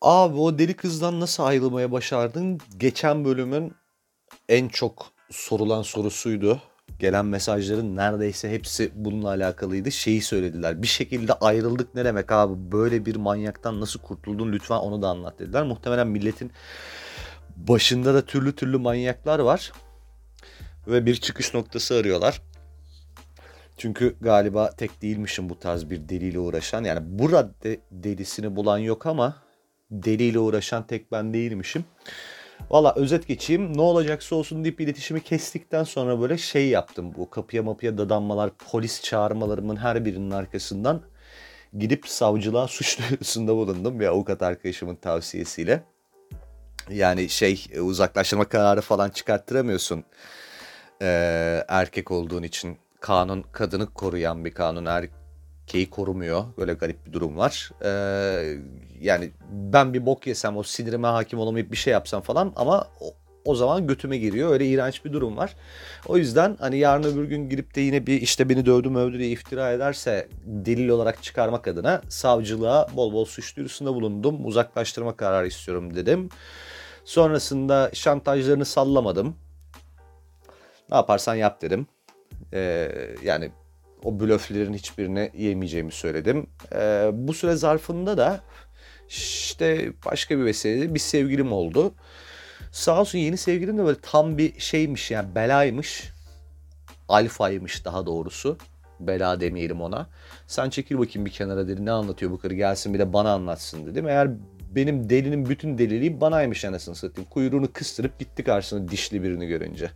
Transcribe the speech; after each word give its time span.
Abi 0.00 0.36
o 0.36 0.58
deli 0.58 0.74
kızdan 0.74 1.20
nasıl 1.20 1.42
ayrılmaya 1.42 1.92
başardın? 1.92 2.60
Geçen 2.76 3.24
bölümün 3.24 3.74
en 4.48 4.68
çok 4.68 5.06
sorulan 5.30 5.82
sorusuydu. 5.82 6.62
Gelen 6.98 7.26
mesajların 7.26 7.96
neredeyse 7.96 8.50
hepsi 8.50 8.92
bununla 8.94 9.28
alakalıydı. 9.28 9.90
Şeyi 9.90 10.22
söylediler. 10.22 10.82
Bir 10.82 10.86
şekilde 10.86 11.32
ayrıldık 11.32 11.94
ne 11.94 12.04
demek 12.04 12.32
abi? 12.32 12.72
Böyle 12.72 13.06
bir 13.06 13.16
manyaktan 13.16 13.80
nasıl 13.80 14.00
kurtuldun? 14.00 14.52
Lütfen 14.52 14.76
onu 14.76 15.02
da 15.02 15.08
anlat 15.08 15.38
dediler. 15.38 15.62
Muhtemelen 15.62 16.06
milletin 16.08 16.52
başında 17.56 18.14
da 18.14 18.24
türlü 18.24 18.56
türlü 18.56 18.78
manyaklar 18.78 19.38
var. 19.38 19.72
Ve 20.86 21.06
bir 21.06 21.16
çıkış 21.16 21.54
noktası 21.54 21.94
arıyorlar. 21.94 22.42
Çünkü 23.76 24.16
galiba 24.20 24.70
tek 24.70 25.02
değilmişim 25.02 25.48
bu 25.48 25.58
tarz 25.58 25.90
bir 25.90 26.08
deliyle 26.08 26.38
uğraşan. 26.38 26.84
Yani 26.84 27.00
bu 27.18 27.32
radde 27.32 27.80
delisini 27.90 28.56
bulan 28.56 28.78
yok 28.78 29.06
ama 29.06 29.49
deliyle 29.90 30.38
uğraşan 30.38 30.86
tek 30.86 31.12
ben 31.12 31.34
değilmişim. 31.34 31.84
Valla 32.70 32.94
özet 32.96 33.26
geçeyim. 33.26 33.76
Ne 33.76 33.80
olacaksa 33.80 34.36
olsun 34.36 34.64
deyip 34.64 34.80
iletişimi 34.80 35.20
kestikten 35.20 35.84
sonra 35.84 36.20
böyle 36.20 36.38
şey 36.38 36.68
yaptım. 36.68 37.14
Bu 37.16 37.30
kapıya 37.30 37.62
mapıya 37.62 37.98
dadanmalar, 37.98 38.50
polis 38.70 39.02
çağırmalarımın 39.02 39.76
her 39.76 40.04
birinin 40.04 40.30
arkasından 40.30 41.02
gidip 41.78 42.08
savcılığa 42.08 42.68
suç 42.68 42.98
duyurusunda 43.08 43.54
bulundum. 43.54 44.00
Bir 44.00 44.06
avukat 44.06 44.42
arkadaşımın 44.42 44.96
tavsiyesiyle. 44.96 45.82
Yani 46.90 47.28
şey 47.28 47.66
uzaklaştırma 47.80 48.44
kararı 48.44 48.80
falan 48.80 49.10
çıkarttıramıyorsun. 49.10 50.04
Ee, 51.02 51.64
erkek 51.68 52.10
olduğun 52.10 52.42
için 52.42 52.78
kanun 53.00 53.42
kadını 53.52 53.86
koruyan 53.86 54.44
bir 54.44 54.50
kanun 54.50 54.86
erkeği 55.70 55.90
korumuyor. 55.90 56.44
Böyle 56.58 56.72
garip 56.72 57.06
bir 57.06 57.12
durum 57.12 57.36
var. 57.36 57.70
Ee, 57.84 58.58
yani 59.00 59.30
ben 59.50 59.94
bir 59.94 60.06
bok 60.06 60.26
yesem 60.26 60.56
o 60.56 60.62
sinirime 60.62 61.08
hakim 61.08 61.38
olamayıp 61.38 61.72
bir 61.72 61.76
şey 61.76 61.92
yapsam 61.92 62.22
falan 62.22 62.52
ama 62.56 62.88
o, 63.00 63.14
o 63.44 63.54
zaman 63.54 63.86
götüme 63.86 64.18
giriyor. 64.18 64.52
Öyle 64.52 64.66
iğrenç 64.66 65.04
bir 65.04 65.12
durum 65.12 65.36
var. 65.36 65.56
O 66.06 66.16
yüzden 66.16 66.56
hani 66.60 66.78
yarın 66.78 67.02
öbür 67.02 67.24
gün 67.24 67.48
girip 67.48 67.74
de 67.74 67.80
yine 67.80 68.06
bir 68.06 68.20
işte 68.20 68.48
beni 68.48 68.66
dövdü 68.66 68.88
mövdü 68.90 69.18
diye 69.18 69.30
iftira 69.30 69.72
ederse 69.72 70.28
delil 70.44 70.88
olarak 70.88 71.22
çıkarmak 71.22 71.68
adına 71.68 72.02
savcılığa 72.08 72.88
bol 72.96 73.12
bol 73.12 73.24
suç 73.24 73.56
duyurusunda 73.56 73.94
bulundum. 73.94 74.46
Uzaklaştırma 74.46 75.16
kararı 75.16 75.46
istiyorum 75.46 75.94
dedim. 75.94 76.28
Sonrasında 77.04 77.90
şantajlarını 77.92 78.64
sallamadım. 78.64 79.36
Ne 80.90 80.96
yaparsan 80.96 81.34
yap 81.34 81.62
dedim. 81.62 81.86
Ee, 82.52 82.90
yani 83.24 83.50
o 84.04 84.20
blöflerin 84.20 84.74
hiçbirini 84.74 85.30
yemeyeceğimi 85.36 85.92
söyledim. 85.92 86.46
Ee, 86.72 87.10
bu 87.12 87.34
süre 87.34 87.56
zarfında 87.56 88.18
da 88.18 88.40
işte 89.08 89.92
başka 90.06 90.38
bir 90.38 90.44
vesileyle 90.44 90.94
bir 90.94 91.00
sevgilim 91.00 91.52
oldu. 91.52 91.94
Sağ 92.72 93.00
olsun 93.00 93.18
yeni 93.18 93.36
sevgilim 93.36 93.78
de 93.78 93.84
böyle 93.84 93.98
tam 94.02 94.38
bir 94.38 94.60
şeymiş 94.60 95.10
yani 95.10 95.34
belaymış. 95.34 96.12
Alfaymış 97.08 97.84
daha 97.84 98.06
doğrusu. 98.06 98.58
Bela 99.00 99.40
demeyelim 99.40 99.80
ona. 99.80 100.06
Sen 100.46 100.70
çekil 100.70 100.98
bakayım 100.98 101.26
bir 101.26 101.30
kenara 101.30 101.68
dedi. 101.68 101.84
Ne 101.84 101.90
anlatıyor 101.90 102.32
bu 102.32 102.38
karı 102.38 102.54
gelsin 102.54 102.94
bir 102.94 102.98
de 102.98 103.12
bana 103.12 103.32
anlatsın 103.32 103.86
dedim. 103.86 104.08
Eğer 104.08 104.30
benim 104.70 105.10
delinin 105.10 105.48
bütün 105.48 105.78
deliliği 105.78 106.20
banaymış 106.20 106.64
anasını 106.64 106.94
satayım. 106.94 107.30
Kuyruğunu 107.30 107.72
kıstırıp 107.72 108.18
gitti 108.18 108.44
karşısına 108.44 108.88
dişli 108.88 109.22
birini 109.22 109.46
görünce. 109.46 109.90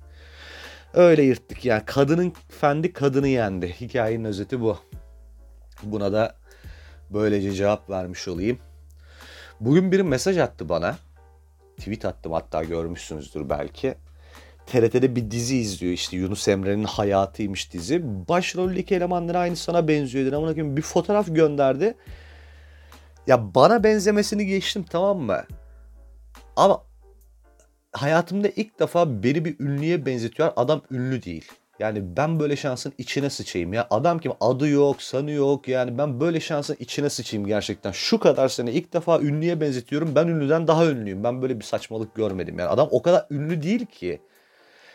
Öyle 0.95 1.23
yırttık 1.23 1.65
yani. 1.65 1.83
Kadının 1.87 2.33
fendi 2.49 2.93
kadını 2.93 3.29
yendi. 3.29 3.75
Hikayenin 3.81 4.25
özeti 4.25 4.61
bu. 4.61 4.79
Buna 5.83 6.13
da 6.13 6.35
böylece 7.11 7.53
cevap 7.53 7.91
vermiş 7.91 8.29
olayım. 8.29 8.59
Bugün 9.61 9.93
biri 9.93 10.03
mesaj 10.03 10.39
attı 10.39 10.69
bana. 10.69 10.97
Tweet 11.77 12.05
attım 12.05 12.33
hatta 12.33 12.65
görmüşsünüzdür 12.65 13.51
belki. 13.51 13.95
TRT'de 14.67 15.17
bir 15.17 15.31
dizi 15.31 15.57
izliyor 15.57 15.93
işte 15.93 16.17
Yunus 16.17 16.49
Emre'nin 16.49 16.85
hayatıymış 16.85 17.73
dizi. 17.73 18.03
Başroldeki 18.29 18.95
elemanlar 18.95 19.35
aynı 19.35 19.57
sana 19.57 19.89
benziyor 19.89 20.27
dedi. 20.27 20.37
Ama 20.37 20.57
bir 20.57 20.83
fotoğraf 20.83 21.27
gönderdi. 21.29 21.95
Ya 23.27 23.55
bana 23.55 23.85
benzemesini 23.85 24.47
geçtim 24.47 24.85
tamam 24.91 25.19
mı? 25.19 25.45
Ama 26.57 26.83
hayatımda 27.95 28.49
ilk 28.49 28.81
defa 28.81 29.23
beni 29.23 29.45
bir 29.45 29.61
ünlüye 29.61 30.07
benzetiyor. 30.07 30.53
Adam 30.57 30.83
ünlü 30.91 31.23
değil. 31.23 31.45
Yani 31.79 32.17
ben 32.17 32.41
böyle 32.41 32.57
şansın 32.57 32.93
içine 32.99 33.31
sıçayım 33.31 33.73
ya. 33.73 33.87
Adam 33.91 34.19
kim? 34.19 34.33
Adı 34.41 34.69
yok, 34.69 35.03
sanı 35.03 35.31
yok. 35.31 35.69
Yani 35.69 35.99
ben 35.99 36.21
böyle 36.21 36.41
şansın 36.41 36.77
içine 36.81 37.11
sıçayım 37.11 37.47
gerçekten. 37.47 37.93
Şu 37.93 38.19
kadar 38.19 38.49
sene 38.49 38.73
ilk 38.73 38.93
defa 38.93 39.21
ünlüye 39.21 39.61
benzetiyorum. 39.61 40.15
Ben 40.15 40.27
ünlüden 40.27 40.67
daha 40.67 40.87
ünlüyüm. 40.87 41.25
Ben 41.25 41.43
böyle 41.43 41.59
bir 41.61 41.65
saçmalık 41.65 42.15
görmedim. 42.15 42.59
Yani 42.59 42.69
adam 42.69 42.89
o 42.91 43.03
kadar 43.03 43.27
ünlü 43.31 43.63
değil 43.63 43.87
ki. 43.87 44.21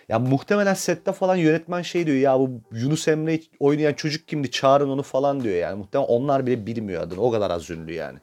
Ya 0.09 0.19
muhtemelen 0.19 0.73
sette 0.73 1.11
falan 1.11 1.35
yönetmen 1.35 1.81
şey 1.81 2.05
diyor 2.05 2.17
ya 2.17 2.39
bu 2.39 2.61
Yunus 2.71 3.07
Emre 3.07 3.39
oynayan 3.59 3.93
çocuk 3.93 4.27
kimdi 4.27 4.51
çağırın 4.51 4.89
onu 4.89 5.03
falan 5.03 5.43
diyor 5.43 5.55
yani. 5.55 5.77
Muhtemelen 5.77 6.09
onlar 6.09 6.45
bile 6.45 6.66
bilmiyor 6.66 7.03
adını. 7.03 7.21
O 7.21 7.31
kadar 7.31 7.51
az 7.51 7.69
ünlü 7.69 7.93
yani. 7.93 8.19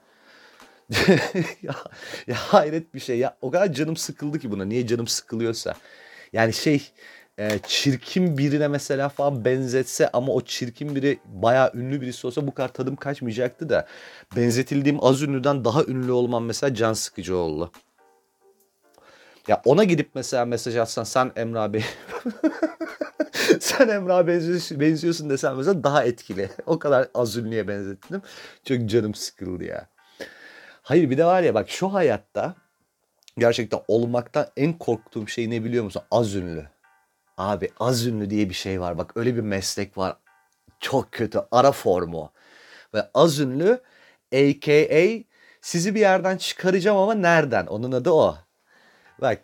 ya, 1.62 1.74
ya 2.26 2.34
hayret 2.36 2.94
bir 2.94 3.00
şey 3.00 3.18
ya. 3.18 3.36
O 3.40 3.50
kadar 3.50 3.72
canım 3.72 3.96
sıkıldı 3.96 4.38
ki 4.38 4.50
buna. 4.50 4.64
Niye 4.64 4.86
canım 4.86 5.06
sıkılıyorsa. 5.06 5.74
Yani 6.32 6.52
şey 6.52 6.90
e, 7.38 7.58
çirkin 7.66 8.38
birine 8.38 8.68
mesela 8.68 9.08
falan 9.08 9.44
benzetse 9.44 10.10
ama 10.12 10.32
o 10.32 10.40
çirkin 10.40 10.94
biri 10.94 11.18
bayağı 11.24 11.70
ünlü 11.74 12.00
birisi 12.00 12.26
olsa 12.26 12.46
bu 12.46 12.54
kadar 12.54 12.72
tadım 12.72 12.96
kaçmayacaktı 12.96 13.68
da 13.68 13.86
benzetildiğim 14.36 15.04
az 15.04 15.22
ünlüden 15.22 15.64
daha 15.64 15.84
ünlü 15.84 16.12
olmam 16.12 16.44
mesela 16.44 16.74
can 16.74 16.92
sıkıcı 16.92 17.36
oldu. 17.36 17.72
Ya 19.48 19.62
ona 19.64 19.84
gidip 19.84 20.10
mesela 20.14 20.44
mesaj 20.44 20.76
atsan 20.76 21.04
sen 21.04 21.32
Emre 21.36 21.58
abi 21.58 21.84
sen 23.60 23.88
Emre 23.88 24.12
abi 24.12 24.32
benziyorsun, 24.32 24.80
benziyorsun 24.80 25.30
desen 25.30 25.56
mesela 25.56 25.84
daha 25.84 26.04
etkili. 26.04 26.50
O 26.66 26.78
kadar 26.78 27.08
az 27.14 27.36
ünlüye 27.36 27.68
benzettim. 27.68 28.22
Çok 28.64 28.86
canım 28.86 29.14
sıkıldı 29.14 29.64
ya. 29.64 29.88
Hayır 30.86 31.10
bir 31.10 31.18
de 31.18 31.24
var 31.24 31.42
ya 31.42 31.54
bak 31.54 31.70
şu 31.70 31.88
hayatta 31.88 32.54
gerçekten 33.38 33.80
olmaktan 33.88 34.46
en 34.56 34.72
korktuğum 34.72 35.28
şey 35.28 35.50
ne 35.50 35.64
biliyor 35.64 35.84
musun? 35.84 36.02
Az 36.10 36.34
ünlü. 36.34 36.68
Abi 37.38 37.70
az 37.80 38.06
ünlü 38.06 38.30
diye 38.30 38.48
bir 38.48 38.54
şey 38.54 38.80
var. 38.80 38.98
Bak 38.98 39.12
öyle 39.16 39.36
bir 39.36 39.40
meslek 39.40 39.98
var. 39.98 40.16
Çok 40.80 41.12
kötü. 41.12 41.40
Ara 41.50 41.72
formu. 41.72 42.32
Ve 42.94 43.10
az 43.14 43.40
ünlü 43.40 43.80
aka 44.32 45.24
sizi 45.60 45.94
bir 45.94 46.00
yerden 46.00 46.36
çıkaracağım 46.36 46.96
ama 46.96 47.14
nereden? 47.14 47.66
Onun 47.66 47.92
adı 47.92 48.10
o. 48.10 48.36
Bak 49.20 49.40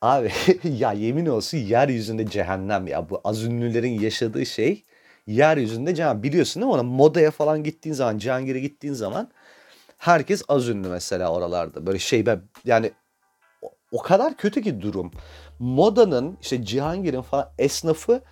abi 0.00 0.32
ya 0.64 0.92
yemin 0.92 1.26
olsun 1.26 1.58
yeryüzünde 1.58 2.26
cehennem 2.26 2.86
ya. 2.86 3.10
Bu 3.10 3.20
az 3.24 3.44
ünlülerin 3.44 4.00
yaşadığı 4.00 4.46
şey 4.46 4.84
yeryüzünde 5.26 5.94
cehennem. 5.94 6.22
Biliyorsun 6.22 6.62
değil 6.62 6.72
mi? 6.72 6.74
Ona 6.74 6.82
modaya 6.82 7.30
falan 7.30 7.64
gittiğin 7.64 7.94
zaman, 7.94 8.18
Cihangir'e 8.18 8.60
gittiğin 8.60 8.94
zaman 8.94 9.30
herkes 9.98 10.42
az 10.48 10.68
ünlü 10.68 10.88
mesela 10.88 11.32
oralarda. 11.32 11.86
Böyle 11.86 11.98
şey 11.98 12.26
ben 12.26 12.42
yani 12.64 12.92
o 13.92 14.02
kadar 14.02 14.36
kötü 14.36 14.62
ki 14.62 14.80
durum. 14.80 15.10
Moda'nın 15.58 16.38
işte 16.42 16.64
Cihangir'in 16.64 17.22
falan 17.22 17.50
esnafı 17.58 18.22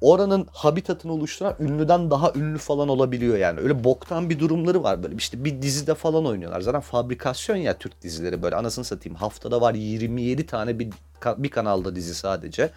oranın 0.00 0.48
habitatını 0.52 1.12
oluşturan 1.12 1.56
ünlüden 1.60 2.10
daha 2.10 2.32
ünlü 2.34 2.58
falan 2.58 2.88
olabiliyor 2.88 3.38
yani. 3.38 3.60
Öyle 3.60 3.84
boktan 3.84 4.30
bir 4.30 4.38
durumları 4.38 4.82
var 4.82 5.02
böyle. 5.02 5.16
İşte 5.16 5.44
bir 5.44 5.62
dizide 5.62 5.94
falan 5.94 6.26
oynuyorlar. 6.26 6.60
Zaten 6.60 6.80
fabrikasyon 6.80 7.56
ya 7.56 7.78
Türk 7.78 8.02
dizileri 8.02 8.42
böyle 8.42 8.56
anasını 8.56 8.84
satayım. 8.84 9.16
Haftada 9.16 9.60
var 9.60 9.74
27 9.74 10.46
tane 10.46 10.78
bir, 10.78 10.88
bir 11.36 11.50
kanalda 11.50 11.96
dizi 11.96 12.14
sadece. 12.14 12.70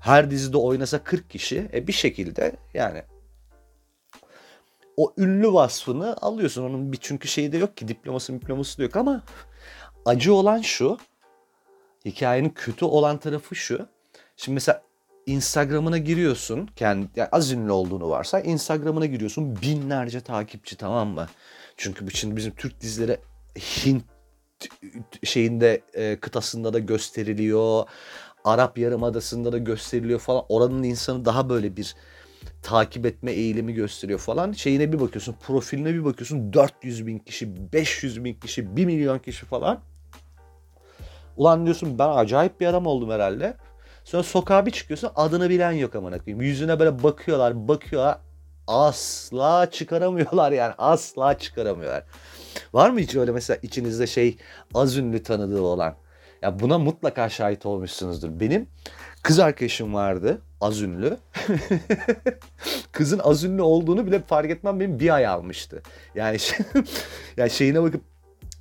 Her 0.00 0.30
dizide 0.30 0.56
oynasa 0.56 0.98
40 0.98 1.30
kişi. 1.30 1.70
E 1.72 1.86
bir 1.86 1.92
şekilde 1.92 2.52
yani 2.74 3.02
o 4.96 5.14
ünlü 5.18 5.52
vasfını 5.52 6.16
alıyorsun. 6.16 6.62
Onun 6.62 6.92
bir 6.92 6.98
çünkü 7.00 7.28
şeyi 7.28 7.52
de 7.52 7.58
yok 7.58 7.76
ki 7.76 7.88
diploması 7.88 8.32
diploması 8.32 8.78
da 8.78 8.82
yok 8.82 8.96
ama 8.96 9.22
acı 10.04 10.34
olan 10.34 10.60
şu. 10.60 10.98
Hikayenin 12.04 12.50
kötü 12.50 12.84
olan 12.84 13.18
tarafı 13.18 13.54
şu. 13.54 13.86
Şimdi 14.36 14.54
mesela 14.54 14.82
Instagram'ına 15.26 15.98
giriyorsun. 15.98 16.66
Kendi 16.76 17.08
yani 17.16 17.28
az 17.32 17.52
ünlü 17.52 17.72
olduğunu 17.72 18.10
varsa 18.10 18.40
Instagram'ına 18.40 19.06
giriyorsun. 19.06 19.62
Binlerce 19.62 20.20
takipçi 20.20 20.76
tamam 20.76 21.08
mı? 21.08 21.26
Çünkü 21.76 22.10
şimdi 22.10 22.36
bizim 22.36 22.54
Türk 22.54 22.80
dizileri 22.80 23.18
Hint 23.56 24.04
şeyinde 25.24 25.82
e, 25.94 26.20
kıtasında 26.20 26.72
da 26.72 26.78
gösteriliyor. 26.78 27.84
Arap 28.44 28.78
Yarımadası'nda 28.78 29.52
da 29.52 29.58
gösteriliyor 29.58 30.20
falan. 30.20 30.44
Oranın 30.48 30.82
insanı 30.82 31.24
daha 31.24 31.48
böyle 31.48 31.76
bir 31.76 31.96
takip 32.66 33.06
etme 33.06 33.32
eğilimi 33.32 33.74
gösteriyor 33.74 34.18
falan. 34.18 34.52
Şeyine 34.52 34.92
bir 34.92 35.00
bakıyorsun, 35.00 35.36
profiline 35.46 35.94
bir 35.94 36.04
bakıyorsun 36.04 36.52
400 36.52 37.06
bin 37.06 37.18
kişi, 37.18 37.72
500 37.72 38.24
bin 38.24 38.34
kişi, 38.34 38.76
1 38.76 38.84
milyon 38.84 39.18
kişi 39.18 39.46
falan. 39.46 39.80
Ulan 41.36 41.64
diyorsun 41.64 41.98
ben 41.98 42.08
acayip 42.08 42.60
bir 42.60 42.66
adam 42.66 42.86
oldum 42.86 43.10
herhalde. 43.10 43.56
Sonra 44.04 44.22
sokağa 44.22 44.66
bir 44.66 44.70
çıkıyorsun 44.70 45.10
adını 45.16 45.50
bilen 45.50 45.72
yok 45.72 45.94
amına 45.94 46.18
koyayım. 46.18 46.42
Yüzüne 46.42 46.78
böyle 46.78 47.02
bakıyorlar, 47.02 47.68
bakıyorlar. 47.68 48.18
asla 48.66 49.70
çıkaramıyorlar 49.70 50.52
yani 50.52 50.74
asla 50.78 51.38
çıkaramıyorlar. 51.38 52.04
Var 52.72 52.90
mı 52.90 53.00
hiç 53.00 53.14
öyle 53.14 53.32
mesela 53.32 53.58
içinizde 53.62 54.06
şey 54.06 54.36
az 54.74 54.96
ünlü 54.96 55.22
tanıdığı 55.22 55.62
olan? 55.62 55.94
Ya 56.42 56.60
buna 56.60 56.78
mutlaka 56.78 57.28
şahit 57.28 57.66
olmuşsunuzdur. 57.66 58.40
Benim 58.40 58.68
kız 59.22 59.38
arkadaşım 59.38 59.94
vardı 59.94 60.40
az 60.60 60.80
ünlü. 60.82 61.16
Kızın 62.92 63.18
az 63.18 63.44
ünlü 63.44 63.62
olduğunu 63.62 64.06
bile 64.06 64.22
fark 64.22 64.50
etmem 64.50 64.80
benim 64.80 65.00
bir 65.00 65.14
ay 65.14 65.26
almıştı. 65.26 65.82
Yani 66.14 66.38
şey, 66.38 66.58
yani 67.36 67.50
şeyine 67.50 67.82
bakıp 67.82 68.00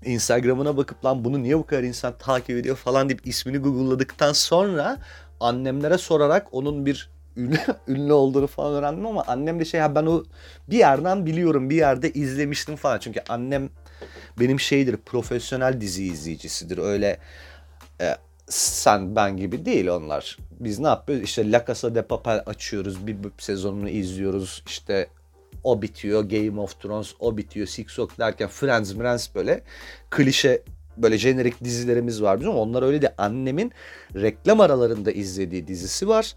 Instagram'ına 0.05 0.77
bakıp 0.77 1.05
lan 1.05 1.25
bunu 1.25 1.43
niye 1.43 1.57
bu 1.57 1.65
kadar 1.65 1.83
insan 1.83 2.13
takip 2.19 2.57
ediyor 2.57 2.75
falan 2.75 3.09
deyip 3.09 3.27
ismini 3.27 3.57
google'ladıktan 3.57 4.33
sonra 4.33 4.97
annemlere 5.39 5.97
sorarak 5.97 6.47
onun 6.51 6.85
bir 6.85 7.09
ünlü, 7.37 7.57
ünlü 7.87 8.13
olduğunu 8.13 8.47
falan 8.47 8.73
öğrendim 8.73 9.05
ama 9.05 9.23
annem 9.27 9.59
de 9.59 9.65
şey 9.65 9.79
ya 9.79 9.95
ben 9.95 10.05
o 10.05 10.23
bir 10.69 10.77
yerden 10.77 11.25
biliyorum 11.25 11.69
bir 11.69 11.75
yerde 11.75 12.11
izlemiştim 12.11 12.75
falan. 12.75 12.99
Çünkü 12.99 13.21
annem 13.29 13.69
benim 14.39 14.59
şeydir 14.59 14.97
profesyonel 14.97 15.81
dizi 15.81 16.05
izleyicisidir. 16.05 16.77
Öyle 16.77 17.19
e, 18.01 18.15
sen 18.49 19.15
ben 19.15 19.37
gibi 19.37 19.65
değil 19.65 19.87
onlar. 19.87 20.37
Biz 20.59 20.79
ne 20.79 20.87
yapıyoruz? 20.87 21.23
İşte 21.23 21.51
La 21.51 21.65
Casa 21.67 21.95
de 21.95 22.01
Papel 22.01 22.43
açıyoruz. 22.45 23.07
Bir, 23.07 23.17
sezonunu 23.37 23.89
izliyoruz. 23.89 24.63
İşte 24.67 25.07
o 25.63 25.81
bitiyor. 25.81 26.23
Game 26.23 26.61
of 26.61 26.81
Thrones 26.81 27.13
o 27.19 27.37
bitiyor. 27.37 27.67
Six 27.67 27.99
O'Clock 27.99 28.19
derken 28.19 28.47
Friends, 28.47 28.93
Friends 28.93 29.35
böyle 29.35 29.61
klişe 30.09 30.61
böyle 30.97 31.17
jenerik 31.17 31.63
dizilerimiz 31.63 32.21
var 32.21 32.39
bizim. 32.39 32.53
Onlar 32.53 32.83
öyle 32.83 33.01
de 33.01 33.15
annemin 33.17 33.71
reklam 34.15 34.59
aralarında 34.59 35.11
izlediği 35.11 35.67
dizisi 35.67 36.07
var. 36.07 36.35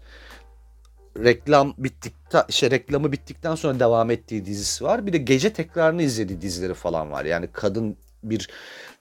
Reklam 1.17 1.73
bittikten 1.77 2.43
işte 2.49 2.71
reklamı 2.71 3.11
bittikten 3.11 3.55
sonra 3.55 3.79
devam 3.79 4.11
ettiği 4.11 4.45
dizisi 4.45 4.83
var. 4.83 5.07
Bir 5.07 5.13
de 5.13 5.17
gece 5.17 5.53
tekrarını 5.53 6.01
izlediği 6.01 6.41
dizileri 6.41 6.73
falan 6.73 7.11
var. 7.11 7.25
Yani 7.25 7.49
kadın 7.53 7.97
bir 8.23 8.49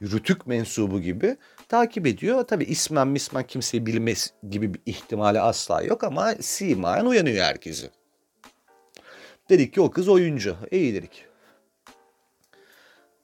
rütük 0.02 0.46
mensubu 0.46 1.00
gibi 1.00 1.36
takip 1.68 2.06
ediyor. 2.06 2.44
Tabi 2.46 2.64
ismen 2.64 3.08
mismen 3.08 3.46
kimseyi 3.46 3.86
bilmez 3.86 4.32
gibi 4.50 4.74
bir 4.74 4.80
ihtimali 4.86 5.40
asla 5.40 5.82
yok 5.82 6.04
ama 6.04 6.34
simayen 6.34 7.04
uyanıyor 7.04 7.44
herkesi. 7.44 7.90
Dedik 9.48 9.74
ki 9.74 9.80
o 9.80 9.90
kız 9.90 10.08
oyuncu. 10.08 10.56
İyi 10.70 10.94
dedik. 10.94 11.24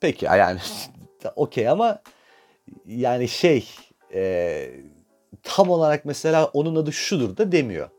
Peki 0.00 0.24
yani 0.24 0.60
okey 1.36 1.68
ama 1.68 2.02
yani 2.86 3.28
şey 3.28 3.68
e, 4.14 4.70
tam 5.42 5.70
olarak 5.70 6.04
mesela 6.04 6.46
onun 6.46 6.76
adı 6.76 6.92
şudur 6.92 7.36
da 7.36 7.52
demiyor. 7.52 7.90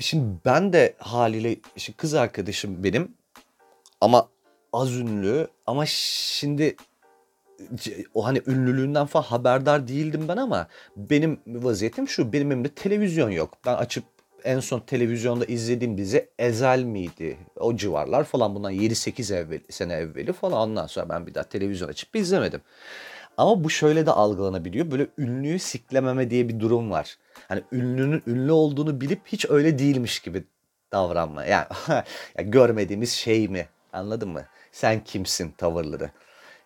Şimdi 0.00 0.38
ben 0.44 0.72
de 0.72 0.94
haliyle 0.98 1.56
şimdi 1.76 1.96
kız 1.96 2.14
arkadaşım 2.14 2.84
benim 2.84 3.14
ama 4.00 4.28
az 4.72 4.94
ünlü 4.94 5.48
ama 5.66 5.86
şimdi 5.86 6.76
o 8.14 8.24
hani 8.24 8.42
ünlülüğünden 8.46 9.06
falan 9.06 9.24
haberdar 9.24 9.88
değildim 9.88 10.28
ben 10.28 10.36
ama 10.36 10.66
benim 10.96 11.40
vaziyetim 11.46 12.08
şu 12.08 12.32
benim 12.32 12.52
elimde 12.52 12.68
televizyon 12.68 13.30
yok. 13.30 13.58
Ben 13.66 13.74
açıp 13.74 14.04
en 14.44 14.60
son 14.60 14.80
televizyonda 14.80 15.44
izlediğim 15.44 15.98
dizi 15.98 16.28
Ezel 16.38 16.82
miydi? 16.82 17.36
O 17.56 17.76
civarlar 17.76 18.24
falan 18.24 18.54
bundan 18.54 18.72
7-8 18.72 19.34
evvel, 19.34 19.60
sene 19.70 19.94
evveli 19.94 20.32
falan 20.32 20.68
ondan 20.68 20.86
sonra 20.86 21.08
ben 21.08 21.26
bir 21.26 21.34
daha 21.34 21.44
televizyon 21.44 21.88
açıp 21.88 22.16
izlemedim. 22.16 22.60
Ama 23.36 23.64
bu 23.64 23.70
şöyle 23.70 24.06
de 24.06 24.10
algılanabiliyor. 24.10 24.90
Böyle 24.90 25.06
ünlüyü 25.18 25.58
siklememe 25.58 26.30
diye 26.30 26.48
bir 26.48 26.60
durum 26.60 26.90
var. 26.90 27.18
Hani 27.48 27.62
ünlünün 27.72 28.22
ünlü 28.26 28.52
olduğunu 28.52 29.00
bilip 29.00 29.20
hiç 29.26 29.50
öyle 29.50 29.78
değilmiş 29.78 30.20
gibi 30.20 30.44
davranma. 30.92 31.44
Yani 31.44 31.66
ya 32.38 32.44
görmediğimiz 32.44 33.12
şey 33.12 33.48
mi? 33.48 33.68
Anladın 33.92 34.28
mı? 34.28 34.44
Sen 34.72 35.04
kimsin 35.04 35.50
tavırları. 35.50 36.10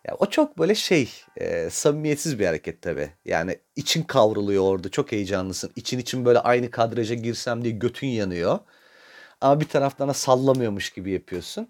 Ya 0.08 0.16
o 0.19 0.26
çok 0.26 0.58
böyle 0.58 0.75
şey 0.75 1.10
e, 1.37 1.70
samimiyetsiz 1.70 2.38
bir 2.38 2.46
hareket 2.46 2.82
tabi. 2.82 3.10
Yani 3.25 3.58
için 3.76 4.02
kavruluyor 4.02 4.62
orada 4.64 4.88
çok 4.88 5.12
heyecanlısın. 5.12 5.70
İçin 5.76 5.99
için 5.99 6.25
böyle 6.25 6.38
aynı 6.38 6.70
kadraja 6.70 7.14
girsem 7.14 7.64
diye 7.64 7.75
götün 7.75 8.06
yanıyor. 8.06 8.58
Ama 9.40 9.60
bir 9.60 9.69
taraftan 9.69 10.08
da 10.08 10.14
sallamıyormuş 10.14 10.90
gibi 10.90 11.10
yapıyorsun. 11.10 11.69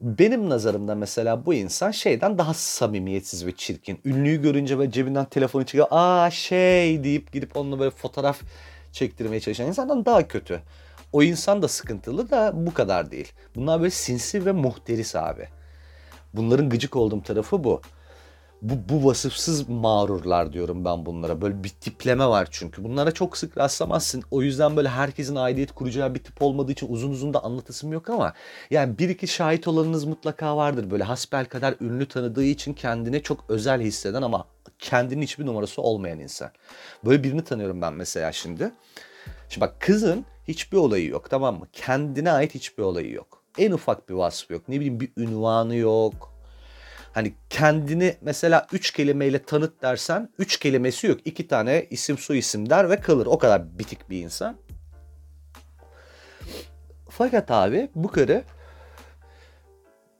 Benim 0.00 0.50
nazarımda 0.50 0.94
mesela 0.94 1.46
bu 1.46 1.54
insan 1.54 1.90
şeyden 1.90 2.38
daha 2.38 2.54
samimiyetsiz 2.54 3.46
ve 3.46 3.52
çirkin. 3.56 4.00
Ünlüyü 4.04 4.42
görünce 4.42 4.78
böyle 4.78 4.90
cebinden 4.90 5.24
telefonu 5.24 5.66
çıkıyor. 5.66 5.86
Aa 5.90 6.30
şey 6.30 7.04
deyip 7.04 7.32
gidip 7.32 7.56
onunla 7.56 7.78
böyle 7.78 7.90
fotoğraf 7.90 8.40
çektirmeye 8.92 9.40
çalışan 9.40 9.66
insandan 9.66 10.04
daha 10.04 10.28
kötü. 10.28 10.62
O 11.12 11.22
insan 11.22 11.62
da 11.62 11.68
sıkıntılı 11.68 12.30
da 12.30 12.52
bu 12.54 12.74
kadar 12.74 13.10
değil. 13.10 13.32
Bunlar 13.54 13.80
böyle 13.80 13.90
sinsi 13.90 14.46
ve 14.46 14.52
muhteris 14.52 15.16
abi. 15.16 15.48
Bunların 16.34 16.68
gıcık 16.68 16.96
olduğum 16.96 17.22
tarafı 17.22 17.64
bu. 17.64 17.80
Bu, 18.62 18.74
bu 18.88 19.08
vasıfsız 19.08 19.68
mağrurlar 19.68 20.52
diyorum 20.52 20.84
ben 20.84 21.06
bunlara. 21.06 21.40
Böyle 21.40 21.64
bir 21.64 21.68
tipleme 21.68 22.26
var 22.26 22.48
çünkü. 22.50 22.84
Bunlara 22.84 23.12
çok 23.12 23.36
sık 23.36 23.58
rastlamazsın. 23.58 24.22
O 24.30 24.42
yüzden 24.42 24.76
böyle 24.76 24.88
herkesin 24.88 25.34
aidiyet 25.34 25.72
kuracağı 25.72 26.14
bir 26.14 26.24
tip 26.24 26.42
olmadığı 26.42 26.72
için 26.72 26.88
uzun 26.92 27.10
uzun 27.10 27.34
da 27.34 27.44
anlatısım 27.44 27.92
yok 27.92 28.10
ama 28.10 28.32
yani 28.70 28.98
bir 28.98 29.08
iki 29.08 29.26
şahit 29.26 29.68
olanınız 29.68 30.04
mutlaka 30.04 30.56
vardır. 30.56 30.90
Böyle 30.90 31.04
hasbel 31.04 31.44
kadar 31.44 31.74
ünlü 31.80 32.08
tanıdığı 32.08 32.44
için 32.44 32.74
kendine 32.74 33.22
çok 33.22 33.44
özel 33.48 33.80
hisseden 33.80 34.22
ama 34.22 34.46
kendinin 34.78 35.22
hiçbir 35.22 35.46
numarası 35.46 35.82
olmayan 35.82 36.18
insan. 36.18 36.50
Böyle 37.04 37.24
birini 37.24 37.44
tanıyorum 37.44 37.82
ben 37.82 37.92
mesela 37.92 38.32
şimdi. 38.32 38.72
Şimdi 39.48 39.60
bak 39.60 39.80
kızın 39.80 40.24
hiçbir 40.48 40.76
olayı 40.76 41.08
yok 41.08 41.30
tamam 41.30 41.58
mı? 41.58 41.66
Kendine 41.72 42.32
ait 42.32 42.54
hiçbir 42.54 42.82
olayı 42.82 43.12
yok 43.12 43.41
en 43.58 43.72
ufak 43.72 44.08
bir 44.08 44.14
vasfı 44.14 44.52
yok. 44.52 44.68
Ne 44.68 44.74
bileyim 44.76 45.00
bir 45.00 45.12
ünvanı 45.16 45.76
yok. 45.76 46.32
Hani 47.12 47.34
kendini 47.50 48.16
mesela 48.20 48.66
üç 48.72 48.90
kelimeyle 48.90 49.42
tanıt 49.42 49.82
dersen 49.82 50.28
üç 50.38 50.56
kelimesi 50.56 51.06
yok. 51.06 51.20
İki 51.24 51.48
tane 51.48 51.86
isim 51.90 52.18
su 52.18 52.34
isim 52.34 52.70
der 52.70 52.90
ve 52.90 53.00
kalır. 53.00 53.26
O 53.26 53.38
kadar 53.38 53.78
bitik 53.78 54.10
bir 54.10 54.22
insan. 54.22 54.56
Fakat 57.08 57.50
abi 57.50 57.90
bu 57.94 58.08
karı 58.08 58.44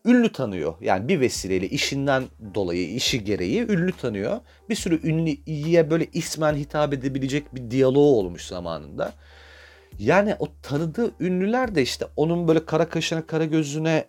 ünlü 0.04 0.32
tanıyor. 0.32 0.74
Yani 0.80 1.08
bir 1.08 1.20
vesileyle 1.20 1.68
işinden 1.68 2.24
dolayı, 2.54 2.94
işi 2.94 3.24
gereği 3.24 3.62
ünlü 3.62 3.92
tanıyor. 3.92 4.40
Bir 4.68 4.74
sürü 4.74 5.08
ünlüye 5.08 5.90
böyle 5.90 6.06
ismen 6.12 6.54
hitap 6.54 6.92
edebilecek 6.92 7.54
bir 7.54 7.70
diyaloğu 7.70 8.18
olmuş 8.18 8.46
zamanında. 8.46 9.12
Yani 10.02 10.36
o 10.38 10.46
tanıdığı 10.62 11.12
ünlüler 11.20 11.74
de 11.74 11.82
işte 11.82 12.06
onun 12.16 12.48
böyle 12.48 12.66
kara 12.66 12.88
kaşına 12.88 13.26
kara 13.26 13.44
gözüne 13.44 14.04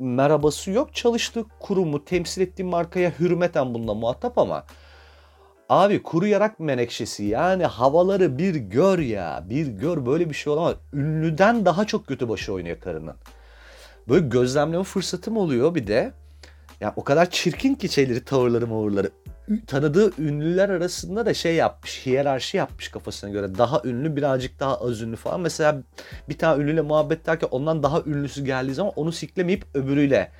merhabası 0.00 0.70
yok. 0.70 0.94
Çalıştığı 0.94 1.44
kurumu 1.60 2.04
temsil 2.04 2.42
ettiği 2.42 2.64
markaya 2.64 3.12
hürmeten 3.18 3.74
bununla 3.74 3.94
muhatap 3.94 4.38
ama 4.38 4.64
abi 5.68 6.02
kuru 6.02 6.26
yarak 6.26 6.60
menekşesi 6.60 7.24
yani 7.24 7.64
havaları 7.64 8.38
bir 8.38 8.54
gör 8.54 8.98
ya 8.98 9.44
bir 9.50 9.66
gör 9.66 10.06
böyle 10.06 10.30
bir 10.30 10.34
şey 10.34 10.52
olamaz. 10.52 10.74
Ünlüden 10.92 11.64
daha 11.64 11.84
çok 11.84 12.06
kötü 12.06 12.28
başı 12.28 12.52
oynuyor 12.52 12.80
karının. 12.80 13.16
Böyle 14.08 14.26
gözlemleme 14.28 14.84
fırsatım 14.84 15.36
oluyor 15.36 15.74
bir 15.74 15.86
de. 15.86 16.12
Ya 16.80 16.92
o 16.96 17.04
kadar 17.04 17.30
çirkin 17.30 17.74
ki 17.74 17.88
şeyleri, 17.88 18.24
tavırları, 18.24 18.66
mavurları 18.66 19.10
tanıdığı 19.66 20.22
ünlüler 20.22 20.68
arasında 20.68 21.26
da 21.26 21.34
şey 21.34 21.54
yapmış, 21.54 22.06
hiyerarşi 22.06 22.56
yapmış 22.56 22.88
kafasına 22.88 23.30
göre. 23.30 23.58
Daha 23.58 23.82
ünlü, 23.84 24.16
birazcık 24.16 24.60
daha 24.60 24.80
az 24.80 25.00
ünlü 25.00 25.16
falan. 25.16 25.40
Mesela 25.40 25.82
bir 26.28 26.38
tane 26.38 26.62
ünlüyle 26.62 26.80
muhabbet 26.80 27.26
derken 27.26 27.48
ondan 27.50 27.82
daha 27.82 28.00
ünlüsü 28.06 28.44
geldiği 28.44 28.74
zaman 28.74 28.92
onu 28.96 29.12
siklemeyip 29.12 29.64
öbürüyle 29.74 30.30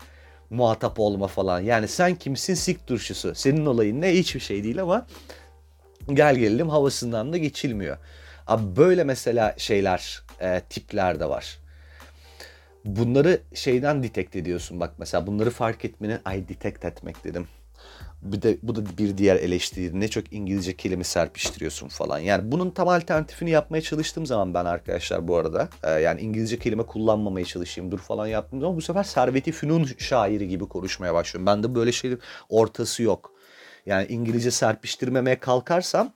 muhatap 0.51 1.01
olma 1.01 1.27
falan. 1.27 1.61
Yani 1.61 1.89
sen 1.89 2.15
kimsin 2.15 2.55
sik 2.55 2.87
turşusu. 2.87 3.35
Senin 3.35 3.67
olayın 3.67 4.01
ne? 4.01 4.13
Hiçbir 4.13 4.41
şey 4.41 4.65
değil 4.65 4.83
ama 4.83 5.07
gel 6.13 6.37
gelelim 6.37 6.69
havasından 6.69 7.33
da 7.33 7.37
geçilmiyor. 7.37 7.97
Abi 8.47 8.77
böyle 8.77 9.05
mesela 9.05 9.55
şeyler, 9.59 10.23
e, 10.41 10.61
tipler 10.61 11.21
de 11.21 11.29
var. 11.29 11.59
Bunları 12.87 13.41
şeyden 13.55 14.03
detect 14.03 14.37
ediyorsun 14.37 14.81
bak 14.81 14.95
mesela 14.99 15.27
bunları 15.27 15.51
fark 15.51 15.85
etmenin 15.85 16.19
ay 16.25 16.49
detect 16.49 16.85
etmek 16.85 17.25
dedim 17.25 17.47
bir 18.23 18.43
de 18.43 18.59
bu 18.63 18.75
da 18.75 18.99
bir 18.99 19.19
diğer 19.19 19.37
eleştiri. 19.37 20.01
Ne 20.01 20.09
çok 20.09 20.33
İngilizce 20.33 20.77
kelime 20.77 21.05
serpiştiriyorsun 21.05 21.89
falan. 21.89 22.19
Yani 22.19 22.53
bunun 22.53 22.71
tam 22.71 22.89
alternatifini 22.89 23.51
yapmaya 23.51 23.83
çalıştığım 23.83 24.27
zaman 24.27 24.55
ben 24.55 24.65
arkadaşlar 24.65 25.29
bu 25.29 25.37
arada 25.37 25.69
e, 25.83 25.91
yani 25.91 26.21
İngilizce 26.21 26.59
kelime 26.59 26.83
kullanmamaya 26.83 27.47
çalışayım 27.47 27.91
dur 27.91 27.99
falan 27.99 28.27
yaptığım 28.27 28.61
zaman 28.61 28.77
bu 28.77 28.81
sefer 28.81 29.03
Servet-i 29.03 29.53
Fünun 29.53 29.85
şairi 29.99 30.49
gibi 30.49 30.69
konuşmaya 30.69 31.15
başlıyorum. 31.15 31.47
Ben 31.47 31.63
de 31.63 31.75
böyle 31.75 31.93
şeyin 31.93 32.21
ortası 32.49 33.03
yok. 33.03 33.33
Yani 33.87 34.07
İngilizce 34.07 34.51
serpiştirmemeye 34.51 35.39
kalkarsam 35.39 36.13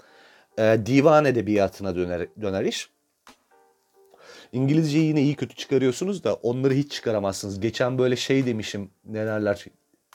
e, 0.58 0.78
divan 0.86 1.24
edebiyatına 1.24 1.96
döner, 1.96 2.26
döner 2.40 2.64
iş. 2.64 2.90
İngilizceyi 4.52 5.04
yine 5.04 5.23
iyi 5.23 5.35
kötü 5.35 5.54
çıkarıyorsunuz 5.57 6.25
da 6.25 6.35
onları 6.35 6.75
hiç 6.75 6.92
çıkaramazsınız. 6.92 7.61
Geçen 7.61 7.99
böyle 7.99 8.16
şey 8.16 8.47
demişim 8.47 8.90
ne 9.04 9.26
derler 9.26 9.64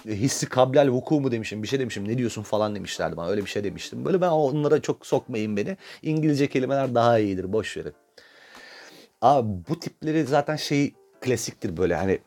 hissi 0.05 0.49
kablel 0.49 0.89
vuku 0.89 1.21
mu 1.21 1.31
demişim 1.31 1.63
bir 1.63 1.67
şey 1.67 1.79
demişim 1.79 2.07
ne 2.07 2.17
diyorsun 2.17 2.43
falan 2.43 2.75
demişlerdi 2.75 3.17
bana 3.17 3.29
öyle 3.29 3.41
bir 3.41 3.49
şey 3.49 3.63
demiştim. 3.63 4.05
Böyle 4.05 4.21
ben 4.21 4.29
onlara 4.29 4.81
çok 4.81 5.05
sokmayın 5.05 5.57
beni. 5.57 5.77
İngilizce 6.01 6.47
kelimeler 6.49 6.95
daha 6.95 7.19
iyidir 7.19 7.53
boş 7.53 7.77
verin. 7.77 7.93
Abi 9.21 9.49
bu 9.69 9.79
tipleri 9.79 10.23
zaten 10.25 10.55
şey 10.55 10.93
klasiktir 11.21 11.77
böyle 11.77 11.95
hani 11.95 12.19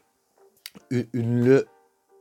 ünlü 1.15 1.67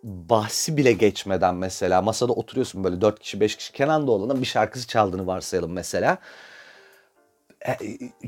bahsi 0.03 0.77
bile 0.77 0.93
geçmeden 0.93 1.55
mesela 1.55 2.01
masada 2.01 2.33
oturuyorsun 2.33 2.83
böyle 2.83 3.01
4 3.01 3.19
kişi 3.19 3.39
5 3.39 3.55
kişi 3.55 3.73
Kenan 3.73 4.07
Doğulu'nun 4.07 4.41
bir 4.41 4.45
şarkısı 4.45 4.87
çaldığını 4.87 5.27
varsayalım 5.27 5.71
mesela. 5.71 6.17
E, 7.67 7.77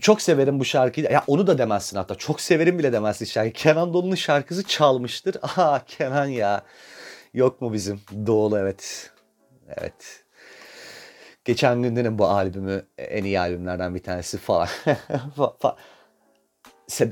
çok 0.02 0.22
severim 0.22 0.60
bu 0.60 0.66
şarkıyı. 0.66 1.12
Ya 1.12 1.24
onu 1.28 1.48
da 1.48 1.58
demezsin 1.58 1.98
hatta. 1.98 2.16
Çok 2.16 2.42
severim 2.42 2.80
bile 2.80 2.94
demezsin 2.94 3.26
şarkı. 3.26 3.52
Kenan 3.52 3.94
Doğulu'nun 3.94 4.16
şarkısı 4.16 4.64
çalmıştır. 4.64 5.36
Aha 5.42 5.84
Kenan 5.88 6.26
ya. 6.26 6.64
Yok 7.34 7.62
mu 7.62 7.74
bizim? 7.74 8.02
Doğulu 8.26 8.60
evet. 8.60 9.12
Evet. 9.68 10.24
Geçen 11.46 11.82
günlerin 11.84 12.20
bu 12.20 12.28
albümü 12.28 12.86
en 12.98 13.24
iyi 13.24 13.40
albümlerden 13.40 13.96
bir 13.96 14.04
tanesi 14.04 14.38
falan. 14.38 14.68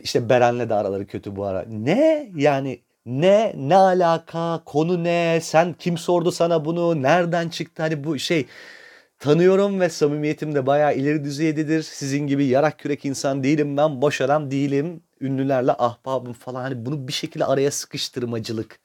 İşte 0.03 0.29
Beren'le 0.29 0.69
de 0.69 0.73
araları 0.73 1.07
kötü 1.07 1.35
bu 1.35 1.45
ara. 1.45 1.65
Ne? 1.67 2.31
Yani 2.35 2.81
ne? 3.05 3.53
Ne 3.55 3.75
alaka? 3.75 4.61
Konu 4.65 5.03
ne? 5.03 5.39
Sen 5.41 5.73
kim 5.73 5.97
sordu 5.97 6.31
sana 6.31 6.65
bunu? 6.65 7.01
Nereden 7.01 7.49
çıktı? 7.49 7.83
Hani 7.83 8.03
bu 8.03 8.19
şey 8.19 8.47
tanıyorum 9.19 9.79
ve 9.79 9.89
samimiyetim 9.89 10.55
de 10.55 10.65
bayağı 10.65 10.95
ileri 10.95 11.23
düzeydedir. 11.23 11.83
Sizin 11.83 12.27
gibi 12.27 12.45
yarak 12.45 12.79
kürek 12.79 13.05
insan 13.05 13.43
değilim 13.43 13.77
ben. 13.77 14.01
Boş 14.01 14.21
adam 14.21 14.51
değilim. 14.51 15.03
Ünlülerle 15.21 15.71
ahbabım 15.71 16.33
falan. 16.33 16.61
Hani 16.61 16.85
bunu 16.85 17.07
bir 17.07 17.13
şekilde 17.13 17.45
araya 17.45 17.71
sıkıştırmacılık. 17.71 18.79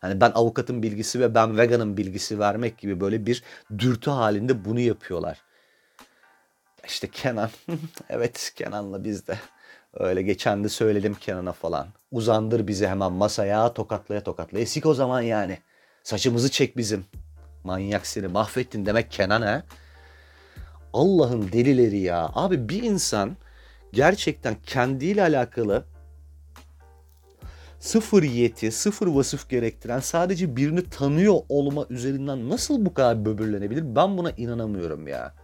Hani 0.00 0.20
ben 0.20 0.32
avukatın 0.34 0.82
bilgisi 0.82 1.20
ve 1.20 1.34
ben 1.34 1.58
veganın 1.58 1.96
bilgisi 1.96 2.38
vermek 2.38 2.78
gibi 2.78 3.00
böyle 3.00 3.26
bir 3.26 3.42
dürtü 3.78 4.10
halinde 4.10 4.64
bunu 4.64 4.80
yapıyorlar. 4.80 5.42
İşte 6.86 7.08
Kenan. 7.08 7.50
evet 8.08 8.52
Kenan'la 8.56 9.04
biz 9.04 9.26
de. 9.26 9.38
Öyle 9.94 10.22
geçen 10.22 10.64
de 10.64 10.68
söyledim 10.68 11.14
Kenan'a 11.14 11.52
falan. 11.52 11.88
Uzandır 12.12 12.66
bizi 12.66 12.88
hemen 12.88 13.12
masaya 13.12 13.74
tokatlaya 13.74 14.22
tokatlaya. 14.22 14.62
Esik 14.62 14.86
o 14.86 14.94
zaman 14.94 15.20
yani. 15.20 15.58
Saçımızı 16.02 16.50
çek 16.50 16.76
bizim. 16.76 17.04
Manyak 17.64 18.06
seni 18.06 18.26
mahvettin 18.28 18.86
demek 18.86 19.10
Kenan 19.10 19.42
ha. 19.42 19.62
Allah'ın 20.92 21.52
delileri 21.52 21.98
ya. 21.98 22.30
Abi 22.34 22.68
bir 22.68 22.82
insan 22.82 23.36
gerçekten 23.92 24.56
kendiyle 24.66 25.22
alakalı 25.22 25.84
sıfır 27.80 28.22
yeti, 28.22 28.72
sıfır 28.72 29.06
vasıf 29.06 29.48
gerektiren 29.48 30.00
sadece 30.00 30.56
birini 30.56 30.90
tanıyor 30.90 31.34
olma 31.48 31.86
üzerinden 31.90 32.48
nasıl 32.48 32.86
bu 32.86 32.94
kadar 32.94 33.24
böbürlenebilir? 33.24 33.96
Ben 33.96 34.18
buna 34.18 34.30
inanamıyorum 34.30 35.08
ya. 35.08 35.34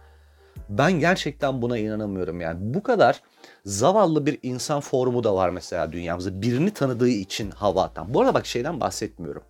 Ben 0.69 0.91
gerçekten 0.91 1.61
buna 1.61 1.77
inanamıyorum 1.77 2.41
yani. 2.41 2.57
Bu 2.73 2.83
kadar 2.83 3.21
zavallı 3.65 4.25
bir 4.25 4.39
insan 4.43 4.79
formu 4.79 5.23
da 5.23 5.35
var 5.35 5.49
mesela 5.49 5.91
dünyamızda. 5.91 6.41
Birini 6.41 6.71
tanıdığı 6.71 7.09
için 7.09 7.51
hava 7.51 7.83
atan. 7.83 8.13
Bu 8.13 8.21
arada 8.21 8.33
bak 8.33 8.45
şeyden 8.45 8.79
bahsetmiyorum. 8.79 9.43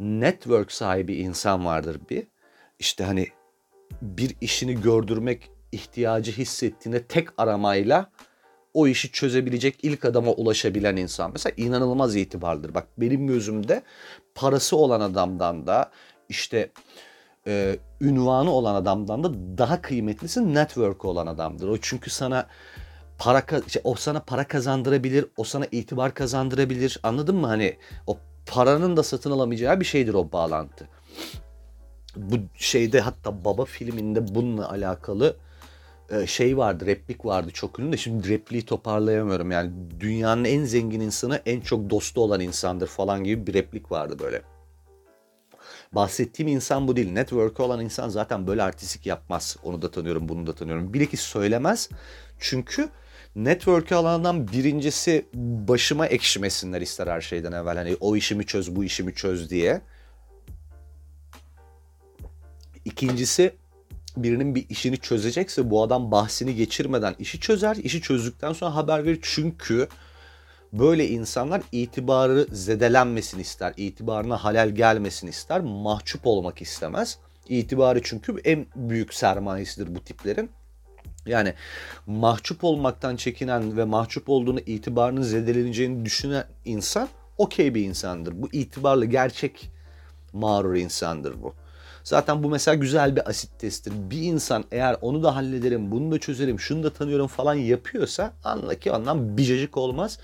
Network 0.00 0.72
sahibi 0.72 1.14
insan 1.16 1.64
vardır 1.64 2.00
bir. 2.10 2.26
İşte 2.78 3.04
hani 3.04 3.28
bir 4.02 4.36
işini 4.40 4.80
gördürmek 4.80 5.50
ihtiyacı 5.72 6.32
hissettiğinde 6.32 7.02
tek 7.02 7.28
aramayla 7.38 8.10
o 8.74 8.86
işi 8.86 9.12
çözebilecek 9.12 9.78
ilk 9.82 10.04
adama 10.04 10.32
ulaşabilen 10.32 10.96
insan. 10.96 11.32
Mesela 11.32 11.54
inanılmaz 11.56 12.16
itibarlıdır. 12.16 12.74
Bak 12.74 12.88
benim 12.98 13.26
gözümde 13.26 13.82
parası 14.34 14.76
olan 14.76 15.00
adamdan 15.00 15.66
da 15.66 15.90
işte 16.28 16.70
e, 17.46 17.76
ünvanı 18.00 18.50
olan 18.50 18.74
adamdan 18.74 19.24
da 19.24 19.58
daha 19.58 19.82
kıymetlisi 19.82 20.54
network 20.54 21.04
olan 21.04 21.26
adamdır. 21.26 21.68
O 21.68 21.76
çünkü 21.76 22.10
sana 22.10 22.46
para 23.18 23.42
şey, 23.68 23.82
o 23.84 23.94
sana 23.94 24.20
para 24.20 24.48
kazandırabilir, 24.48 25.26
o 25.36 25.44
sana 25.44 25.66
itibar 25.72 26.14
kazandırabilir. 26.14 27.00
Anladın 27.02 27.36
mı? 27.36 27.46
Hani 27.46 27.76
o 28.06 28.18
paranın 28.50 28.96
da 28.96 29.02
satın 29.02 29.30
alamayacağı 29.30 29.80
bir 29.80 29.84
şeydir 29.84 30.14
o 30.14 30.32
bağlantı. 30.32 30.88
Bu 32.16 32.36
şeyde 32.54 33.00
hatta 33.00 33.44
Baba 33.44 33.64
filminde 33.64 34.34
bununla 34.34 34.70
alakalı 34.70 35.36
e, 36.10 36.26
şey 36.26 36.56
vardı, 36.56 36.86
replik 36.86 37.24
vardı 37.24 37.50
çok 37.54 37.78
ünlü 37.78 37.92
de 37.92 37.96
şimdi 37.96 38.28
repliği 38.28 38.62
toparlayamıyorum. 38.62 39.50
Yani 39.50 39.70
dünyanın 40.00 40.44
en 40.44 40.64
zengin 40.64 41.00
insanı 41.00 41.42
en 41.46 41.60
çok 41.60 41.90
dostu 41.90 42.20
olan 42.20 42.40
insandır 42.40 42.86
falan 42.86 43.24
gibi 43.24 43.46
bir 43.46 43.54
replik 43.54 43.92
vardı 43.92 44.16
böyle. 44.18 44.42
Bahsettiğim 45.92 46.48
insan 46.48 46.88
bu 46.88 46.96
değil. 46.96 47.12
Network 47.12 47.60
olan 47.60 47.80
insan 47.80 48.08
zaten 48.08 48.46
böyle 48.46 48.62
artistik 48.62 49.06
yapmaz. 49.06 49.56
Onu 49.62 49.82
da 49.82 49.90
tanıyorum, 49.90 50.28
bunu 50.28 50.46
da 50.46 50.54
tanıyorum. 50.54 50.94
Bir 50.94 51.00
iki 51.00 51.16
söylemez. 51.16 51.88
Çünkü 52.38 52.88
network'ü 53.36 53.94
alandan 53.94 54.48
birincisi 54.48 55.26
başıma 55.68 56.06
ekşimesinler 56.06 56.80
ister 56.80 57.06
her 57.06 57.20
şeyden 57.20 57.52
evvel. 57.52 57.76
Hani 57.76 57.96
o 58.00 58.16
işimi 58.16 58.46
çöz, 58.46 58.76
bu 58.76 58.84
işimi 58.84 59.14
çöz 59.14 59.50
diye. 59.50 59.80
İkincisi 62.84 63.52
birinin 64.16 64.54
bir 64.54 64.66
işini 64.68 64.98
çözecekse 64.98 65.70
bu 65.70 65.82
adam 65.82 66.10
bahsini 66.10 66.54
geçirmeden 66.54 67.14
işi 67.18 67.40
çözer. 67.40 67.76
İşi 67.76 68.02
çözdükten 68.02 68.52
sonra 68.52 68.74
haber 68.74 69.04
verir. 69.04 69.18
Çünkü 69.22 69.88
böyle 70.72 71.08
insanlar 71.08 71.62
itibarı 71.72 72.46
zedelenmesini 72.52 73.40
ister. 73.40 73.74
itibarına 73.76 74.44
halel 74.44 74.70
gelmesini 74.70 75.30
ister. 75.30 75.60
Mahcup 75.60 76.26
olmak 76.26 76.62
istemez. 76.62 77.18
İtibarı 77.48 78.00
çünkü 78.02 78.36
en 78.44 78.66
büyük 78.76 79.14
sermayesidir 79.14 79.94
bu 79.94 80.04
tiplerin. 80.04 80.50
Yani 81.30 81.54
mahcup 82.06 82.64
olmaktan 82.64 83.16
çekinen 83.16 83.76
ve 83.76 83.84
mahcup 83.84 84.28
olduğunu 84.28 84.60
itibarının 84.60 85.22
zedeleneceğini 85.22 86.04
düşünen 86.04 86.44
insan 86.64 87.08
okey 87.38 87.74
bir 87.74 87.84
insandır. 87.84 88.42
Bu 88.42 88.48
itibarlı 88.52 89.04
gerçek 89.04 89.70
mağrur 90.32 90.74
insandır 90.74 91.42
bu. 91.42 91.54
Zaten 92.04 92.42
bu 92.42 92.50
mesela 92.50 92.74
güzel 92.74 93.16
bir 93.16 93.28
asit 93.28 93.58
testtir. 93.58 93.92
Bir 94.10 94.22
insan 94.22 94.64
eğer 94.72 94.96
onu 95.00 95.22
da 95.22 95.36
hallederim, 95.36 95.90
bunu 95.90 96.12
da 96.12 96.18
çözerim, 96.18 96.60
şunu 96.60 96.82
da 96.82 96.90
tanıyorum 96.92 97.26
falan 97.26 97.54
yapıyorsa 97.54 98.32
anla 98.44 98.74
ki 98.74 98.92
ondan 98.92 99.36
bicacık 99.36 99.76
olmaz. 99.76 100.18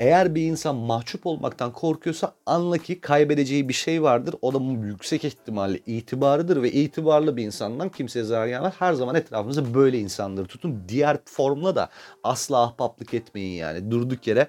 Eğer 0.00 0.34
bir 0.34 0.42
insan 0.42 0.76
mahcup 0.76 1.26
olmaktan 1.26 1.72
korkuyorsa 1.72 2.34
anla 2.46 2.78
ki 2.78 3.00
kaybedeceği 3.00 3.68
bir 3.68 3.74
şey 3.74 4.02
vardır. 4.02 4.34
O 4.42 4.54
da 4.54 4.86
yüksek 4.86 5.24
ihtimalle 5.24 5.78
itibarıdır 5.86 6.62
ve 6.62 6.72
itibarlı 6.72 7.36
bir 7.36 7.44
insandan 7.44 7.88
kimseye 7.88 8.24
zarar 8.24 8.46
gelmez. 8.46 8.74
Her 8.78 8.92
zaman 8.92 9.14
etrafınızda 9.14 9.74
böyle 9.74 9.98
insanları 9.98 10.46
tutun. 10.46 10.84
Diğer 10.88 11.18
formla 11.24 11.76
da 11.76 11.90
asla 12.24 12.62
ahbaplık 12.62 13.14
etmeyin 13.14 13.56
yani. 13.56 13.90
Durduk 13.90 14.26
yere 14.26 14.48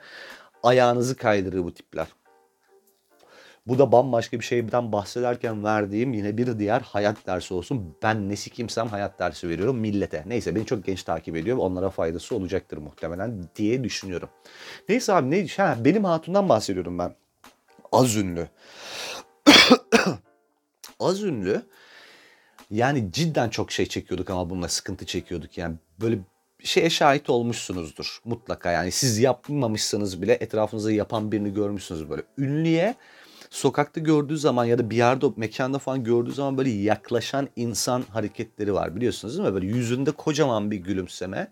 ayağınızı 0.63 1.15
kaydırır 1.15 1.63
bu 1.63 1.73
tipler. 1.73 2.07
Bu 3.67 3.79
da 3.79 3.91
bambaşka 3.91 4.39
bir 4.39 4.45
şeyden 4.45 4.91
bahsederken 4.91 5.63
verdiğim 5.63 6.13
yine 6.13 6.37
bir 6.37 6.59
diğer 6.59 6.81
hayat 6.81 7.27
dersi 7.27 7.53
olsun. 7.53 7.95
Ben 8.03 8.29
nesi 8.29 8.49
kimsem 8.49 8.87
hayat 8.87 9.19
dersi 9.19 9.49
veriyorum 9.49 9.77
millete. 9.77 10.23
Neyse 10.27 10.55
beni 10.55 10.65
çok 10.65 10.85
genç 10.85 11.03
takip 11.03 11.35
ediyor. 11.35 11.57
Onlara 11.57 11.89
faydası 11.89 12.35
olacaktır 12.35 12.77
muhtemelen 12.77 13.49
diye 13.55 13.83
düşünüyorum. 13.83 14.29
Neyse 14.89 15.13
abi 15.13 15.31
ne 15.31 15.47
ha, 15.47 15.77
benim 15.79 16.03
hatundan 16.03 16.49
bahsediyorum 16.49 16.99
ben. 16.99 17.15
Az 17.91 18.15
ünlü. 18.15 18.47
Az 20.99 21.23
ünlü. 21.23 21.61
Yani 22.71 23.11
cidden 23.11 23.49
çok 23.49 23.71
şey 23.71 23.85
çekiyorduk 23.85 24.29
ama 24.29 24.49
bununla 24.49 24.67
sıkıntı 24.67 25.05
çekiyorduk. 25.05 25.57
Yani 25.57 25.75
böyle 26.01 26.19
şeye 26.63 26.89
şahit 26.89 27.29
olmuşsunuzdur 27.29 28.19
mutlaka. 28.25 28.71
Yani 28.71 28.91
siz 28.91 29.19
yapmamışsanız 29.19 30.21
bile 30.21 30.33
etrafınızda 30.33 30.91
yapan 30.91 31.31
birini 31.31 31.53
görmüşsünüz 31.53 32.09
böyle. 32.09 32.21
Ünlüye 32.37 32.95
sokakta 33.51 33.99
gördüğü 33.99 34.37
zaman 34.37 34.65
ya 34.65 34.77
da 34.77 34.89
bir 34.89 34.97
yerde 34.97 35.25
mekanda 35.35 35.79
falan 35.79 36.03
gördüğü 36.03 36.31
zaman 36.31 36.57
böyle 36.57 36.69
yaklaşan 36.69 37.49
insan 37.55 38.03
hareketleri 38.13 38.73
var 38.73 38.95
biliyorsunuz 38.95 39.37
değil 39.37 39.49
mi? 39.49 39.53
Böyle 39.53 39.67
yüzünde 39.67 40.11
kocaman 40.11 40.71
bir 40.71 40.77
gülümseme. 40.77 41.51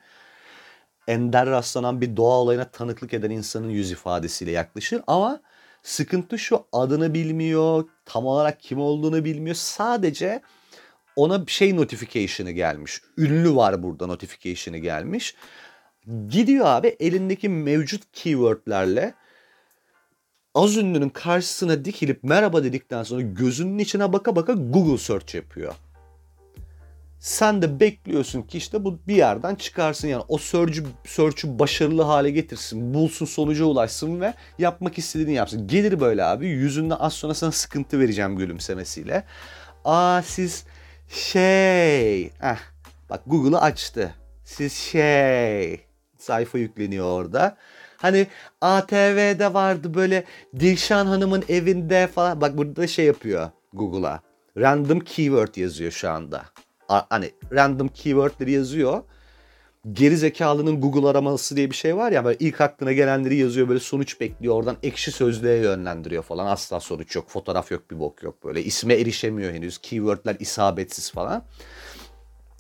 Ender 1.08 1.50
rastlanan 1.50 2.02
bir 2.02 2.18
doğa 2.18 2.38
olayına 2.38 2.66
tanıklık 2.66 3.14
eden 3.14 3.30
insanın 3.30 3.70
yüz 3.70 3.92
ifadesiyle 3.92 4.52
yaklaşır 4.52 5.02
ama 5.08 5.42
sıkıntı 5.84 6.40
şu 6.40 6.66
adını 6.72 7.14
bilmiyor, 7.14 7.84
tam 8.06 8.26
olarak 8.26 8.60
kim 8.60 8.80
olduğunu 8.80 9.26
bilmiyor. 9.26 9.56
Sadece 9.56 10.42
ona 11.16 11.44
şey 11.48 11.76
notification'ı 11.76 12.52
gelmiş. 12.52 13.02
Ünlü 13.18 13.56
var 13.56 13.84
burada 13.84 14.08
notification'ı 14.08 14.78
gelmiş. 14.78 15.36
Gidiyor 16.30 16.66
abi 16.66 16.88
elindeki 17.00 17.50
mevcut 17.50 18.02
keywordlerle 18.14 19.14
az 20.56 20.78
ünlünün 20.78 21.10
karşısına 21.10 21.86
dikilip 21.86 22.24
merhaba 22.24 22.64
dedikten 22.64 23.04
sonra 23.04 23.22
gözünün 23.22 23.80
içine 23.80 24.14
baka 24.14 24.36
baka 24.36 24.54
Google 24.54 24.98
search 24.98 25.36
yapıyor. 25.36 25.74
Sen 27.20 27.62
de 27.62 27.80
bekliyorsun 27.80 28.42
ki 28.42 28.58
işte 28.58 28.84
bu 28.84 29.00
bir 29.08 29.16
yerden 29.16 29.56
çıkarsın 29.56 30.08
yani 30.08 30.24
o 30.28 30.38
search'ü 30.38 30.86
search'ü 31.06 31.60
başarılı 31.60 32.02
hale 32.02 32.32
getirsin, 32.32 32.94
bulsun 32.94 33.26
sonuca 33.26 33.66
ulaşsın 33.66 34.22
ve 34.22 34.34
yapmak 34.60 34.98
istediğini 34.98 35.34
yapsın. 35.34 35.68
Gelir 35.68 36.00
böyle 36.00 36.24
abi 36.24 36.48
yüzünde 36.48 36.96
az 36.96 37.14
sonra 37.14 37.34
sana 37.34 37.52
sıkıntı 37.52 38.00
vereceğim 38.00 38.38
gülümsemesiyle. 38.38 39.24
Aa 39.86 40.22
siz 40.22 40.66
şey, 41.10 42.24
eh, 42.24 42.58
bak 43.10 43.22
Google'ı 43.26 43.62
açtı. 43.62 44.16
Siz 44.44 44.74
şey, 44.74 45.86
sayfa 46.18 46.58
yükleniyor 46.58 47.06
orada. 47.06 47.58
Hani 48.02 48.28
ATV'de 48.62 49.54
vardı 49.54 49.94
böyle 49.94 50.24
Dilşan 50.60 51.06
Hanım'ın 51.06 51.44
evinde 51.50 52.08
falan. 52.08 52.42
Bak 52.42 52.58
burada 52.58 52.88
şey 52.88 53.06
yapıyor 53.06 53.50
Google'a. 53.74 54.22
Random 54.58 55.00
keyword 55.00 55.56
yazıyor 55.56 55.92
şu 55.92 56.10
anda. 56.10 56.46
A- 56.90 57.06
hani 57.10 57.32
random 57.52 57.88
keywordleri 57.88 58.52
yazıyor. 58.52 59.04
Geri 59.94 60.18
zekalının 60.18 60.82
Google 60.82 61.08
araması 61.08 61.56
diye 61.56 61.70
bir 61.70 61.76
şey 61.76 61.98
var 61.98 62.12
ya 62.12 62.26
böyle 62.26 62.38
ilk 62.40 62.62
aklına 62.62 62.94
gelenleri 62.94 63.36
yazıyor 63.36 63.70
böyle 63.70 63.80
sonuç 63.80 64.22
bekliyor 64.22 64.56
oradan 64.56 64.78
ekşi 64.84 65.12
sözlüğe 65.12 65.56
yönlendiriyor 65.56 66.24
falan 66.24 66.46
asla 66.46 66.80
sonuç 66.80 67.16
yok 67.16 67.30
fotoğraf 67.30 67.72
yok 67.72 67.92
bir 67.92 68.00
bok 68.00 68.24
yok 68.24 68.46
böyle 68.46 68.64
isme 68.64 68.94
erişemiyor 68.94 69.54
henüz 69.54 69.78
keywordler 69.78 70.36
isabetsiz 70.40 71.12
falan. 71.12 71.44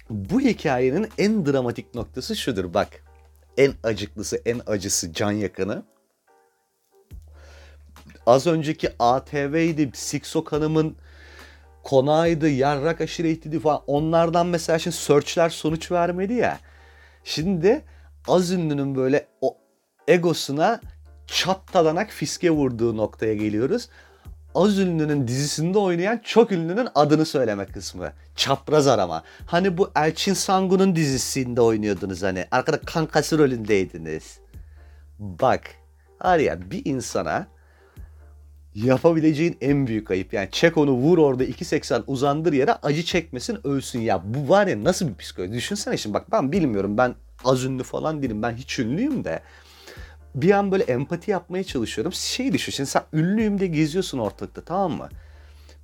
Bu 0.09 0.41
hikayenin 0.41 1.07
en 1.17 1.45
dramatik 1.45 1.95
noktası 1.95 2.35
şudur 2.35 2.73
bak 2.73 3.03
en 3.57 3.73
acıklısı 3.83 4.41
en 4.45 4.61
acısı 4.67 5.13
can 5.13 5.31
yakını 5.31 5.83
az 8.25 8.47
önceki 8.47 8.89
ATV'ydi 8.99 9.91
Siksok 9.93 10.51
Hanım'ın 10.51 10.95
konağıydı, 11.83 12.49
yarrak 12.49 13.01
aşiretiydi 13.01 13.59
falan. 13.59 13.81
Onlardan 13.87 14.47
mesela 14.47 14.79
şimdi 14.79 14.95
searchler 14.95 15.49
sonuç 15.49 15.91
vermedi 15.91 16.33
ya. 16.33 16.59
Şimdi 17.23 17.85
az 18.27 18.51
ünlünün 18.51 18.95
böyle 18.95 19.27
o 19.41 19.57
egosuna 20.07 20.81
çattadanak 21.27 22.09
fiske 22.09 22.51
vurduğu 22.51 22.97
noktaya 22.97 23.33
geliyoruz. 23.33 23.89
Az 24.55 24.79
ünlünün 24.79 25.27
dizisinde 25.27 25.77
oynayan 25.77 26.21
çok 26.23 26.51
ünlünün 26.51 26.87
adını 26.95 27.25
söyleme 27.25 27.65
kısmı. 27.65 28.13
Çapraz 28.35 28.87
arama. 28.87 29.23
Hani 29.45 29.77
bu 29.77 29.91
Elçin 29.95 30.33
Sangun'un 30.33 30.95
dizisinde 30.95 31.61
oynuyordunuz 31.61 32.23
hani. 32.23 32.45
Arkada 32.51 32.79
kankası 32.81 33.37
rolündeydiniz. 33.37 34.39
Bak. 35.19 35.61
Var 36.23 36.39
ya 36.39 36.71
bir 36.71 36.81
insana 36.85 37.47
yapabileceğin 38.75 39.57
en 39.61 39.87
büyük 39.87 40.11
ayıp. 40.11 40.33
Yani 40.33 40.47
çek 40.51 40.77
onu 40.77 40.91
vur 40.91 41.17
orada 41.17 41.45
2.80 41.45 42.03
uzandır 42.07 42.53
yere 42.53 42.73
acı 42.73 43.03
çekmesin 43.03 43.67
ölsün. 43.67 43.99
Ya 43.99 44.21
bu 44.25 44.49
var 44.49 44.67
ya 44.67 44.83
nasıl 44.83 45.07
bir 45.07 45.15
psikoloji. 45.15 45.53
Düşünsene 45.53 45.97
şimdi 45.97 46.13
bak 46.13 46.31
ben 46.31 46.51
bilmiyorum 46.51 46.97
ben 46.97 47.15
az 47.43 47.63
ünlü 47.63 47.83
falan 47.83 48.21
değilim. 48.21 48.43
Ben 48.43 48.51
hiç 48.55 48.79
ünlüyüm 48.79 49.23
de. 49.23 49.41
Bir 50.35 50.51
an 50.51 50.71
böyle 50.71 50.83
empati 50.83 51.31
yapmaya 51.31 51.63
çalışıyorum. 51.63 52.13
Şey 52.13 52.53
düşün 52.53 52.71
şimdi 52.71 52.89
sen 52.89 53.03
ünlüyüm 53.13 53.59
de 53.59 53.67
geziyorsun 53.67 54.19
ortalıkta 54.19 54.61
tamam 54.61 54.91
mı? 54.91 55.09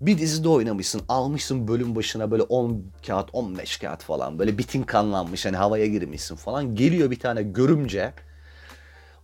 Bir 0.02 0.18
dizide 0.18 0.50
oynamışsın, 0.50 1.02
almışsın 1.10 1.68
bölüm 1.68 1.96
başına 1.96 2.32
böyle 2.32 2.44
10 2.44 2.84
kağıt, 3.08 3.30
15 3.34 3.78
kağıt 3.78 4.04
falan. 4.04 4.40
Böyle 4.40 4.58
bitin 4.58 4.84
kanlanmış 4.84 5.46
hani 5.46 5.58
havaya 5.58 5.86
girmişsin 5.86 6.36
falan. 6.36 6.76
Geliyor 6.76 7.12
bir 7.12 7.20
tane 7.20 7.44
görümce. 7.44 8.14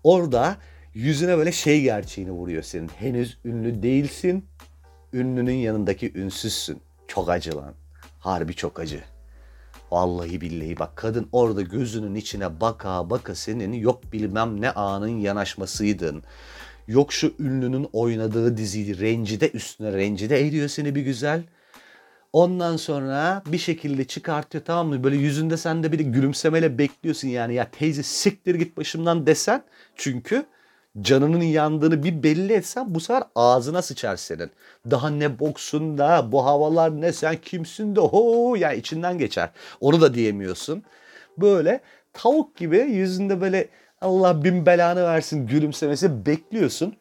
Orada 0.03 0.57
yüzüne 0.93 1.37
böyle 1.37 1.51
şey 1.51 1.81
gerçeğini 1.81 2.31
vuruyor 2.31 2.63
senin. 2.63 2.87
Henüz 2.87 3.37
ünlü 3.45 3.83
değilsin. 3.83 4.45
Ünlünün 5.13 5.53
yanındaki 5.53 6.11
ünsüzsün. 6.15 6.81
Çok 7.07 7.29
acı 7.29 7.57
lan. 7.57 7.73
Harbi 8.19 8.53
çok 8.53 8.79
acı. 8.79 9.03
Vallahi 9.91 10.41
billahi 10.41 10.79
bak 10.79 10.95
kadın 10.95 11.27
orada 11.31 11.61
gözünün 11.61 12.15
içine 12.15 12.61
baka 12.61 13.09
baka 13.09 13.35
senin 13.35 13.73
yok 13.73 14.13
bilmem 14.13 14.61
ne 14.61 14.71
anın 14.71 15.07
yanaşmasıydın. 15.19 16.23
Yok 16.87 17.13
şu 17.13 17.33
ünlünün 17.39 17.89
oynadığı 17.93 18.57
diziyi 18.57 18.99
rencide 18.99 19.49
üstüne 19.51 19.93
rencide 19.93 20.47
ediyor 20.47 20.67
seni 20.67 20.95
bir 20.95 21.01
güzel. 21.01 21.43
Ondan 22.33 22.77
sonra 22.77 23.43
bir 23.45 23.57
şekilde 23.57 24.03
çıkartıyor 24.03 24.65
tamam 24.65 24.87
mı? 24.87 25.03
Böyle 25.03 25.15
yüzünde 25.15 25.57
sen 25.57 25.83
de 25.83 25.91
bir 25.91 25.99
gülümsemeyle 25.99 26.77
bekliyorsun 26.77 27.27
yani. 27.27 27.53
Ya 27.53 27.71
teyze 27.71 28.03
siktir 28.03 28.55
git 28.55 28.77
başımdan 28.77 29.27
desen. 29.27 29.63
Çünkü 29.95 30.45
canının 31.01 31.41
yandığını 31.41 32.03
bir 32.03 32.23
belli 32.23 32.53
etsen 32.53 32.95
bu 32.95 32.99
sefer 32.99 33.23
ağzına 33.35 33.81
sıçar 33.81 34.15
senin. 34.15 34.51
Daha 34.91 35.09
ne 35.09 35.39
boksun 35.39 35.97
da 35.97 36.31
bu 36.31 36.45
havalar 36.45 37.01
ne 37.01 37.13
sen 37.13 37.35
kimsin 37.35 37.95
de 37.95 37.99
ho 37.99 38.55
ya 38.55 38.69
yani 38.69 38.79
içinden 38.79 39.17
geçer. 39.17 39.49
Onu 39.81 40.01
da 40.01 40.13
diyemiyorsun. 40.13 40.83
Böyle 41.37 41.81
tavuk 42.13 42.57
gibi 42.57 42.77
yüzünde 42.77 43.41
böyle 43.41 43.67
Allah 44.01 44.43
bin 44.43 44.65
belanı 44.65 45.03
versin 45.03 45.47
gülümsemesi 45.47 46.25
bekliyorsun. 46.25 46.95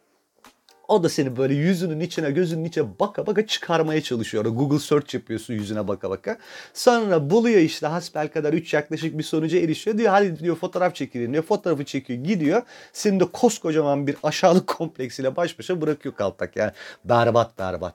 O 0.90 1.02
da 1.02 1.08
seni 1.08 1.36
böyle 1.36 1.54
yüzünün 1.54 2.00
içine 2.00 2.30
gözünün 2.30 2.64
içine 2.64 2.86
baka 3.00 3.26
baka 3.26 3.46
çıkarmaya 3.46 4.02
çalışıyor. 4.02 4.44
Google 4.44 4.78
search 4.78 5.14
yapıyorsun 5.14 5.54
yüzüne 5.54 5.88
baka 5.88 6.10
baka. 6.10 6.38
Sonra 6.74 7.30
buluyor 7.30 7.58
işte 7.58 7.86
hasbel 7.86 8.28
kadar 8.28 8.52
3 8.52 8.74
yaklaşık 8.74 9.18
bir 9.18 9.22
sonuca 9.22 9.58
erişiyor. 9.58 9.98
Diyor 9.98 10.10
hadi 10.10 10.38
diyor 10.38 10.56
fotoğraf 10.56 10.94
çekelim 10.94 11.32
diyor. 11.32 11.44
Fotoğrafı 11.44 11.84
çekiyor 11.84 12.24
gidiyor. 12.24 12.62
Seni 12.92 13.20
de 13.20 13.24
koskocaman 13.24 14.06
bir 14.06 14.16
aşağılık 14.22 14.66
kompleksiyle 14.76 15.36
baş 15.36 15.58
başa 15.58 15.80
bırakıyor 15.80 16.14
kaltak. 16.14 16.56
Yani 16.56 16.72
berbat 17.04 17.58
berbat. 17.58 17.94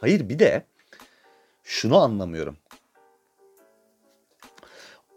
Hayır 0.00 0.28
bir 0.28 0.38
de 0.38 0.64
şunu 1.64 1.98
anlamıyorum. 1.98 2.56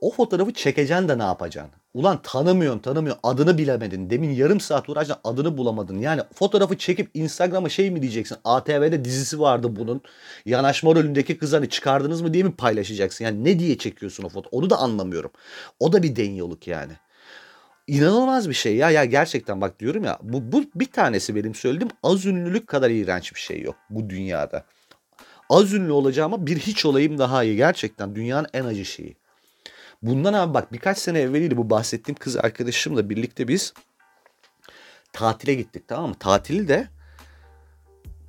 O 0.01 0.12
fotoğrafı 0.12 0.53
çekeceksin 0.53 1.10
de 1.10 1.17
ne 1.17 1.23
yapacaksın? 1.23 1.80
Ulan 1.93 2.21
tanımıyorsun 2.21 2.80
tanımıyorsun 2.80 3.19
adını 3.23 3.58
bilemedin. 3.58 4.10
Demin 4.10 4.30
yarım 4.30 4.60
saat 4.60 4.89
uğraştın 4.89 5.15
adını 5.23 5.58
bulamadın. 5.58 5.99
Yani 5.99 6.21
fotoğrafı 6.34 6.77
çekip 6.77 7.10
Instagram'a 7.13 7.69
şey 7.69 7.91
mi 7.91 8.01
diyeceksin? 8.01 8.38
ATV'de 8.43 9.06
dizisi 9.06 9.39
vardı 9.39 9.75
bunun. 9.75 10.01
Yanaşma 10.45 10.91
rolündeki 10.91 11.38
kız 11.38 11.54
hani 11.54 11.69
çıkardınız 11.69 12.21
mı 12.21 12.34
diye 12.34 12.43
mi 12.43 12.51
paylaşacaksın? 12.51 13.25
Yani 13.25 13.43
ne 13.43 13.60
diye 13.60 13.77
çekiyorsun 13.77 14.23
o 14.23 14.30
foto? 14.30 14.49
Onu 14.51 14.69
da 14.69 14.77
anlamıyorum. 14.77 15.32
O 15.80 15.93
da 15.93 16.04
bir 16.04 16.15
denyoluk 16.15 16.67
yani. 16.67 16.93
İnanılmaz 17.88 18.49
bir 18.49 18.54
şey 18.54 18.75
ya. 18.75 18.89
Ya 18.89 19.06
gerçekten 19.06 19.62
bak 19.62 19.80
diyorum 19.80 20.04
ya 20.04 20.19
bu, 20.21 20.51
bu 20.51 20.63
bir 20.75 20.91
tanesi 20.91 21.36
benim 21.36 21.56
söylediğim 21.56 21.91
az 22.04 22.25
ünlülük 22.25 22.67
kadar 22.67 22.89
iğrenç 22.89 23.36
bir 23.36 23.39
şey 23.39 23.62
yok 23.62 23.75
bu 23.89 24.10
dünyada. 24.10 24.65
Az 25.49 25.73
ünlü 25.73 25.91
olacağıma 25.91 26.47
bir 26.47 26.58
hiç 26.58 26.86
olayım 26.86 27.17
daha 27.17 27.43
iyi. 27.43 27.56
Gerçekten 27.56 28.15
dünyanın 28.15 28.47
en 28.54 28.65
acı 28.65 28.86
şeyi. 28.86 29.20
Bundan 30.01 30.33
abi 30.33 30.53
bak 30.53 30.73
birkaç 30.73 30.97
sene 30.97 31.19
evveliydi 31.19 31.57
bu 31.57 31.69
bahsettiğim 31.69 32.17
kız 32.19 32.37
arkadaşımla 32.37 33.09
birlikte 33.09 33.47
biz 33.47 33.73
tatile 35.13 35.53
gittik 35.53 35.87
tamam 35.87 36.09
mı? 36.09 36.15
Tatili 36.19 36.67
de 36.67 36.87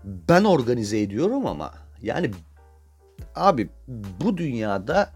ben 0.04 0.44
organize 0.44 1.00
ediyorum 1.00 1.46
ama 1.46 1.74
yani 2.02 2.30
abi 3.34 3.68
bu 4.20 4.36
dünyada 4.36 5.12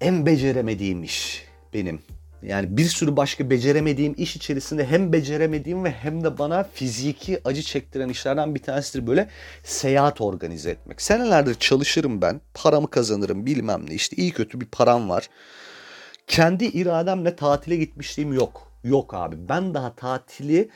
en 0.00 0.26
beceremediğim 0.26 1.02
iş 1.02 1.44
benim. 1.74 2.02
Yani 2.42 2.76
bir 2.76 2.84
sürü 2.84 3.16
başka 3.16 3.50
beceremediğim 3.50 4.14
iş 4.18 4.36
içerisinde 4.36 4.86
hem 4.86 5.12
beceremediğim 5.12 5.84
ve 5.84 5.90
hem 5.90 6.24
de 6.24 6.38
bana 6.38 6.64
fiziki 6.72 7.40
acı 7.44 7.62
çektiren 7.62 8.08
işlerden 8.08 8.54
bir 8.54 8.62
tanesidir 8.62 9.06
böyle 9.06 9.28
seyahat 9.64 10.20
organize 10.20 10.70
etmek. 10.70 11.02
Senelerdir 11.02 11.54
çalışırım 11.54 12.22
ben, 12.22 12.40
paramı 12.54 12.90
kazanırım 12.90 13.46
bilmem 13.46 13.84
ne 13.88 13.94
işte 13.94 14.16
iyi 14.16 14.32
kötü 14.32 14.60
bir 14.60 14.66
param 14.66 15.08
var. 15.08 15.28
Kendi 16.26 16.64
irademle 16.64 17.36
tatile 17.36 17.76
gitmişliğim 17.76 18.32
yok. 18.32 18.72
Yok 18.84 19.14
abi 19.14 19.48
ben 19.48 19.74
daha 19.74 19.94
tatili 19.94 20.68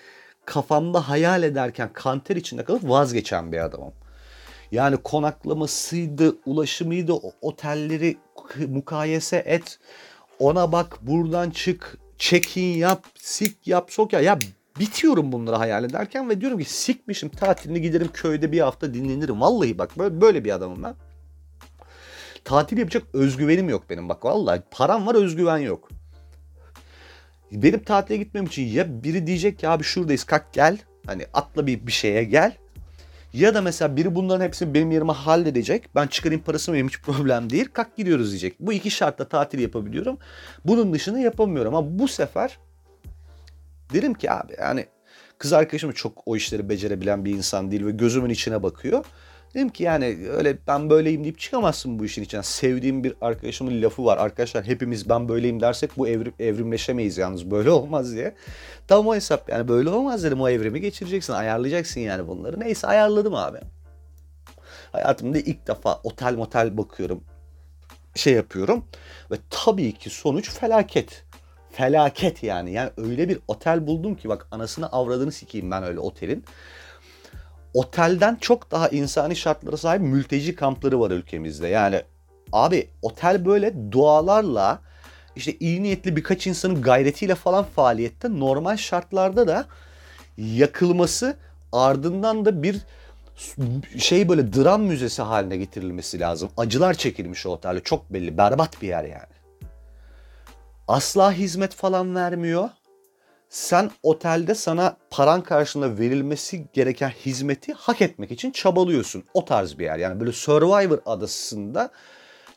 kafamda 0.44 1.08
hayal 1.08 1.42
ederken 1.42 1.92
kanter 1.92 2.36
içinde 2.36 2.64
kalıp 2.64 2.88
vazgeçen 2.88 3.52
bir 3.52 3.58
adamım. 3.58 3.92
Yani 4.72 4.96
konaklamasıydı, 4.96 6.36
ulaşımıydı, 6.46 7.12
otelleri 7.40 8.16
mukayese 8.68 9.36
et 9.36 9.78
ona 10.42 10.72
bak 10.72 10.98
buradan 11.02 11.50
çık 11.50 11.98
check-in 12.18 12.78
yap 12.78 13.04
sik 13.14 13.66
yap 13.66 13.90
sok 13.90 14.12
ya 14.12 14.20
ya 14.20 14.38
bitiyorum 14.80 15.32
bunları 15.32 15.56
hayal 15.56 15.84
ederken 15.84 16.30
ve 16.30 16.40
diyorum 16.40 16.58
ki 16.58 16.72
sikmişim 16.72 17.28
tatilini 17.28 17.80
giderim 17.80 18.08
köyde 18.12 18.52
bir 18.52 18.60
hafta 18.60 18.94
dinlenirim. 18.94 19.40
Vallahi 19.40 19.78
bak 19.78 19.98
böyle, 19.98 20.20
böyle 20.20 20.44
bir 20.44 20.50
adamım 20.50 20.82
ben. 20.82 20.94
Tatil 22.44 22.78
yapacak 22.78 23.02
özgüvenim 23.12 23.68
yok 23.68 23.84
benim 23.90 24.08
bak 24.08 24.24
vallahi 24.24 24.62
param 24.70 25.06
var 25.06 25.14
özgüven 25.14 25.58
yok. 25.58 25.88
Benim 27.52 27.82
tatile 27.82 28.16
gitmem 28.16 28.44
için 28.44 28.66
ya 28.66 29.04
biri 29.04 29.26
diyecek 29.26 29.58
ki 29.58 29.68
abi 29.68 29.84
şuradayız 29.84 30.24
kalk 30.24 30.52
gel 30.52 30.78
hani 31.06 31.26
atla 31.34 31.66
bir, 31.66 31.86
bir 31.86 31.92
şeye 31.92 32.24
gel 32.24 32.56
ya 33.32 33.54
da 33.54 33.62
mesela 33.62 33.96
biri 33.96 34.14
bunların 34.14 34.44
hepsini 34.44 34.74
benim 34.74 34.90
yerime 34.90 35.12
halledecek. 35.12 35.94
Ben 35.94 36.06
çıkarayım 36.06 36.42
parasını 36.42 36.74
benim 36.74 36.88
hiç 36.88 37.00
problem 37.00 37.50
değil. 37.50 37.68
Kalk 37.72 37.96
gidiyoruz 37.96 38.30
diyecek. 38.30 38.60
Bu 38.60 38.72
iki 38.72 38.90
şartla 38.90 39.28
tatil 39.28 39.58
yapabiliyorum. 39.58 40.18
Bunun 40.64 40.92
dışında 40.92 41.18
yapamıyorum. 41.18 41.74
Ama 41.74 41.98
bu 41.98 42.08
sefer 42.08 42.58
derim 43.92 44.14
ki 44.14 44.30
abi 44.30 44.54
yani 44.60 44.86
kız 45.38 45.52
arkadaşım 45.52 45.92
çok 45.92 46.22
o 46.26 46.36
işleri 46.36 46.68
becerebilen 46.68 47.24
bir 47.24 47.30
insan 47.30 47.70
değil 47.70 47.86
ve 47.86 47.90
gözümün 47.90 48.30
içine 48.30 48.62
bakıyor. 48.62 49.04
Dedim 49.54 49.68
ki 49.68 49.82
yani 49.82 50.18
öyle 50.30 50.58
ben 50.66 50.90
böyleyim 50.90 51.24
deyip 51.24 51.38
çıkamazsın 51.38 51.98
bu 51.98 52.04
işin 52.04 52.22
içinden. 52.22 52.42
Sevdiğim 52.42 53.04
bir 53.04 53.14
arkadaşımın 53.20 53.82
lafı 53.82 54.04
var. 54.04 54.18
Arkadaşlar 54.18 54.64
hepimiz 54.64 55.08
ben 55.08 55.28
böyleyim 55.28 55.60
dersek 55.60 55.90
bu 55.98 56.08
evrim, 56.08 56.34
evrimleşemeyiz 56.38 57.18
yalnız 57.18 57.50
böyle 57.50 57.70
olmaz 57.70 58.12
diye. 58.12 58.34
Tam 58.88 59.06
o 59.06 59.14
hesap 59.14 59.48
yani 59.48 59.68
böyle 59.68 59.88
olmaz 59.88 60.24
dedim 60.24 60.40
o 60.40 60.48
evrimi 60.48 60.80
geçireceksin 60.80 61.32
ayarlayacaksın 61.32 62.00
yani 62.00 62.28
bunları. 62.28 62.60
Neyse 62.60 62.86
ayarladım 62.86 63.34
abi. 63.34 63.58
Hayatımda 64.92 65.38
ilk 65.38 65.66
defa 65.66 66.00
otel 66.04 66.34
motel 66.34 66.76
bakıyorum. 66.76 67.24
şey 68.14 68.32
yapıyorum. 68.32 68.84
Ve 69.30 69.36
tabii 69.50 69.92
ki 69.92 70.10
sonuç 70.10 70.50
felaket. 70.50 71.24
Felaket 71.72 72.42
yani. 72.42 72.72
Yani 72.72 72.90
öyle 72.96 73.28
bir 73.28 73.38
otel 73.48 73.86
buldum 73.86 74.14
ki 74.14 74.28
bak 74.28 74.48
anasını 74.50 74.86
avradını 74.92 75.32
sikeyim 75.32 75.70
ben 75.70 75.82
öyle 75.82 76.00
otelin. 76.00 76.44
Otelden 77.74 78.36
çok 78.40 78.70
daha 78.70 78.88
insani 78.88 79.36
şartlara 79.36 79.76
sahip 79.76 80.02
mülteci 80.02 80.54
kampları 80.54 81.00
var 81.00 81.10
ülkemizde. 81.10 81.68
Yani 81.68 82.02
abi 82.52 82.90
otel 83.02 83.46
böyle 83.46 83.92
dualarla 83.92 84.80
işte 85.36 85.56
iyi 85.60 85.82
niyetli 85.82 86.16
birkaç 86.16 86.46
insanın 86.46 86.82
gayretiyle 86.82 87.34
falan 87.34 87.64
faaliyette 87.64 88.38
normal 88.38 88.76
şartlarda 88.76 89.48
da 89.48 89.66
yakılması 90.36 91.36
ardından 91.72 92.44
da 92.44 92.62
bir 92.62 92.80
şey 93.98 94.28
böyle 94.28 94.52
dram 94.52 94.82
müzesi 94.82 95.22
haline 95.22 95.56
getirilmesi 95.56 96.20
lazım. 96.20 96.50
Acılar 96.56 96.94
çekilmiş 96.94 97.46
o 97.46 97.50
otelde 97.50 97.80
çok 97.80 98.12
belli 98.12 98.38
berbat 98.38 98.82
bir 98.82 98.88
yer 98.88 99.04
yani. 99.04 99.32
Asla 100.88 101.32
hizmet 101.32 101.74
falan 101.74 102.14
vermiyor. 102.14 102.68
Sen 103.52 103.90
otelde 104.02 104.54
sana 104.54 104.96
paran 105.10 105.42
karşılığında 105.42 105.98
verilmesi 105.98 106.66
gereken 106.72 107.08
hizmeti 107.08 107.72
hak 107.72 108.02
etmek 108.02 108.30
için 108.30 108.50
çabalıyorsun. 108.50 109.24
O 109.34 109.44
tarz 109.44 109.78
bir 109.78 109.84
yer. 109.84 109.98
Yani 109.98 110.20
böyle 110.20 110.32
Survivor 110.32 110.98
adasında 111.06 111.90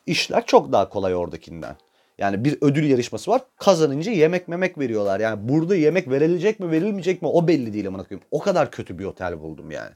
işler 0.06 0.46
çok 0.46 0.72
daha 0.72 0.88
kolay 0.88 1.14
oradakinden. 1.14 1.76
Yani 2.18 2.44
bir 2.44 2.58
ödül 2.60 2.90
yarışması 2.90 3.30
var. 3.30 3.42
Kazanınca 3.56 4.12
yemek 4.12 4.48
memek 4.48 4.78
veriyorlar. 4.78 5.20
Yani 5.20 5.48
burada 5.48 5.76
yemek 5.76 6.10
verilecek 6.10 6.60
mi 6.60 6.70
verilmeyecek 6.70 7.22
mi 7.22 7.28
o 7.28 7.48
belli 7.48 7.72
değil 7.72 7.88
amına 7.88 8.04
koyayım. 8.04 8.26
O 8.30 8.40
kadar 8.40 8.70
kötü 8.70 8.98
bir 8.98 9.04
otel 9.04 9.40
buldum 9.40 9.70
yani. 9.70 9.92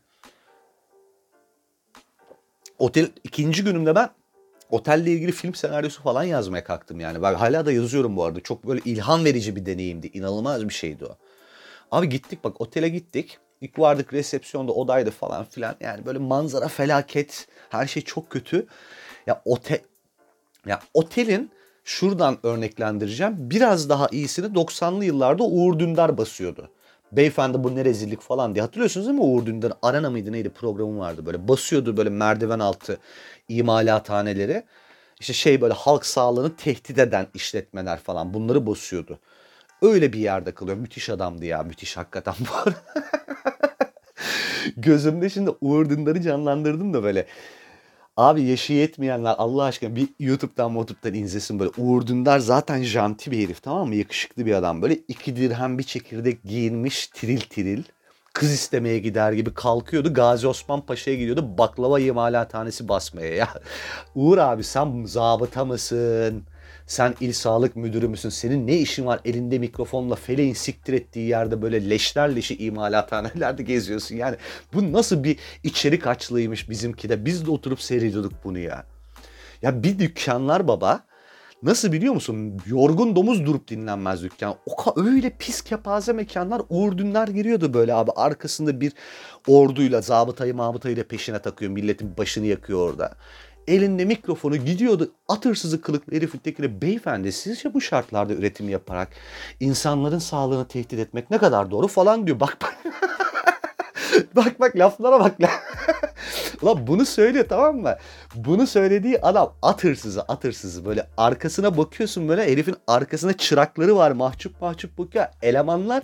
Otel 2.78 3.08
ikinci 3.24 3.64
günümde 3.64 3.94
ben 3.94 4.08
otelle 4.70 5.10
ilgili 5.10 5.32
film 5.32 5.54
senaryosu 5.54 6.02
falan 6.02 6.22
yazmaya 6.22 6.64
kalktım 6.64 7.00
yani. 7.00 7.22
Ben 7.22 7.34
hala 7.34 7.66
da 7.66 7.72
yazıyorum 7.72 8.16
bu 8.16 8.24
arada. 8.24 8.40
Çok 8.40 8.66
böyle 8.66 8.80
ilham 8.84 9.24
verici 9.24 9.56
bir 9.56 9.66
deneyimdi. 9.66 10.06
İnanılmaz 10.06 10.68
bir 10.68 10.74
şeydi 10.74 11.04
o. 11.04 11.16
Abi 11.90 12.08
gittik 12.08 12.44
bak 12.44 12.60
otele 12.60 12.88
gittik. 12.88 13.38
İlk 13.60 13.78
vardık 13.78 14.12
resepsiyonda 14.12 14.72
odaydı 14.72 15.10
falan 15.10 15.44
filan. 15.44 15.76
Yani 15.80 16.06
böyle 16.06 16.18
manzara 16.18 16.68
felaket. 16.68 17.48
Her 17.68 17.86
şey 17.86 18.02
çok 18.02 18.30
kötü. 18.30 18.66
Ya 19.26 19.42
otel 19.44 19.80
ya 20.66 20.80
otelin 20.94 21.50
şuradan 21.84 22.38
örneklendireceğim. 22.42 23.34
Biraz 23.38 23.88
daha 23.88 24.08
iyisini 24.12 24.46
90'lı 24.46 25.04
yıllarda 25.04 25.44
Uğur 25.44 25.78
Dündar 25.78 26.18
basıyordu. 26.18 26.70
Beyefendi 27.12 27.64
bu 27.64 27.74
ne 27.74 27.84
rezillik 27.84 28.20
falan 28.20 28.54
diye. 28.54 28.62
Hatırlıyorsunuz 28.62 29.06
değil 29.06 29.18
mi 29.18 29.24
Uğur 29.24 29.46
Dündar? 29.46 29.72
Arena 29.82 30.10
mıydı 30.10 30.32
neydi 30.32 30.50
programı 30.50 30.98
vardı 30.98 31.26
böyle. 31.26 31.48
Basıyordu 31.48 31.96
böyle 31.96 32.10
merdiven 32.10 32.58
altı 32.58 32.98
imalathaneleri. 33.48 34.64
İşte 35.20 35.32
şey 35.32 35.60
böyle 35.60 35.74
halk 35.74 36.06
sağlığını 36.06 36.56
tehdit 36.56 36.98
eden 36.98 37.26
işletmeler 37.34 37.98
falan 38.00 38.34
bunları 38.34 38.66
basıyordu. 38.66 39.18
Öyle 39.82 40.12
bir 40.12 40.18
yerde 40.18 40.54
kalıyor. 40.54 40.76
Müthiş 40.76 41.10
adamdı 41.10 41.44
ya. 41.44 41.62
Müthiş 41.62 41.96
hakikaten 41.96 42.34
bu 42.40 42.56
arada. 42.56 42.78
Gözümde 44.76 45.30
şimdi 45.30 45.50
Uğur 45.60 45.90
Dündar'ı 45.90 46.22
canlandırdım 46.22 46.94
da 46.94 47.02
böyle 47.02 47.26
Abi 48.16 48.42
yaşı 48.42 48.72
yetmeyenler 48.72 49.34
Allah 49.38 49.64
aşkına 49.64 49.96
bir 49.96 50.08
YouTube'dan 50.18 50.70
YouTube'dan 50.70 51.14
izlesin 51.14 51.58
böyle. 51.58 51.70
Uğur 51.78 52.06
Dündar 52.06 52.38
zaten 52.38 52.82
janti 52.82 53.30
bir 53.30 53.44
herif 53.44 53.62
tamam 53.62 53.88
mı? 53.88 53.94
Yakışıklı 53.94 54.46
bir 54.46 54.54
adam. 54.54 54.82
Böyle 54.82 54.94
iki 54.94 55.36
dirhem 55.36 55.78
bir 55.78 55.82
çekirdek 55.82 56.44
giyinmiş 56.44 57.06
tiril 57.06 57.40
tiril. 57.40 57.82
Kız 58.32 58.52
istemeye 58.52 58.98
gider 58.98 59.32
gibi 59.32 59.54
kalkıyordu. 59.54 60.14
Gazi 60.14 60.46
Osman 60.46 60.80
Paşa'ya 60.86 61.16
gidiyordu. 61.16 61.58
Baklava 61.58 62.00
imalathanesi 62.00 62.88
basmaya 62.88 63.34
ya. 63.34 63.48
Uğur 64.14 64.38
abi 64.38 64.64
sen 64.64 65.04
zabıta 65.04 65.64
mısın? 65.64 66.44
Sen 66.90 67.14
il 67.20 67.32
sağlık 67.32 67.76
müdürü 67.76 68.08
müsün? 68.08 68.28
Senin 68.28 68.66
ne 68.66 68.76
işin 68.76 69.06
var 69.06 69.20
elinde 69.24 69.58
mikrofonla 69.58 70.14
feleğin 70.14 70.54
siktir 70.54 70.92
ettiği 70.92 71.28
yerde 71.28 71.62
böyle 71.62 71.90
leşler 71.90 72.36
leşi 72.36 72.56
imalathanelerde 72.56 73.62
geziyorsun. 73.62 74.16
Yani 74.16 74.36
bu 74.74 74.92
nasıl 74.92 75.24
bir 75.24 75.38
içerik 75.62 76.06
açlığıymış 76.06 76.70
bizimki 76.70 77.08
de. 77.08 77.24
Biz 77.24 77.46
de 77.46 77.50
oturup 77.50 77.82
seyrediyorduk 77.82 78.32
bunu 78.44 78.58
ya. 78.58 78.86
Ya 79.62 79.82
bir 79.82 79.98
dükkanlar 79.98 80.68
baba 80.68 81.04
Nasıl 81.62 81.92
biliyor 81.92 82.14
musun? 82.14 82.60
Yorgun 82.66 83.16
domuz 83.16 83.46
durup 83.46 83.68
dinlenmez 83.68 84.22
dükkan. 84.22 84.54
O 84.66 85.00
öyle 85.00 85.30
pis 85.38 85.62
kepaze 85.62 86.12
mekanlar 86.12 86.62
Uğur 86.68 86.98
Dündar 86.98 87.28
giriyordu 87.28 87.74
böyle 87.74 87.94
abi. 87.94 88.10
Arkasında 88.16 88.80
bir 88.80 88.92
orduyla 89.48 90.00
zabıtayı 90.00 90.54
mabıtayı 90.54 91.04
peşine 91.04 91.38
takıyor. 91.38 91.70
Milletin 91.70 92.16
başını 92.18 92.46
yakıyor 92.46 92.90
orada 92.90 93.12
elinde 93.68 94.04
mikrofonu 94.04 94.56
gidiyordu 94.56 95.12
at 95.28 95.44
hırsızı 95.44 95.80
kılıklı 95.80 96.16
herifin 96.16 96.38
tekine 96.38 96.82
beyefendi 96.82 97.32
sizce 97.32 97.74
bu 97.74 97.80
şartlarda 97.80 98.32
üretim 98.32 98.68
yaparak 98.68 99.08
insanların 99.60 100.18
sağlığını 100.18 100.68
tehdit 100.68 100.98
etmek 100.98 101.30
ne 101.30 101.38
kadar 101.38 101.70
doğru 101.70 101.88
falan 101.88 102.26
diyor. 102.26 102.40
Bak 102.40 102.56
bak. 102.62 102.76
bak 104.36 104.60
bak 104.60 104.76
laflara 104.76 105.20
bak. 105.20 105.34
Ulan 106.62 106.86
bunu 106.86 107.06
söylüyor 107.06 107.44
tamam 107.48 107.76
mı? 107.76 107.96
Bunu 108.34 108.66
söylediği 108.66 109.20
adam 109.20 109.54
at 109.62 109.84
hırsızı 109.84 110.22
at 110.22 110.44
hırsızı 110.44 110.84
böyle 110.84 111.06
arkasına 111.16 111.76
bakıyorsun 111.76 112.28
böyle 112.28 112.52
herifin 112.52 112.76
arkasında 112.86 113.36
çırakları 113.36 113.96
var 113.96 114.10
mahcup 114.10 114.60
mahcup 114.60 114.98
bakıyor. 114.98 115.26
Elemanlar 115.42 116.02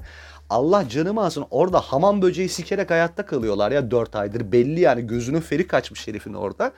Allah 0.51 0.89
canımı 0.89 1.25
alsın 1.25 1.47
orada 1.51 1.81
hamam 1.81 2.23
böceği 2.23 2.49
sikerek 2.49 2.91
hayatta 2.91 3.27
kalıyorlar 3.27 3.73
ya 3.73 3.91
dört 3.91 4.17
aydır 4.17 4.53
belli 4.53 4.81
yani 4.81 5.07
gözünün 5.07 5.41
feri 5.41 5.67
kaçmış 5.67 6.09
herifin 6.09 6.35
orada 6.35 6.73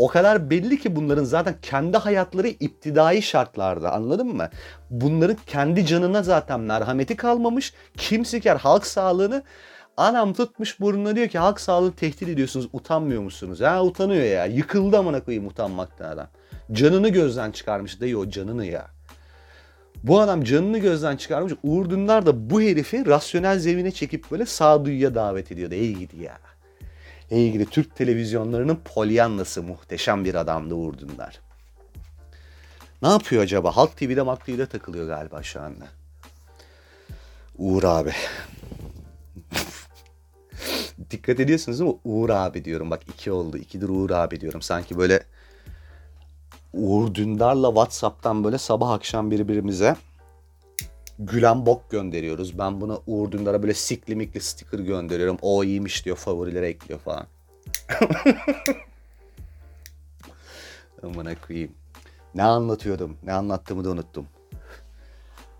o 0.00 0.08
kadar 0.08 0.50
belli 0.50 0.78
ki 0.80 0.96
bunların 0.96 1.24
zaten 1.24 1.54
kendi 1.62 1.96
hayatları 1.96 2.48
iptidai 2.48 3.22
şartlarda 3.22 3.92
anladın 3.92 4.26
mı? 4.26 4.48
Bunların 4.90 5.36
kendi 5.46 5.86
canına 5.86 6.22
zaten 6.22 6.60
merhameti 6.60 7.16
kalmamış. 7.16 7.74
Kim 7.96 8.24
siker 8.24 8.56
halk 8.56 8.86
sağlığını 8.86 9.42
Anam 9.96 10.32
tutmuş 10.32 10.80
burnuna 10.80 11.16
diyor 11.16 11.28
ki 11.28 11.38
halk 11.38 11.60
sağlığını 11.60 11.92
tehdit 11.92 12.28
ediyorsunuz 12.28 12.68
utanmıyor 12.72 13.22
musunuz? 13.22 13.60
Ha 13.60 13.84
utanıyor 13.84 14.24
ya 14.24 14.46
yıkıldı 14.46 14.98
amına 14.98 15.24
koyayım 15.24 15.46
utanmaktan 15.46 16.10
adam. 16.10 16.28
Canını 16.72 17.08
gözden 17.08 17.50
çıkarmış 17.50 18.00
dayı 18.00 18.18
o 18.18 18.28
canını 18.28 18.66
ya. 18.66 18.86
Bu 20.02 20.20
adam 20.20 20.44
canını 20.44 20.78
gözden 20.78 21.16
çıkarmış. 21.16 21.52
Uğur 21.62 21.90
Dündar 21.90 22.26
da 22.26 22.50
bu 22.50 22.60
herifi 22.60 23.06
rasyonel 23.06 23.58
zemine 23.58 23.90
çekip 23.90 24.30
böyle 24.30 24.46
sağduyuya 24.46 25.14
davet 25.14 25.52
ediyordu. 25.52 25.74
Ey 25.74 25.94
gidi 25.94 26.22
ya 26.22 26.38
ilgili 27.38 27.66
Türk 27.66 27.96
televizyonlarının 27.96 28.80
polyanlası 28.84 29.62
muhteşem 29.62 30.24
bir 30.24 30.34
adamdı 30.34 30.74
Uğur 30.74 30.98
Dündar. 30.98 31.40
Ne 33.02 33.08
yapıyor 33.08 33.42
acaba? 33.42 33.76
Halk 33.76 33.96
TV'de 33.96 34.22
Halk 34.22 34.66
takılıyor 34.66 35.06
galiba 35.06 35.42
şu 35.42 35.62
anda. 35.62 35.84
Uğur 37.58 37.84
abi. 37.84 38.12
Dikkat 41.10 41.40
ediyorsunuz 41.40 41.80
değil 41.80 41.90
mi? 41.90 41.96
Uğur 42.04 42.30
abi 42.30 42.64
diyorum. 42.64 42.90
Bak 42.90 43.00
iki 43.08 43.32
oldu. 43.32 43.58
İkidir 43.58 43.88
Uğur 43.88 44.10
abi 44.10 44.40
diyorum. 44.40 44.62
Sanki 44.62 44.98
böyle 44.98 45.22
Uğur 46.72 47.14
Dündar'la 47.14 47.68
Whatsapp'tan 47.68 48.44
böyle 48.44 48.58
sabah 48.58 48.90
akşam 48.90 49.30
birbirimize 49.30 49.96
gülen 51.20 51.66
bok 51.66 51.90
gönderiyoruz. 51.90 52.58
Ben 52.58 52.80
buna 52.80 52.98
Uğur 53.06 53.32
Dündar'a 53.32 53.62
böyle 53.62 53.74
sikli 53.74 54.16
mikli 54.16 54.40
sticker 54.40 54.78
gönderiyorum. 54.78 55.38
O 55.42 55.64
iyiymiş 55.64 56.04
diyor 56.04 56.16
favorilere 56.16 56.68
ekliyor 56.68 57.00
falan. 57.00 57.26
Amına 61.02 61.34
koyayım. 61.46 61.72
Ne 62.34 62.42
anlatıyordum? 62.42 63.16
Ne 63.22 63.32
anlattığımı 63.32 63.84
da 63.84 63.90
unuttum. 63.90 64.26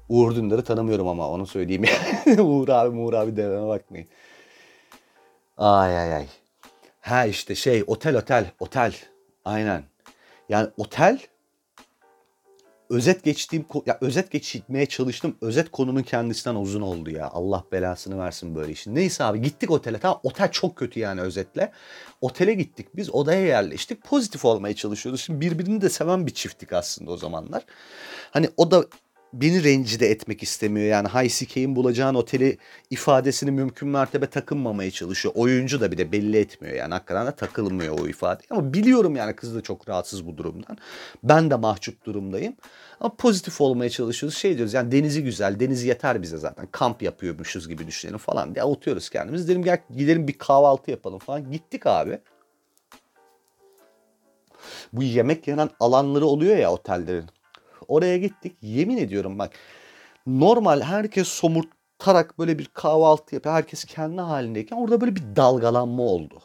Uğur 0.09 0.35
Dündar'ı 0.37 0.65
tanımıyorum 0.65 1.09
ama 1.09 1.29
onu 1.29 1.47
söyleyeyim. 1.47 1.85
Uğur 2.39 2.69
abi 2.69 2.99
Uğur 2.99 3.13
abi 3.13 3.37
dememe 3.37 3.69
bakmayın. 3.69 4.09
Ay 5.59 5.99
ay 5.99 6.15
ay. 6.15 6.27
Ha 7.01 7.25
işte 7.25 7.55
şey 7.55 7.85
otel 7.87 8.17
otel 8.17 8.51
otel. 8.61 8.95
Aynen. 9.45 9.83
Yani 10.49 10.69
otel 10.77 11.21
özet 12.91 13.25
geçtiğim 13.25 13.65
ya 13.87 13.99
özet 14.01 14.31
geçmeye 14.31 14.87
çalıştım. 14.87 15.37
Özet 15.41 15.71
konunun 15.71 16.03
kendisinden 16.03 16.55
uzun 16.55 16.81
oldu 16.81 17.11
ya. 17.11 17.29
Allah 17.29 17.65
belasını 17.73 18.19
versin 18.19 18.55
böyle 18.55 18.73
işin. 18.73 18.95
Neyse 18.95 19.25
abi 19.25 19.43
gittik 19.43 19.71
otele. 19.71 19.99
Tamam 19.99 20.21
otel 20.23 20.51
çok 20.51 20.77
kötü 20.77 21.01
yani 21.01 21.21
özetle. 21.21 21.73
Otele 22.21 22.55
gittik 22.55 22.87
biz 22.97 23.15
odaya 23.15 23.47
yerleştik. 23.47 24.05
Pozitif 24.05 24.45
olmaya 24.45 24.75
çalışıyoruz. 24.75 25.21
Şimdi 25.21 25.41
birbirini 25.41 25.81
de 25.81 25.89
seven 25.89 26.27
bir 26.27 26.35
çifttik 26.35 26.73
aslında 26.73 27.11
o 27.11 27.17
zamanlar. 27.17 27.63
Hani 28.31 28.49
o 28.57 28.71
da 28.71 28.85
beni 29.33 29.65
rencide 29.65 30.11
etmek 30.11 30.43
istemiyor. 30.43 30.87
Yani 30.87 31.09
hay 31.09 31.29
sikeyim 31.29 31.77
bulacağın 31.77 32.15
oteli 32.15 32.59
ifadesini 32.91 33.51
mümkün 33.51 33.89
mertebe 33.89 34.27
takınmamaya 34.27 34.91
çalışıyor. 34.91 35.35
Oyuncu 35.37 35.81
da 35.81 35.93
bir 35.93 35.99
de 35.99 36.13
belli 36.13 36.37
etmiyor 36.39 36.77
yani 36.77 36.95
hakikaten 36.95 37.27
de 37.27 37.33
takılmıyor 37.33 37.99
o 37.99 38.09
ifade. 38.09 38.43
Ama 38.51 38.73
biliyorum 38.75 39.17
yani 39.17 39.37
kız 39.37 39.55
da 39.55 39.61
çok 39.61 39.89
rahatsız 39.89 40.27
bu 40.27 40.37
durumdan. 40.37 40.79
Ben 41.23 41.51
de 41.51 41.57
mahcup 41.57 42.05
durumdayım. 42.05 42.55
Ama 43.01 43.15
pozitif 43.17 43.61
olmaya 43.61 43.91
çalışıyoruz. 43.91 44.39
Şey 44.39 44.57
diyoruz 44.57 44.75
yani 44.75 44.93
denizi 44.93 45.25
güzel, 45.25 45.61
denizi 45.61 45.89
yeter 45.89 46.23
bize 46.23 46.37
zaten. 46.37 46.69
Kamp 46.73 47.03
yapıyormuşuz 47.03 47.69
gibi 47.69 47.87
düşünelim 47.87 48.19
falan 48.19 48.55
diye 48.55 48.63
avutuyoruz 48.63 49.11
kendimiz. 49.11 49.49
Dedim 49.49 49.63
gel 49.63 49.79
gidelim 49.97 50.29
bir 50.29 50.39
kahvaltı 50.39 50.91
yapalım 50.91 51.19
falan. 51.19 51.53
Gittik 51.53 51.87
abi. 51.87 52.19
bu 54.93 55.03
yemek 55.03 55.49
yenen 55.49 55.71
alanları 55.81 56.27
oluyor 56.27 56.57
ya 56.57 56.73
otellerin. 56.73 57.25
Oraya 57.91 58.17
gittik. 58.17 58.57
Yemin 58.63 58.97
ediyorum 58.97 59.39
bak. 59.39 59.53
Normal 60.27 60.81
herkes 60.81 61.29
somurtarak 61.29 62.39
böyle 62.39 62.59
bir 62.59 62.67
kahvaltı 62.75 63.35
yapıyor. 63.35 63.55
Herkes 63.55 63.85
kendi 63.85 64.21
halindeyken 64.21 64.77
orada 64.77 65.01
böyle 65.01 65.17
bir 65.17 65.37
dalgalanma 65.37 66.03
oldu. 66.03 66.43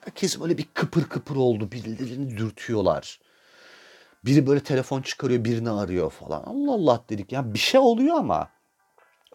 Herkes 0.00 0.40
böyle 0.40 0.58
bir 0.58 0.66
kıpır 0.74 1.04
kıpır 1.04 1.36
oldu. 1.36 1.72
Birilerini 1.72 2.36
dürtüyorlar. 2.36 3.20
Biri 4.24 4.46
böyle 4.46 4.60
telefon 4.60 5.02
çıkarıyor 5.02 5.44
birini 5.44 5.70
arıyor 5.70 6.10
falan. 6.10 6.42
Allah 6.42 6.72
Allah 6.72 7.04
dedik 7.08 7.32
ya 7.32 7.54
bir 7.54 7.58
şey 7.58 7.80
oluyor 7.80 8.16
ama 8.16 8.48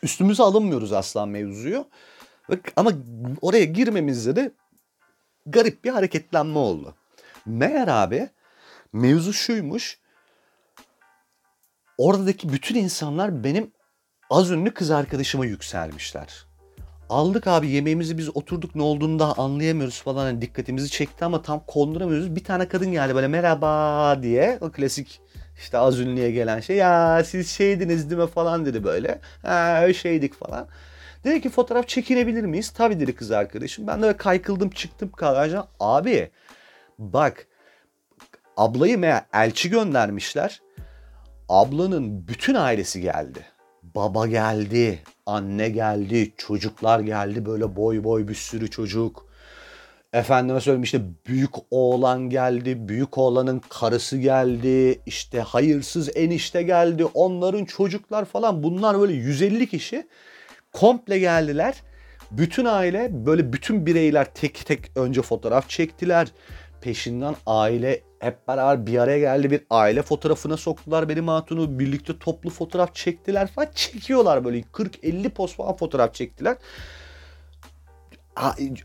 üstümüze 0.04 0.44
alınmıyoruz 0.44 0.94
asla 0.94 1.26
mevzuyu. 1.26 1.88
Ama 2.76 2.92
oraya 3.42 3.66
girmemizde 3.66 4.36
de 4.36 4.52
garip 5.46 5.84
bir 5.84 5.90
hareketlenme 5.90 6.60
oldu. 6.60 6.96
Meğer 7.46 7.88
abi 7.88 8.30
mevzu 8.94 9.34
şuymuş. 9.34 10.05
Oradaki 11.98 12.54
bütün 12.54 12.76
insanlar 12.76 13.44
benim 13.44 13.72
az 14.30 14.52
ünlü 14.52 14.74
kız 14.74 14.92
arkadaşıma 14.92 15.46
yükselmişler. 15.46 16.46
Aldık 17.10 17.48
abi 17.48 17.70
yemeğimizi 17.70 18.18
biz 18.18 18.38
oturduk 18.38 18.76
ne 18.76 18.82
olduğunu 18.82 19.20
daha 19.20 19.34
anlayamıyoruz 19.34 20.02
falan. 20.02 20.28
Yani 20.28 20.42
dikkatimizi 20.42 20.90
çekti 20.90 21.26
ama 21.26 21.42
tam 21.42 21.64
konduramıyoruz. 21.68 22.36
Bir 22.36 22.44
tane 22.44 22.68
kadın 22.68 22.92
geldi 22.92 23.16
böyle 23.16 23.28
merhaba 23.28 24.24
diye. 24.24 24.58
O 24.62 24.72
klasik 24.72 25.22
işte 25.58 25.78
az 25.78 26.00
ünlüye 26.00 26.32
gelen 26.32 26.60
şey. 26.60 26.76
Ya 26.76 27.24
siz 27.26 27.50
şeydiniz 27.50 28.10
değil 28.10 28.22
mi 28.22 28.28
falan 28.28 28.66
dedi 28.66 28.84
böyle. 28.84 29.20
Ha 29.42 29.94
şeydik 29.94 30.34
falan. 30.34 30.68
Dedi 31.24 31.42
ki 31.42 31.50
fotoğraf 31.50 31.88
çekinebilir 31.88 32.44
miyiz? 32.44 32.70
Tabii 32.70 33.00
dedi 33.00 33.16
kız 33.16 33.32
arkadaşım. 33.32 33.88
Ben 33.88 34.02
de 34.02 34.18
kaykıldım 34.18 34.70
çıktım 34.70 35.12
garajdan. 35.18 35.68
Abi 35.80 36.32
bak 37.00 37.48
ablayı 38.58 38.98
meğer 38.98 39.24
elçi 39.34 39.70
göndermişler. 39.70 40.62
Ablanın 41.50 42.28
bütün 42.28 42.56
ailesi 42.56 43.02
geldi. 43.02 43.46
Baba 43.84 44.28
geldi, 44.28 45.00
anne 45.26 45.70
geldi, 45.70 46.34
çocuklar 46.38 47.00
geldi 47.00 47.46
böyle 47.46 47.76
boy 47.76 48.04
boy 48.04 48.28
bir 48.28 48.36
sürü 48.36 48.70
çocuk. 48.70 49.26
Efendime 50.14 50.62
söyleyeyim 50.62 50.84
işte 50.84 51.02
büyük 51.28 51.52
oğlan 51.72 52.30
geldi, 52.30 52.88
büyük 52.88 53.18
oğlanın 53.18 53.62
karısı 53.70 54.18
geldi, 54.18 55.02
işte 55.06 55.42
hayırsız 55.42 56.18
enişte 56.18 56.64
geldi, 56.64 57.06
onların 57.06 57.66
çocuklar 57.66 58.26
falan 58.26 58.64
bunlar 58.64 59.00
böyle 59.00 59.14
150 59.14 59.70
kişi 59.70 60.08
komple 60.74 61.20
geldiler. 61.20 61.76
Bütün 62.32 62.66
aile 62.66 63.10
böyle 63.26 63.54
bütün 63.54 63.86
bireyler 63.86 64.34
tek 64.34 64.66
tek 64.66 64.92
önce 64.98 65.22
fotoğraf 65.22 65.70
çektiler. 65.70 66.28
Peşinden 66.86 67.36
aile 67.46 68.02
hep 68.20 68.48
beraber 68.48 68.88
bir 68.88 68.98
araya 68.98 69.20
geldi 69.20 69.52
bir 69.52 69.62
aile 69.70 70.02
fotoğrafına 70.02 70.58
soktular 70.58 71.10
benim 71.10 71.28
hatunu. 71.28 71.80
Birlikte 71.80 72.20
toplu 72.20 72.50
fotoğraf 72.50 72.96
çektiler 72.96 73.48
falan 73.48 73.68
çekiyorlar 73.76 74.46
böyle 74.46 74.60
40-50 74.62 75.30
post 75.30 75.56
falan 75.56 75.76
fotoğraf 75.76 76.14
çektiler. 76.14 76.58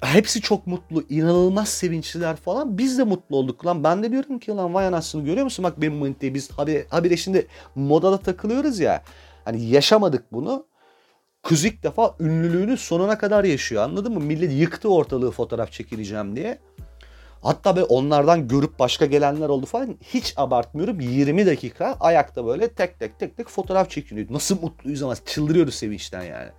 Hepsi 0.03 0.41
çok 0.41 0.67
mutlu, 0.67 1.05
inanılmaz 1.09 1.69
sevinçliler 1.69 2.37
falan. 2.37 2.79
Biz 2.79 2.99
de 2.99 3.05
mutlu 3.05 3.37
olduk 3.37 3.67
lan. 3.67 3.85
Ben 3.85 4.03
de 4.03 4.11
diyorum 4.11 4.39
ki 4.39 4.51
lan 4.51 4.75
vay 4.75 4.87
anasını 4.87 5.25
görüyor 5.25 5.45
musun? 5.45 5.63
Bak 5.63 5.81
benim 5.81 5.95
manitayı 5.95 6.35
biz 6.35 6.51
habire, 6.51 6.87
habire 6.89 7.17
şimdi 7.17 7.47
modada 7.75 8.19
takılıyoruz 8.19 8.81
ya. 8.81 9.03
Hani 9.45 9.65
yaşamadık 9.65 10.33
bunu. 10.33 10.67
Kız 11.43 11.65
defa 11.65 12.15
ünlülüğünü 12.21 12.77
sonuna 12.77 13.19
kadar 13.19 13.45
yaşıyor 13.45 13.83
anladın 13.83 14.15
mı? 14.15 14.21
Millet 14.21 14.53
yıktı 14.53 14.89
ortalığı 14.89 15.31
fotoğraf 15.31 15.73
çekileceğim 15.73 16.37
diye. 16.37 16.59
Hatta 17.43 17.77
böyle 17.77 17.87
onlardan 17.87 18.49
görüp 18.49 18.79
başka 18.79 19.07
gelenler 19.07 19.49
oldu 19.49 19.67
falan. 19.67 19.97
Hiç 20.03 20.35
abartmıyorum. 20.37 21.01
20 21.01 21.47
dakika 21.47 21.97
ayakta 22.01 22.47
böyle 22.47 22.69
tek 22.69 22.99
tek 22.99 23.19
tek 23.19 23.37
tek 23.37 23.49
fotoğraf 23.49 23.91
çekiliyor. 23.91 24.27
Nasıl 24.31 24.61
mutluyuz 24.63 25.03
ama 25.03 25.15
çıldırıyoruz 25.17 25.75
sevinçten 25.75 26.23
yani. 26.23 26.51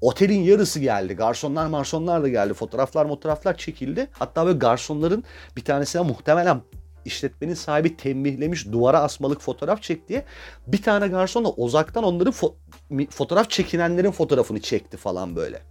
Otelin 0.00 0.40
yarısı 0.42 0.80
geldi. 0.80 1.14
Garsonlar 1.14 1.66
marsonlar 1.66 2.22
da 2.22 2.28
geldi. 2.28 2.54
Fotoğraflar 2.54 3.08
fotoğraflar 3.08 3.56
çekildi. 3.56 4.08
Hatta 4.12 4.46
böyle 4.46 4.58
garsonların 4.58 5.24
bir 5.56 5.64
tanesine 5.64 6.02
muhtemelen 6.02 6.62
işletmenin 7.04 7.54
sahibi 7.54 7.96
tembihlemiş 7.96 8.72
duvara 8.72 9.00
asmalık 9.00 9.40
fotoğraf 9.40 9.82
çek 9.82 10.08
diye. 10.08 10.24
Bir 10.66 10.82
tane 10.82 11.08
garson 11.08 11.44
da 11.44 11.50
uzaktan 11.50 12.04
onların 12.04 12.32
fo- 12.32 13.10
fotoğraf 13.10 13.50
çekinenlerin 13.50 14.10
fotoğrafını 14.10 14.60
çekti 14.60 14.96
falan 14.96 15.36
böyle. 15.36 15.62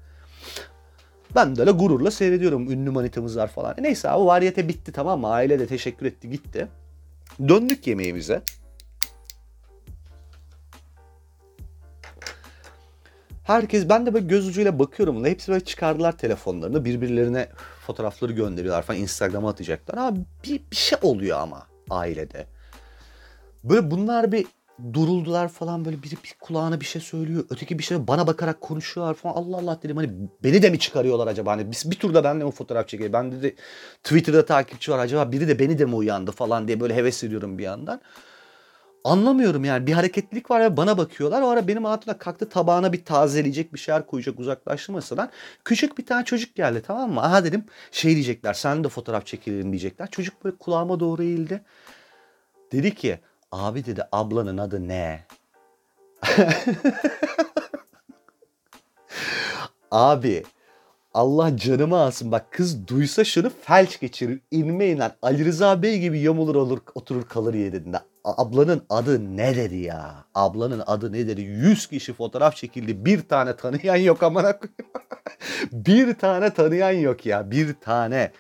Ben 1.36 1.56
de 1.56 1.62
öyle 1.62 1.72
gururla 1.72 2.12
seyrediyorum 2.12 2.72
ünlü 2.72 2.90
manitamız 2.90 3.38
var 3.38 3.48
falan. 3.48 3.76
E 3.78 3.84
neyse 3.84 4.10
abi 4.10 4.26
variyete 4.26 4.68
bitti 4.68 4.92
tamam 4.92 5.20
mı? 5.20 5.28
Aile 5.28 5.60
de 5.60 5.68
teşekkür 5.68 6.06
etti 6.06 6.30
gitti. 6.30 6.68
Döndük 7.48 7.88
yemeğimize. 7.88 8.42
Herkes 13.44 13.90
ben 13.90 14.06
de 14.06 14.14
böyle 14.14 14.26
göz 14.26 14.48
ucuyla 14.48 14.80
bakıyorum. 14.80 15.26
Hepsi 15.26 15.52
böyle 15.52 15.66
çıkardılar 15.66 16.18
telefonlarını. 16.18 16.86
Birbirlerine 16.86 17.50
fotoğrafları 17.86 18.32
gönderiyorlar 18.32 18.82
falan. 18.82 19.00
Instagram'a 19.00 19.50
atacaklar. 19.50 19.98
Abi 19.98 20.20
bir, 20.44 20.62
bir 20.72 20.76
şey 20.76 20.98
oluyor 21.02 21.40
ama 21.40 21.68
ailede. 21.90 22.46
Böyle 23.64 23.92
bunlar 23.92 24.32
bir 24.32 24.48
duruldular 24.94 25.48
falan 25.48 25.86
böyle 25.86 26.04
biri 26.04 26.16
bir 26.24 26.36
kulağına 26.40 26.80
bir 26.80 26.86
şey 26.86 27.02
söylüyor. 27.02 27.46
Öteki 27.50 27.80
bir 27.80 27.84
şey 27.84 28.08
bana 28.08 28.28
bakarak 28.28 28.62
konuşuyorlar 28.62 29.14
falan. 29.14 29.34
Allah 29.34 29.58
Allah 29.58 29.80
dedim 29.84 29.98
hani 29.98 30.10
beni 30.44 30.62
de 30.62 30.70
mi 30.70 30.80
çıkarıyorlar 30.80 31.28
acaba? 31.28 31.52
Hani 31.52 31.72
biz 31.72 31.92
bir 31.92 31.96
turda 31.96 32.24
benle 32.24 32.46
o 32.46 32.52
fotoğraf 32.52 32.88
çekelim. 32.88 33.14
Ben 33.14 33.32
dedi 33.32 33.56
Twitter'da 34.04 34.46
takipçi 34.46 34.92
var 34.92 35.00
acaba 35.00 35.32
biri 35.32 35.48
de 35.48 35.60
beni 35.60 35.80
de 35.80 35.86
mi 35.86 35.96
uyandı 35.96 36.32
falan 36.32 36.68
diye 36.68 36.80
böyle 36.80 36.96
heves 36.96 37.24
ediyorum 37.24 37.58
bir 37.58 37.64
yandan. 37.64 38.02
Anlamıyorum 39.04 39.66
yani 39.66 39.88
bir 39.88 39.94
hareketlilik 39.94 40.52
var 40.52 40.62
ya 40.62 40.78
bana 40.78 40.98
bakıyorlar. 40.98 41.42
O 41.42 41.50
ara 41.50 41.68
benim 41.68 41.86
hatuna 41.86 42.18
kalktı 42.18 42.50
tabağına 42.50 42.94
bir 42.94 43.06
tazeleyecek 43.06 43.74
bir 43.74 43.80
şeyler 43.80 44.06
koyacak 44.08 44.40
uzaklaştırmasadan. 44.40 45.30
Küçük 45.66 45.98
bir 45.98 46.06
tane 46.06 46.26
çocuk 46.26 46.56
geldi 46.56 46.84
tamam 46.88 47.12
mı? 47.12 47.22
Aha 47.22 47.44
dedim 47.46 47.66
şey 47.92 48.12
diyecekler 48.12 48.54
sen 48.54 48.84
de 48.84 48.90
fotoğraf 48.90 49.26
çekelim 49.26 49.72
diyecekler. 49.72 50.12
Çocuk 50.12 50.44
böyle 50.44 50.58
kulağıma 50.58 51.00
doğru 51.00 51.24
eğildi. 51.24 51.62
Dedi 52.72 52.96
ki 52.96 53.20
Abi 53.52 53.86
dedi 53.86 54.04
ablanın 54.12 54.58
adı 54.58 54.88
ne? 54.88 55.26
Abi 59.92 60.44
Allah 61.14 61.58
canımı 61.58 61.98
alsın 61.98 62.32
bak 62.32 62.52
kız 62.52 62.88
duysa 62.88 63.24
şunu 63.24 63.52
felç 63.62 64.00
geçirir. 64.00 64.42
İnme 64.52 64.86
iner. 64.88 65.12
Ali 65.22 65.46
Rıza 65.46 65.82
Bey 65.82 66.00
gibi 66.00 66.20
yamulur 66.20 66.56
olur 66.56 66.80
oturur 66.96 67.24
kalır 67.24 67.54
yerinde. 67.54 68.00
Ablanın 68.24 68.86
adı 68.90 69.38
ne 69.38 69.56
dedi 69.56 69.76
ya? 69.76 70.26
Ablanın 70.36 70.84
adı 70.88 71.14
ne 71.14 71.28
dedi? 71.28 71.42
Yüz 71.42 71.88
kişi 71.88 72.14
fotoğraf 72.14 72.56
çekildi. 72.56 73.06
Bir 73.06 73.22
tane 73.22 73.56
tanıyan 73.56 73.96
yok 73.96 74.24
amına 74.24 74.60
bir 75.72 76.14
tane 76.14 76.54
tanıyan 76.54 76.92
yok 76.92 77.26
ya. 77.26 77.52
Bir 77.52 77.74
tane. 77.74 78.32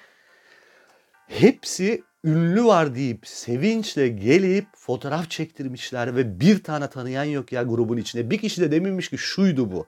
Hepsi 1.27 2.03
ünlü 2.23 2.65
var 2.65 2.95
deyip 2.95 3.27
sevinçle 3.27 4.08
gelip 4.08 4.67
fotoğraf 4.75 5.29
çektirmişler 5.29 6.15
ve 6.15 6.39
bir 6.39 6.63
tane 6.63 6.89
tanıyan 6.89 7.23
yok 7.23 7.51
ya 7.51 7.63
grubun 7.63 7.97
içinde. 7.97 8.29
Bir 8.29 8.38
kişi 8.38 8.62
de 8.62 8.71
dememiş 8.71 9.10
ki 9.10 9.17
şuydu 9.17 9.71
bu. 9.71 9.88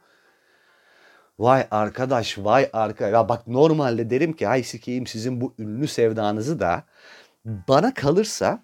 Vay 1.40 1.68
arkadaş 1.72 2.38
vay 2.38 2.70
arka. 2.74 3.08
Ya 3.08 3.30
bak 3.30 3.48
normalde 3.48 4.10
derim 4.10 4.34
ki 4.34 4.48
ay 4.48 4.64
sikeyim 4.64 5.08
sizin 5.08 5.42
bu 5.42 5.54
ünlü 5.60 5.88
sevdanızı 5.88 6.60
da 6.60 6.84
bana 7.46 7.94
kalırsa 7.94 8.64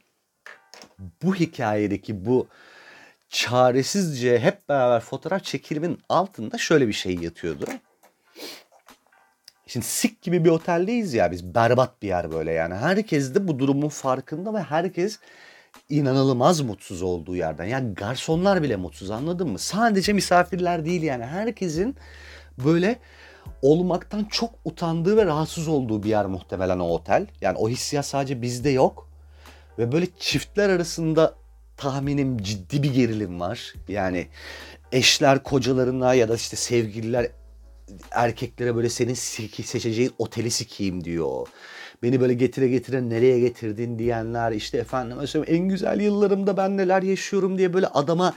bu 1.24 1.36
hikayedeki 1.36 2.26
bu 2.26 2.48
çaresizce 3.30 4.40
hep 4.40 4.70
beraber 4.70 5.00
fotoğraf 5.00 5.44
çekilimin 5.44 6.00
altında 6.10 6.58
şöyle 6.58 6.88
bir 6.88 6.94
şey 6.94 7.16
yatıyordu. 7.16 7.66
Şimdi 9.68 9.86
sik 9.86 10.22
gibi 10.22 10.46
bir 10.46 10.50
oteldeyiz 10.50 11.14
ya 11.14 11.32
biz. 11.32 11.56
Berbat 11.56 12.02
bir 12.02 12.08
yer 12.08 12.32
böyle 12.32 12.52
yani. 12.52 12.76
Herkes 12.76 13.36
de 13.36 13.48
bu 13.48 13.60
durumun 13.60 13.90
farkında 13.90 14.54
ve 14.54 14.62
herkes 14.62 15.20
inanılmaz 15.90 16.62
mutsuz 16.62 17.02
olduğu 17.02 17.36
yerden. 17.36 17.66
Yani 17.66 17.94
garsonlar 17.94 18.64
bile 18.64 18.76
mutsuz 18.76 19.12
anladın 19.12 19.50
mı? 19.50 19.60
Sadece 19.60 20.14
misafirler 20.14 20.86
değil 20.86 21.02
yani. 21.02 21.26
Herkesin 21.26 21.96
böyle 22.66 23.00
olmaktan 23.62 24.24
çok 24.24 24.54
utandığı 24.66 25.18
ve 25.18 25.26
rahatsız 25.26 25.68
olduğu 25.68 26.04
bir 26.04 26.10
yer 26.10 26.26
muhtemelen 26.26 26.80
o 26.80 26.88
otel. 26.88 27.28
Yani 27.42 27.58
o 27.58 27.70
hissiyat 27.70 28.06
sadece 28.06 28.42
bizde 28.42 28.70
yok. 28.70 29.10
Ve 29.80 29.92
böyle 29.92 30.08
çiftler 30.20 30.70
arasında 30.70 31.36
tahminim 31.78 32.38
ciddi 32.38 32.84
bir 32.84 32.94
gerilim 32.94 33.40
var. 33.40 33.74
Yani 33.88 34.28
eşler 34.92 35.44
kocalarına 35.44 36.14
ya 36.14 36.30
da 36.30 36.36
işte 36.36 36.56
sevgililer 36.56 37.28
erkeklere 38.12 38.76
böyle 38.76 38.90
senin 38.90 39.14
seçeceğin 39.14 40.12
oteli 40.18 40.52
sikeyim 40.52 41.04
diyor. 41.04 41.48
Beni 42.04 42.22
böyle 42.22 42.34
getire 42.34 42.68
getire 42.68 43.10
nereye 43.10 43.40
getirdin 43.40 44.00
diyenler 44.00 44.52
işte 44.52 44.78
efendim 44.78 45.18
en 45.48 45.68
güzel 45.68 46.00
yıllarımda 46.00 46.58
ben 46.58 46.78
neler 46.78 47.02
yaşıyorum 47.02 47.58
diye 47.58 47.74
böyle 47.74 47.88
adama 47.88 48.34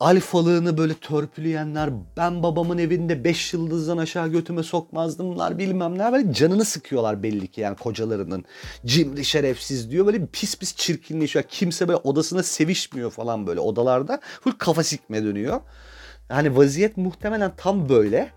alfalığını 0.00 0.78
böyle 0.78 0.94
törpüleyenler, 0.94 1.90
ben 2.16 2.42
babamın 2.42 2.78
evinde 2.78 3.24
5 3.24 3.52
yıldızdan 3.54 3.98
aşağı 3.98 4.28
götüme 4.28 4.62
sokmazdımlar 4.62 5.58
bilmem 5.58 5.98
ne 5.98 6.12
böyle 6.12 6.32
canını 6.32 6.64
sıkıyorlar 6.64 7.22
belli 7.22 7.48
ki 7.48 7.60
yani 7.60 7.76
kocalarının. 7.76 8.44
Cimri 8.86 9.24
şerefsiz 9.24 9.90
diyor 9.90 10.06
böyle 10.06 10.26
pis 10.26 10.58
pis 10.58 10.76
çirkinleşiyor. 10.76 11.44
Kimse 11.48 11.88
böyle 11.88 11.98
odasına 11.98 12.42
sevişmiyor 12.42 13.10
falan 13.10 13.46
böyle 13.46 13.60
odalarda. 13.60 14.20
Full 14.40 14.52
kafa 14.52 14.82
sikme 14.82 15.24
dönüyor. 15.24 15.60
Yani 16.30 16.56
vaziyet 16.56 16.96
muhtemelen 16.96 17.52
tam 17.56 17.88
böyle. 17.88 18.32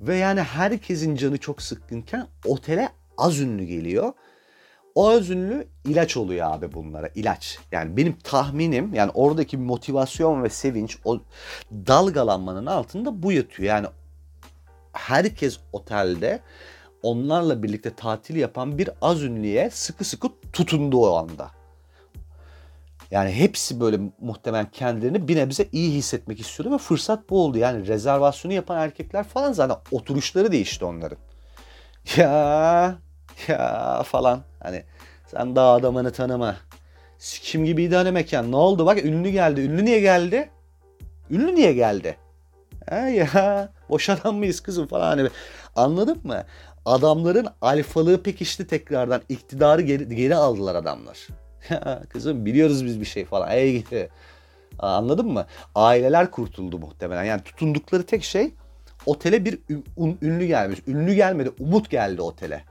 Ve 0.00 0.16
yani 0.16 0.40
herkesin 0.42 1.16
canı 1.16 1.38
çok 1.38 1.62
sıkkınken 1.62 2.26
otele 2.46 2.88
az 3.18 3.40
ünlü 3.40 3.64
geliyor. 3.64 4.12
O 4.94 5.08
az 5.08 5.30
ünlü 5.30 5.66
ilaç 5.84 6.16
oluyor 6.16 6.52
abi 6.52 6.72
bunlara 6.72 7.08
ilaç. 7.14 7.58
Yani 7.72 7.96
benim 7.96 8.16
tahminim 8.18 8.94
yani 8.94 9.10
oradaki 9.14 9.58
motivasyon 9.58 10.42
ve 10.42 10.48
sevinç 10.48 10.98
o 11.04 11.20
dalgalanmanın 11.72 12.66
altında 12.66 13.22
bu 13.22 13.32
yatıyor. 13.32 13.68
Yani 13.68 13.86
herkes 14.92 15.58
otelde 15.72 16.40
onlarla 17.02 17.62
birlikte 17.62 17.94
tatil 17.94 18.36
yapan 18.36 18.78
bir 18.78 18.90
az 19.02 19.22
ünlüye 19.22 19.70
sıkı 19.70 20.04
sıkı 20.04 20.28
tutundu 20.52 20.98
o 20.98 21.16
anda. 21.16 21.59
Yani 23.10 23.32
hepsi 23.32 23.80
böyle 23.80 23.98
muhtemelen 24.20 24.70
kendilerini 24.70 25.28
bir 25.28 25.36
nebze 25.36 25.68
iyi 25.72 25.92
hissetmek 25.92 26.40
istiyordu 26.40 26.74
ve 26.74 26.78
fırsat 26.78 27.30
bu 27.30 27.44
oldu. 27.44 27.58
Yani 27.58 27.86
rezervasyonu 27.86 28.54
yapan 28.54 28.78
erkekler 28.78 29.24
falan 29.24 29.52
zaten 29.52 29.76
oturuşları 29.90 30.52
değişti 30.52 30.84
onların. 30.84 31.18
Ya 32.16 32.98
ya 33.48 34.02
falan 34.02 34.40
hani 34.62 34.84
sen 35.26 35.56
daha 35.56 35.72
adamını 35.72 36.12
tanıma. 36.12 36.56
Kim 37.20 37.64
gibiydi 37.64 37.96
hani 37.96 38.10
mekan. 38.10 38.52
Ne 38.52 38.56
oldu 38.56 38.86
bak 38.86 39.04
ünlü 39.04 39.28
geldi. 39.28 39.60
Ünlü 39.60 39.84
niye 39.84 40.00
geldi? 40.00 40.50
Ünlü 41.30 41.54
niye 41.54 41.72
geldi? 41.72 42.16
Ha 42.90 42.96
ya 42.96 43.68
boş 43.88 44.08
adam 44.08 44.36
mıyız 44.36 44.60
kızım 44.60 44.86
falan 44.86 45.18
hani 45.18 45.28
anladın 45.76 46.20
mı? 46.24 46.44
Adamların 46.84 47.46
alfalığı 47.60 48.22
pekişti 48.22 48.66
tekrardan. 48.66 49.22
iktidarı 49.28 49.82
geri, 49.82 50.16
geri 50.16 50.36
aldılar 50.36 50.74
adamlar. 50.74 51.28
Kızım 52.08 52.46
biliyoruz 52.46 52.84
biz 52.84 53.00
bir 53.00 53.04
şey 53.04 53.24
falan. 53.24 53.50
Ey. 53.50 53.84
Anladın 54.78 55.26
mı? 55.26 55.46
Aileler 55.74 56.30
kurtuldu 56.30 56.78
muhtemelen. 56.78 57.24
Yani 57.24 57.42
tutundukları 57.42 58.06
tek 58.06 58.24
şey 58.24 58.54
otele 59.06 59.44
bir 59.44 59.58
ünlü 60.22 60.46
gelmiş. 60.46 60.78
Ünlü 60.86 61.14
gelmedi. 61.14 61.50
Umut 61.58 61.90
geldi 61.90 62.22
otele. 62.22 62.64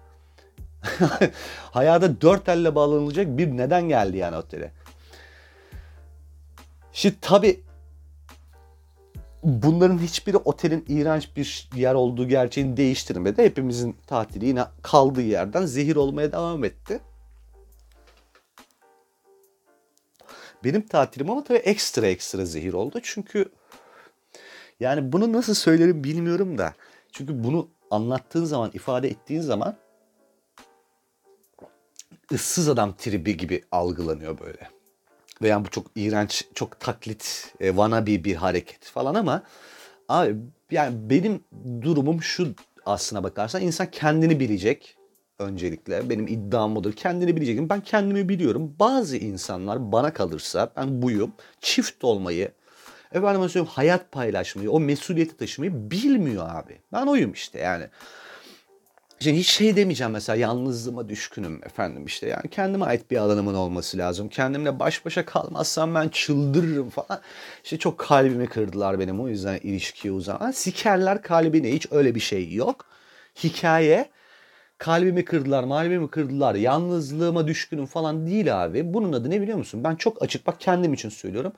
Hayata 1.72 2.22
dört 2.22 2.50
elle 2.50 2.76
bağlanılacak 2.76 3.38
bir 3.38 3.58
neden 3.58 3.90
geldi 3.90 4.18
yani 4.18 4.36
otele. 4.36 4.72
Şimdi 6.94 7.16
tabi 7.22 7.64
bunların 9.44 9.98
hiçbiri 9.98 10.38
otelin 10.38 10.86
iğrenç 10.88 11.36
bir 11.36 11.70
yer 11.76 11.94
olduğu 11.94 12.28
gerçeğini 12.28 12.78
değiştirmedi. 12.78 13.44
Hepimizin 13.44 13.98
tatili 14.08 14.46
yine 14.46 14.64
kaldığı 14.82 15.22
yerden 15.22 15.66
zehir 15.66 15.96
olmaya 15.96 16.32
devam 16.32 16.64
etti. 16.64 17.00
Benim 20.64 20.88
tatilim 20.88 21.30
ama 21.30 21.44
tabii 21.44 21.58
ekstra 21.58 22.08
ekstra 22.08 22.46
zehir 22.46 22.74
oldu. 22.74 23.00
Çünkü 23.04 23.46
yani 24.80 25.12
bunu 25.12 25.34
nasıl 25.34 25.54
söylerim 25.54 26.04
bilmiyorum 26.04 26.58
da. 26.58 26.74
Çünkü 27.12 27.44
bunu 27.44 27.70
anlattığın 27.92 28.46
zaman, 28.46 28.72
ifade 28.74 29.08
ettiğin 29.08 29.42
zaman 29.42 29.76
ıssız 32.32 32.70
adam 32.70 32.96
tribi 32.98 33.38
gibi 33.38 33.64
algılanıyor 33.72 34.40
böyle. 34.40 34.70
Ve 35.42 35.48
yani 35.48 35.66
bu 35.66 35.70
çok 35.70 35.88
iğrenç, 35.96 36.46
çok 36.54 36.80
taklit, 36.80 37.54
e, 37.60 37.68
wannabe 37.68 38.24
bir 38.24 38.36
hareket 38.36 38.86
falan 38.86 39.16
ama 39.16 39.44
abi 40.10 40.36
yani 40.72 41.10
benim 41.10 41.44
durumum 41.82 42.24
şu 42.24 42.56
aslına 42.86 43.24
bakarsan 43.24 43.62
insan 43.62 43.92
kendini 43.92 44.40
bilecek 44.40 44.99
öncelikle. 45.40 46.10
Benim 46.10 46.28
iddiam 46.28 46.78
odur. 46.78 46.94
Kendini 46.94 47.36
bilecek. 47.36 47.70
Ben 47.70 47.82
kendimi 47.82 48.30
biliyorum. 48.30 48.76
Bazı 48.80 49.18
insanlar 49.18 49.92
bana 49.92 50.14
kalırsa 50.14 50.72
ben 50.78 51.02
buyum. 51.02 51.34
Çift 51.62 52.04
olmayı, 52.04 52.52
efendim 53.12 53.50
söyleyeyim 53.50 53.74
hayat 53.76 54.12
paylaşmayı, 54.12 54.72
o 54.72 54.80
mesuliyeti 54.80 55.38
taşımayı 55.38 55.92
bilmiyor 55.92 56.50
abi. 56.50 56.78
Ben 56.94 57.06
oyum 57.06 57.34
işte 57.34 57.60
yani. 57.60 57.88
Şimdi 59.22 59.38
hiç 59.38 59.48
şey 59.48 59.76
demeyeceğim 59.76 60.14
mesela 60.14 60.36
yalnızlığıma 60.36 61.10
düşkünüm 61.10 61.62
efendim 61.66 62.06
işte 62.06 62.28
yani 62.28 62.50
kendime 62.52 62.86
ait 62.86 63.12
bir 63.12 63.18
alanımın 63.18 63.54
olması 63.54 63.98
lazım. 63.98 64.30
Kendimle 64.30 64.80
baş 64.80 65.06
başa 65.06 65.26
kalmazsam 65.26 65.96
ben 65.96 66.10
çıldırırım 66.10 66.90
falan. 66.90 67.22
İşte 67.64 67.78
çok 67.78 67.98
kalbimi 67.98 68.48
kırdılar 68.48 69.00
benim 69.00 69.22
o 69.22 69.28
yüzden 69.28 69.58
ilişkiye 69.64 70.14
uzanan. 70.14 70.52
Sikerler 70.52 71.22
kalbine 71.22 71.72
hiç 71.72 71.88
öyle 71.92 72.16
bir 72.16 72.20
şey 72.20 72.54
yok. 72.54 72.86
Hikaye 73.44 74.10
kalbimi 74.80 75.26
kırdılar, 75.26 75.64
malbimi 75.64 76.10
kırdılar, 76.10 76.56
yalnızlığıma 76.56 77.48
düşkünüm 77.48 77.86
falan 77.86 78.28
değil 78.28 78.66
abi. 78.66 78.94
Bunun 78.94 79.14
adı 79.14 79.30
ne 79.30 79.42
biliyor 79.42 79.58
musun? 79.58 79.84
Ben 79.84 79.96
çok 79.96 80.24
açık 80.24 80.48
bak 80.48 80.60
kendim 80.62 80.94
için 80.94 81.10
söylüyorum. 81.10 81.54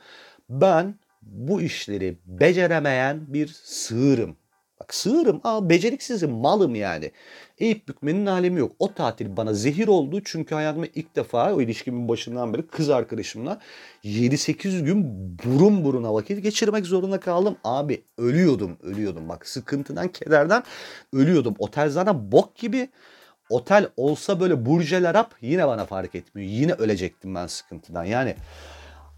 Ben 0.50 0.96
bu 1.22 1.62
işleri 1.62 2.18
beceremeyen 2.26 3.34
bir 3.34 3.48
sığırım. 3.48 4.38
Bak 4.82 4.94
sığırım, 4.94 5.41
aa, 5.44 5.70
beceriksizim, 5.70 6.32
malım 6.32 6.76
yani. 6.76 7.12
Eğip 7.58 7.88
bükmenin 7.88 8.26
alemi 8.26 8.60
yok. 8.60 8.72
O 8.80 8.94
tatil 8.94 9.38
bana 9.38 9.54
zehir 9.54 9.88
oldu 9.88 10.22
çünkü 10.26 10.56
hayatımda 10.56 10.88
ilk 10.96 11.15
defa 11.15 11.54
o 11.54 11.62
ilişkimin 11.62 12.08
başından 12.08 12.54
beri 12.54 12.67
kız 12.67 12.89
arkadaşımla 12.89 13.60
7-8 14.04 14.82
gün 14.84 15.06
burun 15.46 15.86
buruna 15.86 16.13
vakit 16.13 16.44
geçirmek 16.44 16.86
zorunda 16.86 17.20
kaldım. 17.20 17.58
Abi 17.63 18.04
ölüyordum, 18.17 18.78
ölüyordum. 18.84 19.30
Bak 19.30 19.48
sıkıntıdan, 19.48 20.08
kederden 20.08 20.63
ölüyordum. 21.13 21.56
Otel 21.60 21.89
zaten 21.89 22.32
bok 22.32 22.56
gibi. 22.56 22.89
Otel 23.50 23.88
olsa 23.98 24.39
böyle 24.39 24.65
Burj 24.65 24.94
Arab 24.94 25.32
yine 25.41 25.67
bana 25.67 25.86
fark 25.86 26.15
etmiyor. 26.15 26.50
Yine 26.50 26.74
ölecektim 26.74 27.36
ben 27.36 27.48
sıkıntıdan. 27.48 28.04
Yani 28.04 28.36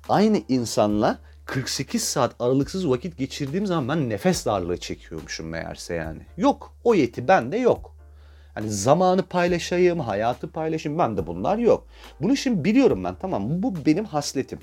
aynı 0.10 0.42
insanla 0.50 1.20
48 1.46 2.04
saat 2.04 2.36
aralıksız 2.40 2.90
vakit 2.90 3.18
geçirdiğim 3.18 3.66
zaman 3.66 3.88
ben 3.90 4.10
nefes 4.10 4.46
darlığı 4.46 4.78
çekiyormuşum 4.78 5.48
meğerse 5.48 5.94
yani. 5.96 6.22
Yok 6.38 6.76
o 6.84 6.94
yeti 6.94 7.28
bende 7.28 7.58
yok. 7.58 7.96
Hani 8.54 8.70
zamanı 8.70 9.24
paylaşayım, 9.24 10.00
hayatı 10.00 10.52
paylaşayım 10.52 11.00
ben 11.00 11.18
de 11.18 11.28
bunlar 11.28 11.58
yok. 11.58 11.88
Bunu 12.22 12.38
şimdi 12.38 12.64
biliyorum 12.64 13.04
ben 13.04 13.16
tamam 13.16 13.64
bu 13.64 13.86
benim 13.86 14.06
hasletim. 14.06 14.60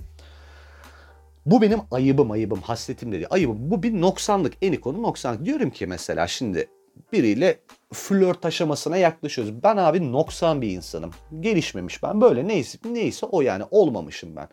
Bu 1.47 1.63
benim 1.63 1.81
ayıbım 1.91 2.31
ayıbım 2.31 2.61
hasletim 2.61 3.13
dedi. 3.13 3.27
Ayıbım 3.31 3.71
bu 3.71 3.83
bir 3.83 4.01
noksanlık 4.01 4.55
en 4.63 4.77
konu 4.77 5.03
noksanlık. 5.03 5.45
Diyorum 5.45 5.71
ki 5.71 5.87
mesela 5.87 6.27
şimdi 6.27 6.69
biriyle 7.13 7.59
flört 7.93 8.45
aşamasına 8.45 8.97
yaklaşıyoruz. 8.97 9.63
Ben 9.63 9.77
abi 9.77 10.13
noksan 10.13 10.63
bir 10.63 10.71
insanım. 10.71 11.11
Gelişmemiş 11.41 12.03
ben 12.03 12.21
böyle 12.21 12.49
neyse 12.49 12.79
neyse 12.85 13.27
o 13.27 13.41
yani 13.41 13.65
olmamışım 13.71 14.37
ben. 14.37 14.49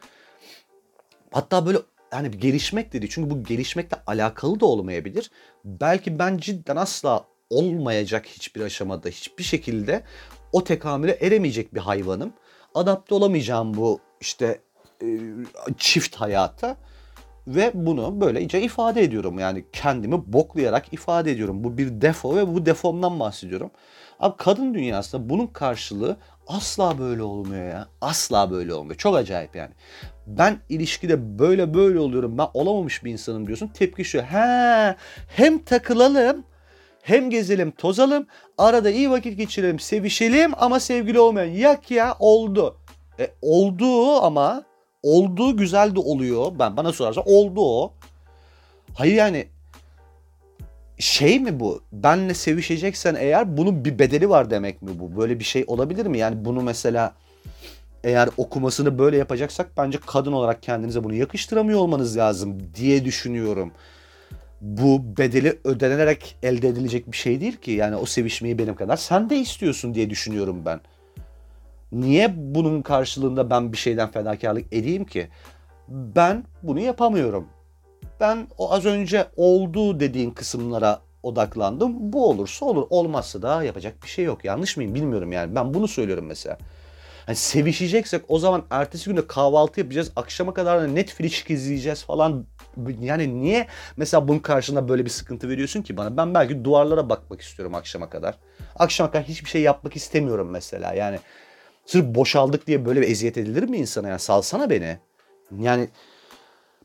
Hatta 1.31 1.65
böyle 1.65 1.77
yani 2.13 2.31
gelişmek 2.31 2.93
dedi. 2.93 3.09
Çünkü 3.09 3.29
bu 3.29 3.43
gelişmekle 3.43 3.97
alakalı 4.07 4.59
da 4.59 4.65
olmayabilir. 4.65 5.31
Belki 5.65 6.19
ben 6.19 6.37
cidden 6.37 6.75
asla 6.75 7.25
olmayacak 7.49 8.25
hiçbir 8.25 8.61
aşamada, 8.61 9.09
hiçbir 9.09 9.43
şekilde 9.43 10.03
o 10.51 10.63
tekamüle 10.63 11.11
eremeyecek 11.11 11.73
bir 11.73 11.79
hayvanım. 11.79 12.33
Adapte 12.75 13.15
olamayacağım 13.15 13.73
bu 13.73 13.99
işte 14.21 14.61
e, 15.03 15.07
çift 15.77 16.15
hayata 16.15 16.77
ve 17.47 17.71
bunu 17.73 18.21
böylece 18.21 18.61
ifade 18.61 19.03
ediyorum. 19.03 19.39
Yani 19.39 19.65
kendimi 19.73 20.33
boklayarak 20.33 20.93
ifade 20.93 21.31
ediyorum. 21.31 21.63
Bu 21.63 21.77
bir 21.77 22.01
defo 22.01 22.35
ve 22.35 22.55
bu 22.55 22.65
defomdan 22.65 23.19
bahsediyorum. 23.19 23.71
Abi 24.19 24.37
kadın 24.37 24.73
dünyasında 24.73 25.29
bunun 25.29 25.47
karşılığı 25.47 26.17
asla 26.47 26.99
böyle 26.99 27.23
olmuyor 27.23 27.69
ya. 27.69 27.87
Asla 28.01 28.51
böyle 28.51 28.73
olmuyor. 28.73 28.97
Çok 28.97 29.15
acayip 29.15 29.55
yani 29.55 29.73
ben 30.27 30.59
ilişkide 30.69 31.39
böyle 31.39 31.73
böyle 31.73 31.99
oluyorum 31.99 32.37
ben 32.37 32.47
olamamış 32.53 33.03
bir 33.03 33.11
insanım 33.11 33.47
diyorsun. 33.47 33.67
Tepki 33.67 34.05
şu 34.05 34.21
he 34.21 34.95
hem 35.27 35.59
takılalım 35.59 36.43
hem 37.01 37.29
gezelim 37.29 37.71
tozalım 37.71 38.27
arada 38.57 38.89
iyi 38.89 39.11
vakit 39.11 39.37
geçirelim 39.37 39.79
sevişelim 39.79 40.51
ama 40.57 40.79
sevgili 40.79 41.19
olmayan 41.19 41.51
yak 41.51 41.91
ya 41.91 42.15
oldu. 42.19 42.77
E, 43.19 43.31
oldu 43.41 44.15
ama 44.21 44.63
olduğu 45.03 45.57
güzel 45.57 45.95
de 45.95 45.99
oluyor. 45.99 46.51
Ben 46.59 46.77
bana 46.77 46.93
sorarsan 46.93 47.23
oldu 47.27 47.61
o. 47.61 47.93
Hayır 48.93 49.13
yani 49.13 49.47
şey 50.99 51.39
mi 51.39 51.59
bu? 51.59 51.81
Benle 51.91 52.33
sevişeceksen 52.33 53.15
eğer 53.15 53.57
bunun 53.57 53.85
bir 53.85 53.99
bedeli 53.99 54.29
var 54.29 54.49
demek 54.49 54.81
mi 54.81 54.89
bu? 54.99 55.21
Böyle 55.21 55.39
bir 55.39 55.43
şey 55.43 55.63
olabilir 55.67 56.05
mi? 56.05 56.17
Yani 56.17 56.45
bunu 56.45 56.61
mesela 56.61 57.13
eğer 58.07 58.29
okumasını 58.37 58.99
böyle 58.99 59.17
yapacaksak 59.17 59.77
bence 59.77 59.99
kadın 60.05 60.31
olarak 60.31 60.63
kendinize 60.63 61.03
bunu 61.03 61.13
yakıştıramıyor 61.13 61.79
olmanız 61.79 62.17
lazım 62.17 62.57
diye 62.75 63.05
düşünüyorum. 63.05 63.71
Bu 64.61 65.17
bedeli 65.17 65.59
ödenerek 65.63 66.37
elde 66.43 66.67
edilecek 66.67 67.11
bir 67.11 67.17
şey 67.17 67.41
değil 67.41 67.55
ki. 67.55 67.71
Yani 67.71 67.95
o 67.95 68.05
sevişmeyi 68.05 68.57
benim 68.57 68.75
kadar 68.75 68.97
sen 68.97 69.29
de 69.29 69.37
istiyorsun 69.37 69.93
diye 69.93 70.09
düşünüyorum 70.09 70.61
ben. 70.65 70.79
Niye 71.91 72.33
bunun 72.37 72.81
karşılığında 72.81 73.49
ben 73.49 73.71
bir 73.71 73.77
şeyden 73.77 74.11
fedakarlık 74.11 74.73
edeyim 74.73 75.05
ki? 75.05 75.27
Ben 75.89 76.43
bunu 76.63 76.79
yapamıyorum. 76.79 77.47
Ben 78.19 78.47
o 78.57 78.73
az 78.73 78.85
önce 78.85 79.27
oldu 79.35 79.99
dediğin 79.99 80.31
kısımlara 80.31 80.99
odaklandım. 81.23 82.13
Bu 82.13 82.29
olursa 82.29 82.65
olur. 82.65 82.87
Olmazsa 82.89 83.41
da 83.41 83.63
yapacak 83.63 84.03
bir 84.03 84.07
şey 84.07 84.25
yok. 84.25 84.45
Yanlış 84.45 84.77
mıyım 84.77 84.95
bilmiyorum 84.95 85.31
yani. 85.31 85.55
Ben 85.55 85.73
bunu 85.73 85.87
söylüyorum 85.87 86.25
mesela. 86.25 86.57
Hani 87.27 87.35
sevişeceksek 87.35 88.21
o 88.27 88.39
zaman 88.39 88.65
ertesi 88.69 89.09
günde 89.09 89.27
kahvaltı 89.27 89.79
yapacağız. 89.79 90.11
Akşama 90.15 90.53
kadar 90.53 90.81
da 90.81 90.87
Netflix 90.87 91.49
izleyeceğiz 91.49 92.03
falan. 92.03 92.45
Yani 92.99 93.41
niye 93.41 93.67
mesela 93.97 94.27
bunun 94.27 94.39
karşında 94.39 94.89
böyle 94.89 95.05
bir 95.05 95.09
sıkıntı 95.09 95.49
veriyorsun 95.49 95.81
ki 95.81 95.97
bana? 95.97 96.17
Ben 96.17 96.33
belki 96.33 96.63
duvarlara 96.63 97.09
bakmak 97.09 97.41
istiyorum 97.41 97.75
akşama 97.75 98.09
kadar. 98.09 98.35
Akşama 98.75 99.11
kadar 99.11 99.23
hiçbir 99.23 99.49
şey 99.49 99.61
yapmak 99.61 99.95
istemiyorum 99.95 100.49
mesela. 100.49 100.93
Yani 100.93 101.19
sırf 101.85 102.05
boşaldık 102.05 102.67
diye 102.67 102.85
böyle 102.85 103.01
bir 103.01 103.09
eziyet 103.09 103.37
edilir 103.37 103.63
mi 103.63 103.77
insana? 103.77 104.07
Yani 104.09 104.19
salsana 104.19 104.69
beni. 104.69 104.97
Yani 105.59 105.89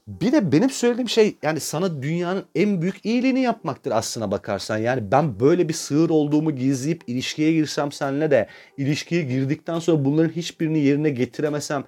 bir 0.07 0.33
de 0.33 0.53
benim 0.53 0.71
söylediğim 0.71 1.09
şey 1.09 1.37
yani 1.43 1.61
sana 1.61 2.03
dünyanın 2.03 2.45
en 2.55 2.83
büyük 2.83 3.07
iyiliğini 3.07 3.41
yapmaktır 3.41 3.91
aslına 3.91 4.31
bakarsan. 4.31 4.79
Yani 4.79 5.13
ben 5.13 5.41
böyle 5.41 5.69
bir 5.69 5.75
sığır 5.75 6.11
olduğumu 6.11 6.57
gizleyip 6.57 7.03
ilişkiye 7.07 7.53
girsem 7.53 7.93
seninle 7.93 8.31
de 8.31 8.49
ilişkiye 8.77 9.23
girdikten 9.23 9.79
sonra 9.79 10.05
bunların 10.05 10.33
hiçbirini 10.33 10.79
yerine 10.79 11.11
getiremesem 11.11 11.85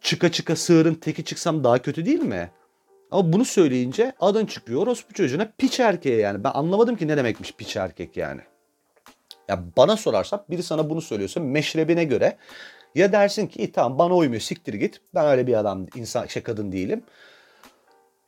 çıka 0.00 0.32
çıka 0.32 0.56
sığırın 0.56 0.94
teki 0.94 1.24
çıksam 1.24 1.64
daha 1.64 1.78
kötü 1.78 2.06
değil 2.06 2.22
mi? 2.22 2.50
Ama 3.10 3.32
bunu 3.32 3.44
söyleyince 3.44 4.12
adın 4.20 4.46
çıkıyor 4.46 4.82
orospu 4.82 5.14
çocuğuna 5.14 5.52
piç 5.58 5.80
erkeğe 5.80 6.16
yani. 6.16 6.44
Ben 6.44 6.50
anlamadım 6.50 6.96
ki 6.96 7.08
ne 7.08 7.16
demekmiş 7.16 7.52
piç 7.52 7.76
erkek 7.76 8.16
yani. 8.16 8.40
Ya 9.48 9.64
bana 9.76 9.96
sorarsan 9.96 10.44
biri 10.50 10.62
sana 10.62 10.90
bunu 10.90 11.00
söylüyorsa 11.00 11.40
meşrebine 11.40 12.04
göre 12.04 12.36
ya 12.94 13.12
dersin 13.12 13.46
ki 13.46 13.72
tamam 13.72 13.98
bana 13.98 14.14
uymuyor 14.14 14.40
siktir 14.40 14.74
git. 14.74 15.00
Ben 15.14 15.26
öyle 15.26 15.46
bir 15.46 15.54
adam 15.54 15.86
insan 15.94 16.26
şey 16.26 16.42
kadın 16.42 16.72
değilim. 16.72 17.02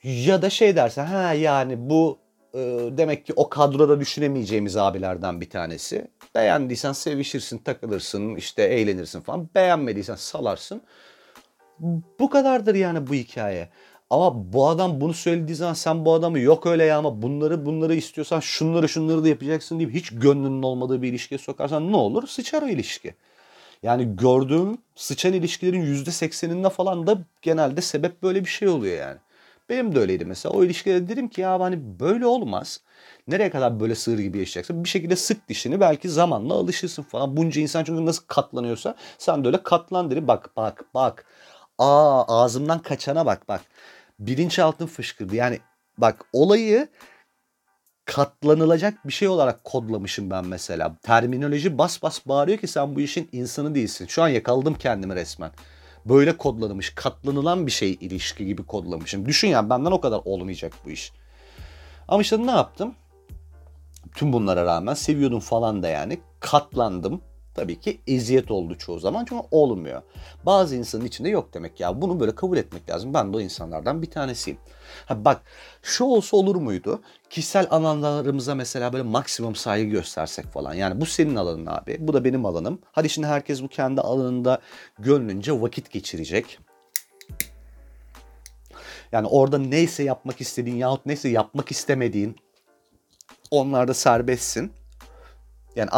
Ya 0.02 0.42
da 0.42 0.50
şey 0.50 0.76
dersen 0.76 1.06
ha 1.06 1.32
yani 1.32 1.90
bu 1.90 2.18
e, 2.54 2.58
demek 2.90 3.26
ki 3.26 3.32
o 3.36 3.48
kadroda 3.48 4.00
düşünemeyeceğimiz 4.00 4.76
abilerden 4.76 5.40
bir 5.40 5.50
tanesi. 5.50 6.10
Beğendiysen 6.34 6.92
sevişirsin, 6.92 7.58
takılırsın, 7.58 8.34
işte 8.34 8.62
eğlenirsin 8.62 9.20
falan. 9.20 9.48
Beğenmediysen 9.54 10.14
salarsın. 10.14 10.82
Bu 12.18 12.30
kadardır 12.30 12.74
yani 12.74 13.06
bu 13.06 13.14
hikaye. 13.14 13.68
Ama 14.10 14.52
bu 14.52 14.68
adam 14.68 15.00
bunu 15.00 15.14
söylediği 15.14 15.56
zaman 15.56 15.74
sen 15.74 16.04
bu 16.04 16.14
adamı 16.14 16.38
yok 16.38 16.66
öyle 16.66 16.84
ya 16.84 16.98
ama 16.98 17.22
bunları 17.22 17.66
bunları 17.66 17.94
istiyorsan 17.94 18.40
şunları 18.40 18.88
şunları 18.88 19.24
da 19.24 19.28
yapacaksın 19.28 19.78
deyip 19.78 19.94
hiç 19.94 20.10
gönlünün 20.10 20.62
olmadığı 20.62 21.02
bir 21.02 21.08
ilişkiye 21.08 21.38
sokarsan 21.38 21.92
ne 21.92 21.96
olur? 21.96 22.26
Sıçar 22.26 22.62
o 22.62 22.68
ilişki. 22.68 23.14
Yani 23.82 24.16
gördüğüm 24.16 24.78
sıçan 24.94 25.32
ilişkilerin 25.32 25.82
yüzde 25.82 26.10
sekseninde 26.10 26.70
falan 26.70 27.06
da 27.06 27.18
genelde 27.42 27.80
sebep 27.80 28.22
böyle 28.22 28.40
bir 28.44 28.50
şey 28.50 28.68
oluyor 28.68 28.98
yani. 28.98 29.18
Benim 29.68 29.94
de 29.94 30.00
öyleydi 30.00 30.24
mesela. 30.24 30.52
O 30.54 30.64
ilişkide 30.64 31.08
dedim 31.08 31.28
ki 31.28 31.40
ya 31.40 31.60
hani 31.60 32.00
böyle 32.00 32.26
olmaz. 32.26 32.80
Nereye 33.28 33.50
kadar 33.50 33.80
böyle 33.80 33.94
sığır 33.94 34.18
gibi 34.18 34.38
yaşayacaksın? 34.38 34.84
Bir 34.84 34.88
şekilde 34.88 35.16
sık 35.16 35.48
dişini 35.48 35.80
belki 35.80 36.08
zamanla 36.08 36.54
alışırsın 36.54 37.02
falan. 37.02 37.36
Bunca 37.36 37.60
insan 37.60 37.84
çünkü 37.84 38.06
nasıl 38.06 38.24
katlanıyorsa 38.26 38.96
sen 39.18 39.44
de 39.44 39.48
öyle 39.48 39.62
katlan 39.62 40.10
dedim. 40.10 40.28
Bak 40.28 40.50
bak 40.56 40.84
bak. 40.94 41.26
Aa 41.78 42.24
ağzımdan 42.42 42.78
kaçana 42.78 43.26
bak 43.26 43.48
bak. 43.48 43.60
Bilinçaltım 44.18 44.86
fışkırdı. 44.86 45.36
Yani 45.36 45.60
bak 45.98 46.24
olayı 46.32 46.88
katlanılacak 48.06 49.08
bir 49.08 49.12
şey 49.12 49.28
olarak 49.28 49.64
kodlamışım 49.64 50.30
ben 50.30 50.46
mesela. 50.46 50.96
Terminoloji 51.02 51.78
bas 51.78 52.02
bas 52.02 52.26
bağırıyor 52.26 52.58
ki 52.58 52.66
sen 52.66 52.96
bu 52.96 53.00
işin 53.00 53.28
insanı 53.32 53.74
değilsin. 53.74 54.06
Şu 54.06 54.22
an 54.22 54.28
yakaladım 54.28 54.74
kendimi 54.74 55.14
resmen. 55.14 55.50
Böyle 56.04 56.36
kodlanmış, 56.36 56.94
katlanılan 56.94 57.66
bir 57.66 57.72
şey 57.72 57.98
ilişki 58.00 58.46
gibi 58.46 58.62
kodlamışım. 58.66 59.26
Düşün 59.26 59.48
yani 59.48 59.70
benden 59.70 59.90
o 59.90 60.00
kadar 60.00 60.20
olmayacak 60.24 60.72
bu 60.84 60.90
iş. 60.90 61.12
Ama 62.08 62.22
işte 62.22 62.46
ne 62.46 62.50
yaptım? 62.50 62.94
Tüm 64.14 64.32
bunlara 64.32 64.64
rağmen 64.64 64.94
seviyordum 64.94 65.40
falan 65.40 65.82
da 65.82 65.88
yani. 65.88 66.20
Katlandım 66.40 67.20
tabii 67.56 67.80
ki 67.80 68.00
eziyet 68.06 68.50
oldu 68.50 68.78
çoğu 68.78 68.98
zaman 68.98 69.24
çünkü 69.28 69.42
olmuyor. 69.50 70.02
Bazı 70.46 70.76
insanın 70.76 71.04
içinde 71.04 71.28
yok 71.28 71.54
demek 71.54 71.80
ya. 71.80 72.02
Bunu 72.02 72.20
böyle 72.20 72.34
kabul 72.34 72.56
etmek 72.56 72.90
lazım. 72.90 73.14
Ben 73.14 73.32
de 73.32 73.36
o 73.36 73.40
insanlardan 73.40 74.02
bir 74.02 74.10
tanesiyim. 74.10 74.58
Ha 75.06 75.24
bak 75.24 75.42
şu 75.82 76.04
olsa 76.04 76.36
olur 76.36 76.56
muydu? 76.56 77.00
Kişisel 77.30 77.66
alanlarımıza 77.70 78.54
mesela 78.54 78.92
böyle 78.92 79.02
maksimum 79.02 79.54
saygı 79.54 79.90
göstersek 79.90 80.46
falan. 80.46 80.74
Yani 80.74 81.00
bu 81.00 81.06
senin 81.06 81.36
alanın 81.36 81.66
abi. 81.66 81.96
Bu 82.00 82.12
da 82.12 82.24
benim 82.24 82.46
alanım. 82.46 82.78
Hadi 82.92 83.08
şimdi 83.08 83.26
herkes 83.26 83.62
bu 83.62 83.68
kendi 83.68 84.00
alanında 84.00 84.60
gönlünce 84.98 85.60
vakit 85.60 85.90
geçirecek. 85.90 86.58
Yani 89.12 89.26
orada 89.26 89.58
neyse 89.58 90.02
yapmak 90.02 90.40
istediğin 90.40 90.76
yahut 90.76 91.06
neyse 91.06 91.28
yapmak 91.28 91.70
istemediğin 91.70 92.36
onlarda 93.50 93.94
serbestsin. 93.94 94.72
Yani 95.76 95.90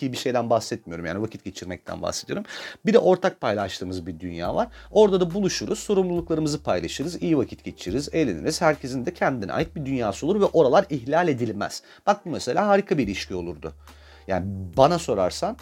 ahlaki 0.00 0.12
bir 0.12 0.16
şeyden 0.16 0.50
bahsetmiyorum. 0.50 1.06
Yani 1.06 1.22
vakit 1.22 1.44
geçirmekten 1.44 2.02
bahsediyorum. 2.02 2.44
Bir 2.86 2.92
de 2.92 2.98
ortak 2.98 3.40
paylaştığımız 3.40 4.06
bir 4.06 4.20
dünya 4.20 4.54
var. 4.54 4.68
Orada 4.90 5.20
da 5.20 5.34
buluşuruz, 5.34 5.78
sorumluluklarımızı 5.78 6.62
paylaşırız, 6.62 7.22
iyi 7.22 7.38
vakit 7.38 7.64
geçiririz, 7.64 8.08
eğleniriz. 8.12 8.60
Herkesin 8.60 9.06
de 9.06 9.14
kendine 9.14 9.52
ait 9.52 9.76
bir 9.76 9.84
dünyası 9.84 10.26
olur 10.26 10.40
ve 10.40 10.44
oralar 10.44 10.86
ihlal 10.90 11.28
edilmez. 11.28 11.82
Bak 12.06 12.26
bu 12.26 12.30
mesela 12.30 12.66
harika 12.66 12.98
bir 12.98 13.04
ilişki 13.04 13.34
olurdu. 13.34 13.72
Yani 14.26 14.46
bana 14.76 14.98
sorarsan 14.98 15.56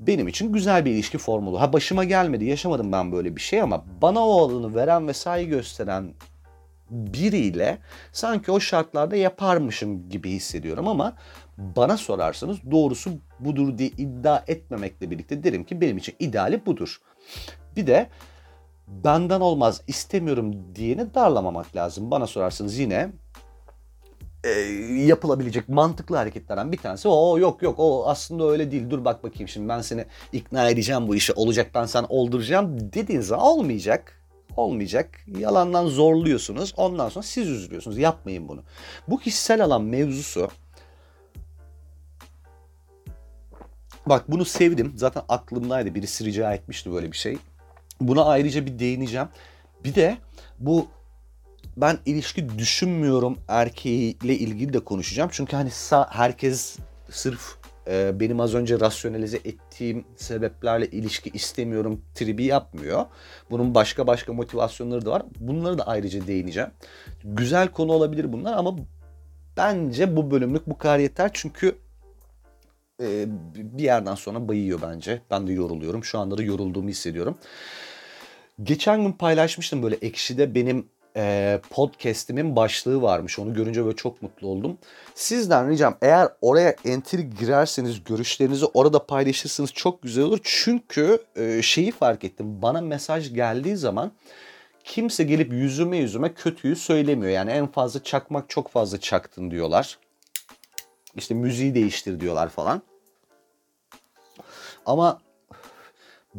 benim 0.00 0.28
için 0.28 0.52
güzel 0.52 0.84
bir 0.84 0.90
ilişki 0.90 1.18
formulu. 1.18 1.60
Ha 1.60 1.72
başıma 1.72 2.04
gelmedi, 2.04 2.44
yaşamadım 2.44 2.92
ben 2.92 3.12
böyle 3.12 3.36
bir 3.36 3.40
şey 3.40 3.62
ama 3.62 3.84
bana 4.02 4.20
o 4.20 4.42
alanı 4.42 4.74
veren 4.74 5.08
ve 5.08 5.12
saygı 5.12 5.50
gösteren 5.50 6.14
biriyle 6.90 7.78
sanki 8.12 8.52
o 8.52 8.60
şartlarda 8.60 9.16
yaparmışım 9.16 10.08
gibi 10.08 10.30
hissediyorum 10.30 10.88
ama 10.88 11.16
bana 11.58 11.96
sorarsanız 11.96 12.58
doğrusu 12.70 13.10
budur 13.40 13.78
diye 13.78 13.88
iddia 13.88 14.44
etmemekle 14.46 15.10
birlikte 15.10 15.44
derim 15.44 15.64
ki 15.64 15.80
benim 15.80 15.96
için 15.96 16.14
ideali 16.18 16.66
budur. 16.66 17.00
Bir 17.76 17.86
de 17.86 18.08
benden 18.88 19.40
olmaz 19.40 19.82
istemiyorum 19.86 20.74
diyeni 20.74 21.14
darlamamak 21.14 21.76
lazım. 21.76 22.10
Bana 22.10 22.26
sorarsanız 22.26 22.78
yine 22.78 23.10
e, 24.44 24.50
yapılabilecek 25.06 25.68
mantıklı 25.68 26.16
hareketlerden 26.16 26.72
bir 26.72 26.78
tanesi 26.78 27.08
o 27.08 27.38
yok 27.38 27.62
yok 27.62 27.74
o 27.78 28.08
aslında 28.08 28.44
öyle 28.50 28.70
değil 28.70 28.90
dur 28.90 29.04
bak 29.04 29.24
bakayım 29.24 29.48
şimdi 29.48 29.68
ben 29.68 29.80
seni 29.80 30.04
ikna 30.32 30.70
edeceğim 30.70 31.08
bu 31.08 31.16
işe 31.16 31.32
olacak 31.32 31.70
ben 31.74 31.84
sen 31.86 32.06
olduracağım 32.08 32.92
dediğin 32.92 33.20
zaman 33.20 33.46
olmayacak 33.46 34.26
olmayacak. 34.56 35.20
Yalandan 35.38 35.86
zorluyorsunuz. 35.86 36.74
Ondan 36.76 37.08
sonra 37.08 37.22
siz 37.22 37.48
üzülüyorsunuz. 37.48 37.98
Yapmayın 37.98 38.48
bunu. 38.48 38.62
Bu 39.08 39.18
kişisel 39.18 39.64
alan 39.64 39.82
mevzusu 39.82 40.48
Bak 44.06 44.30
bunu 44.30 44.44
sevdim. 44.44 44.92
Zaten 44.96 45.22
aklımdaydı. 45.28 45.94
Birisi 45.94 46.24
rica 46.24 46.54
etmişti 46.54 46.92
böyle 46.92 47.12
bir 47.12 47.16
şey. 47.16 47.38
Buna 48.00 48.24
ayrıca 48.24 48.66
bir 48.66 48.78
değineceğim. 48.78 49.28
Bir 49.84 49.94
de 49.94 50.18
bu 50.58 50.88
ben 51.76 51.98
ilişki 52.06 52.58
düşünmüyorum 52.58 53.38
erkeğiyle 53.48 54.34
ilgili 54.34 54.72
de 54.72 54.80
konuşacağım. 54.80 55.30
Çünkü 55.32 55.56
hani 55.56 55.70
herkes 56.10 56.76
sırf 57.10 57.56
e, 57.88 58.20
benim 58.20 58.40
az 58.40 58.54
önce 58.54 58.80
rasyonalize 58.80 59.36
ettiğim 59.36 60.04
sebeplerle 60.16 60.86
ilişki 60.86 61.30
istemiyorum 61.30 62.02
tribi 62.14 62.44
yapmıyor. 62.44 63.06
Bunun 63.50 63.74
başka 63.74 64.06
başka 64.06 64.32
motivasyonları 64.32 65.06
da 65.06 65.10
var. 65.10 65.22
Bunları 65.40 65.78
da 65.78 65.86
ayrıca 65.86 66.26
değineceğim. 66.26 66.70
Güzel 67.24 67.68
konu 67.68 67.92
olabilir 67.92 68.32
bunlar 68.32 68.56
ama 68.56 68.76
bence 69.56 70.16
bu 70.16 70.30
bölümlük 70.30 70.66
bu 70.66 70.78
kadar 70.78 70.98
yeter. 70.98 71.30
Çünkü 71.32 71.78
e, 73.02 73.26
bir 73.54 73.84
yerden 73.84 74.14
sonra 74.14 74.48
bayıyor 74.48 74.80
bence. 74.82 75.22
Ben 75.30 75.46
de 75.46 75.52
yoruluyorum. 75.52 76.04
Şu 76.04 76.18
anda 76.18 76.38
da 76.38 76.42
yorulduğumu 76.42 76.88
hissediyorum. 76.88 77.38
Geçen 78.62 79.02
gün 79.02 79.12
paylaşmıştım 79.12 79.82
böyle 79.82 79.96
ekşide 79.96 80.54
benim 80.54 80.86
e, 81.16 81.60
podcast'imin 81.70 82.56
başlığı 82.56 83.02
varmış. 83.02 83.38
Onu 83.38 83.54
görünce 83.54 83.84
böyle 83.84 83.96
çok 83.96 84.22
mutlu 84.22 84.48
oldum. 84.48 84.78
Sizden 85.14 85.70
ricam 85.70 85.96
eğer 86.02 86.28
oraya 86.40 86.76
enter 86.84 87.18
girerseniz 87.18 88.04
görüşlerinizi 88.04 88.66
orada 88.66 89.06
paylaşırsınız 89.06 89.72
çok 89.72 90.02
güzel 90.02 90.24
olur. 90.24 90.38
Çünkü 90.42 91.18
e, 91.36 91.62
şeyi 91.62 91.92
fark 91.92 92.24
ettim. 92.24 92.62
Bana 92.62 92.80
mesaj 92.80 93.34
geldiği 93.34 93.76
zaman 93.76 94.12
kimse 94.84 95.24
gelip 95.24 95.52
yüzüme 95.52 95.96
yüzüme 95.96 96.34
kötüyü 96.34 96.76
söylemiyor. 96.76 97.32
Yani 97.32 97.50
en 97.50 97.66
fazla 97.66 98.02
çakmak 98.02 98.50
çok 98.50 98.68
fazla 98.68 99.00
çaktın 99.00 99.50
diyorlar. 99.50 99.98
İşte 101.16 101.34
müziği 101.34 101.74
değiştir 101.74 102.20
diyorlar 102.20 102.48
falan. 102.48 102.82
Ama 104.86 105.20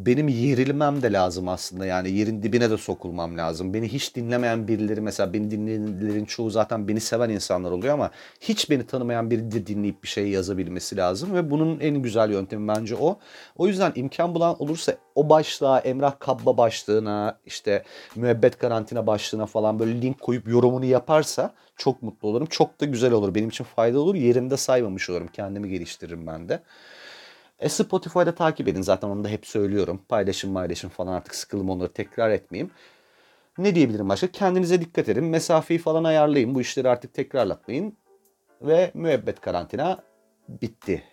benim 0.05 0.27
yerilmem 0.27 1.01
de 1.01 1.13
lazım 1.13 1.47
aslında. 1.47 1.85
Yani 1.85 2.11
yerin 2.11 2.43
dibine 2.43 2.69
de 2.69 2.77
sokulmam 2.77 3.37
lazım. 3.37 3.73
Beni 3.73 3.87
hiç 3.87 4.15
dinlemeyen 4.15 4.67
birileri 4.67 5.01
mesela 5.01 5.33
beni 5.33 5.51
dinleyenlerin 5.51 6.25
çoğu 6.25 6.49
zaten 6.49 6.87
beni 6.87 6.99
seven 6.99 7.29
insanlar 7.29 7.71
oluyor 7.71 7.93
ama 7.93 8.11
hiç 8.41 8.69
beni 8.69 8.87
tanımayan 8.87 9.31
biri 9.31 9.51
de 9.51 9.67
dinleyip 9.67 10.03
bir 10.03 10.07
şey 10.07 10.29
yazabilmesi 10.29 10.97
lazım 10.97 11.33
ve 11.33 11.51
bunun 11.51 11.79
en 11.79 11.97
güzel 11.97 12.31
yöntemi 12.31 12.67
bence 12.67 12.95
o. 12.95 13.19
O 13.57 13.67
yüzden 13.67 13.91
imkan 13.95 14.35
bulan 14.35 14.61
olursa 14.61 14.93
o 15.15 15.29
başlığa, 15.29 15.79
Emrah 15.79 16.19
Kabba 16.19 16.57
başlığına, 16.57 17.39
işte 17.45 17.83
müebbet 18.15 18.57
karantina 18.57 19.07
başlığına 19.07 19.45
falan 19.45 19.79
böyle 19.79 20.01
link 20.01 20.21
koyup 20.21 20.47
yorumunu 20.47 20.85
yaparsa 20.85 21.53
çok 21.77 22.03
mutlu 22.03 22.27
olurum. 22.27 22.47
Çok 22.47 22.81
da 22.81 22.85
güzel 22.85 23.11
olur. 23.11 23.35
Benim 23.35 23.49
için 23.49 23.63
faydalı 23.63 24.01
olur. 24.01 24.15
Yerimde 24.15 24.57
saymamış 24.57 25.09
olurum. 25.09 25.27
Kendimi 25.27 25.69
geliştiririm 25.69 26.27
ben 26.27 26.49
de. 26.49 26.61
E 27.59 27.69
Spotify'da 27.69 28.35
takip 28.35 28.67
edin. 28.67 28.81
Zaten 28.81 29.07
onu 29.07 29.23
da 29.23 29.29
hep 29.29 29.47
söylüyorum. 29.47 30.01
Paylaşın 30.09 30.53
paylaşın 30.53 30.89
falan 30.89 31.13
artık 31.13 31.35
sıkılım 31.35 31.69
onları 31.69 31.93
tekrar 31.93 32.29
etmeyeyim. 32.29 32.71
Ne 33.57 33.75
diyebilirim 33.75 34.09
başka? 34.09 34.27
Kendinize 34.27 34.81
dikkat 34.81 35.09
edin. 35.09 35.23
Mesafeyi 35.23 35.79
falan 35.79 36.03
ayarlayın. 36.03 36.55
Bu 36.55 36.61
işleri 36.61 36.89
artık 36.89 37.13
tekrarlatmayın. 37.13 37.97
Ve 38.61 38.91
müebbet 38.93 39.41
karantina 39.41 40.03
bitti. 40.49 41.03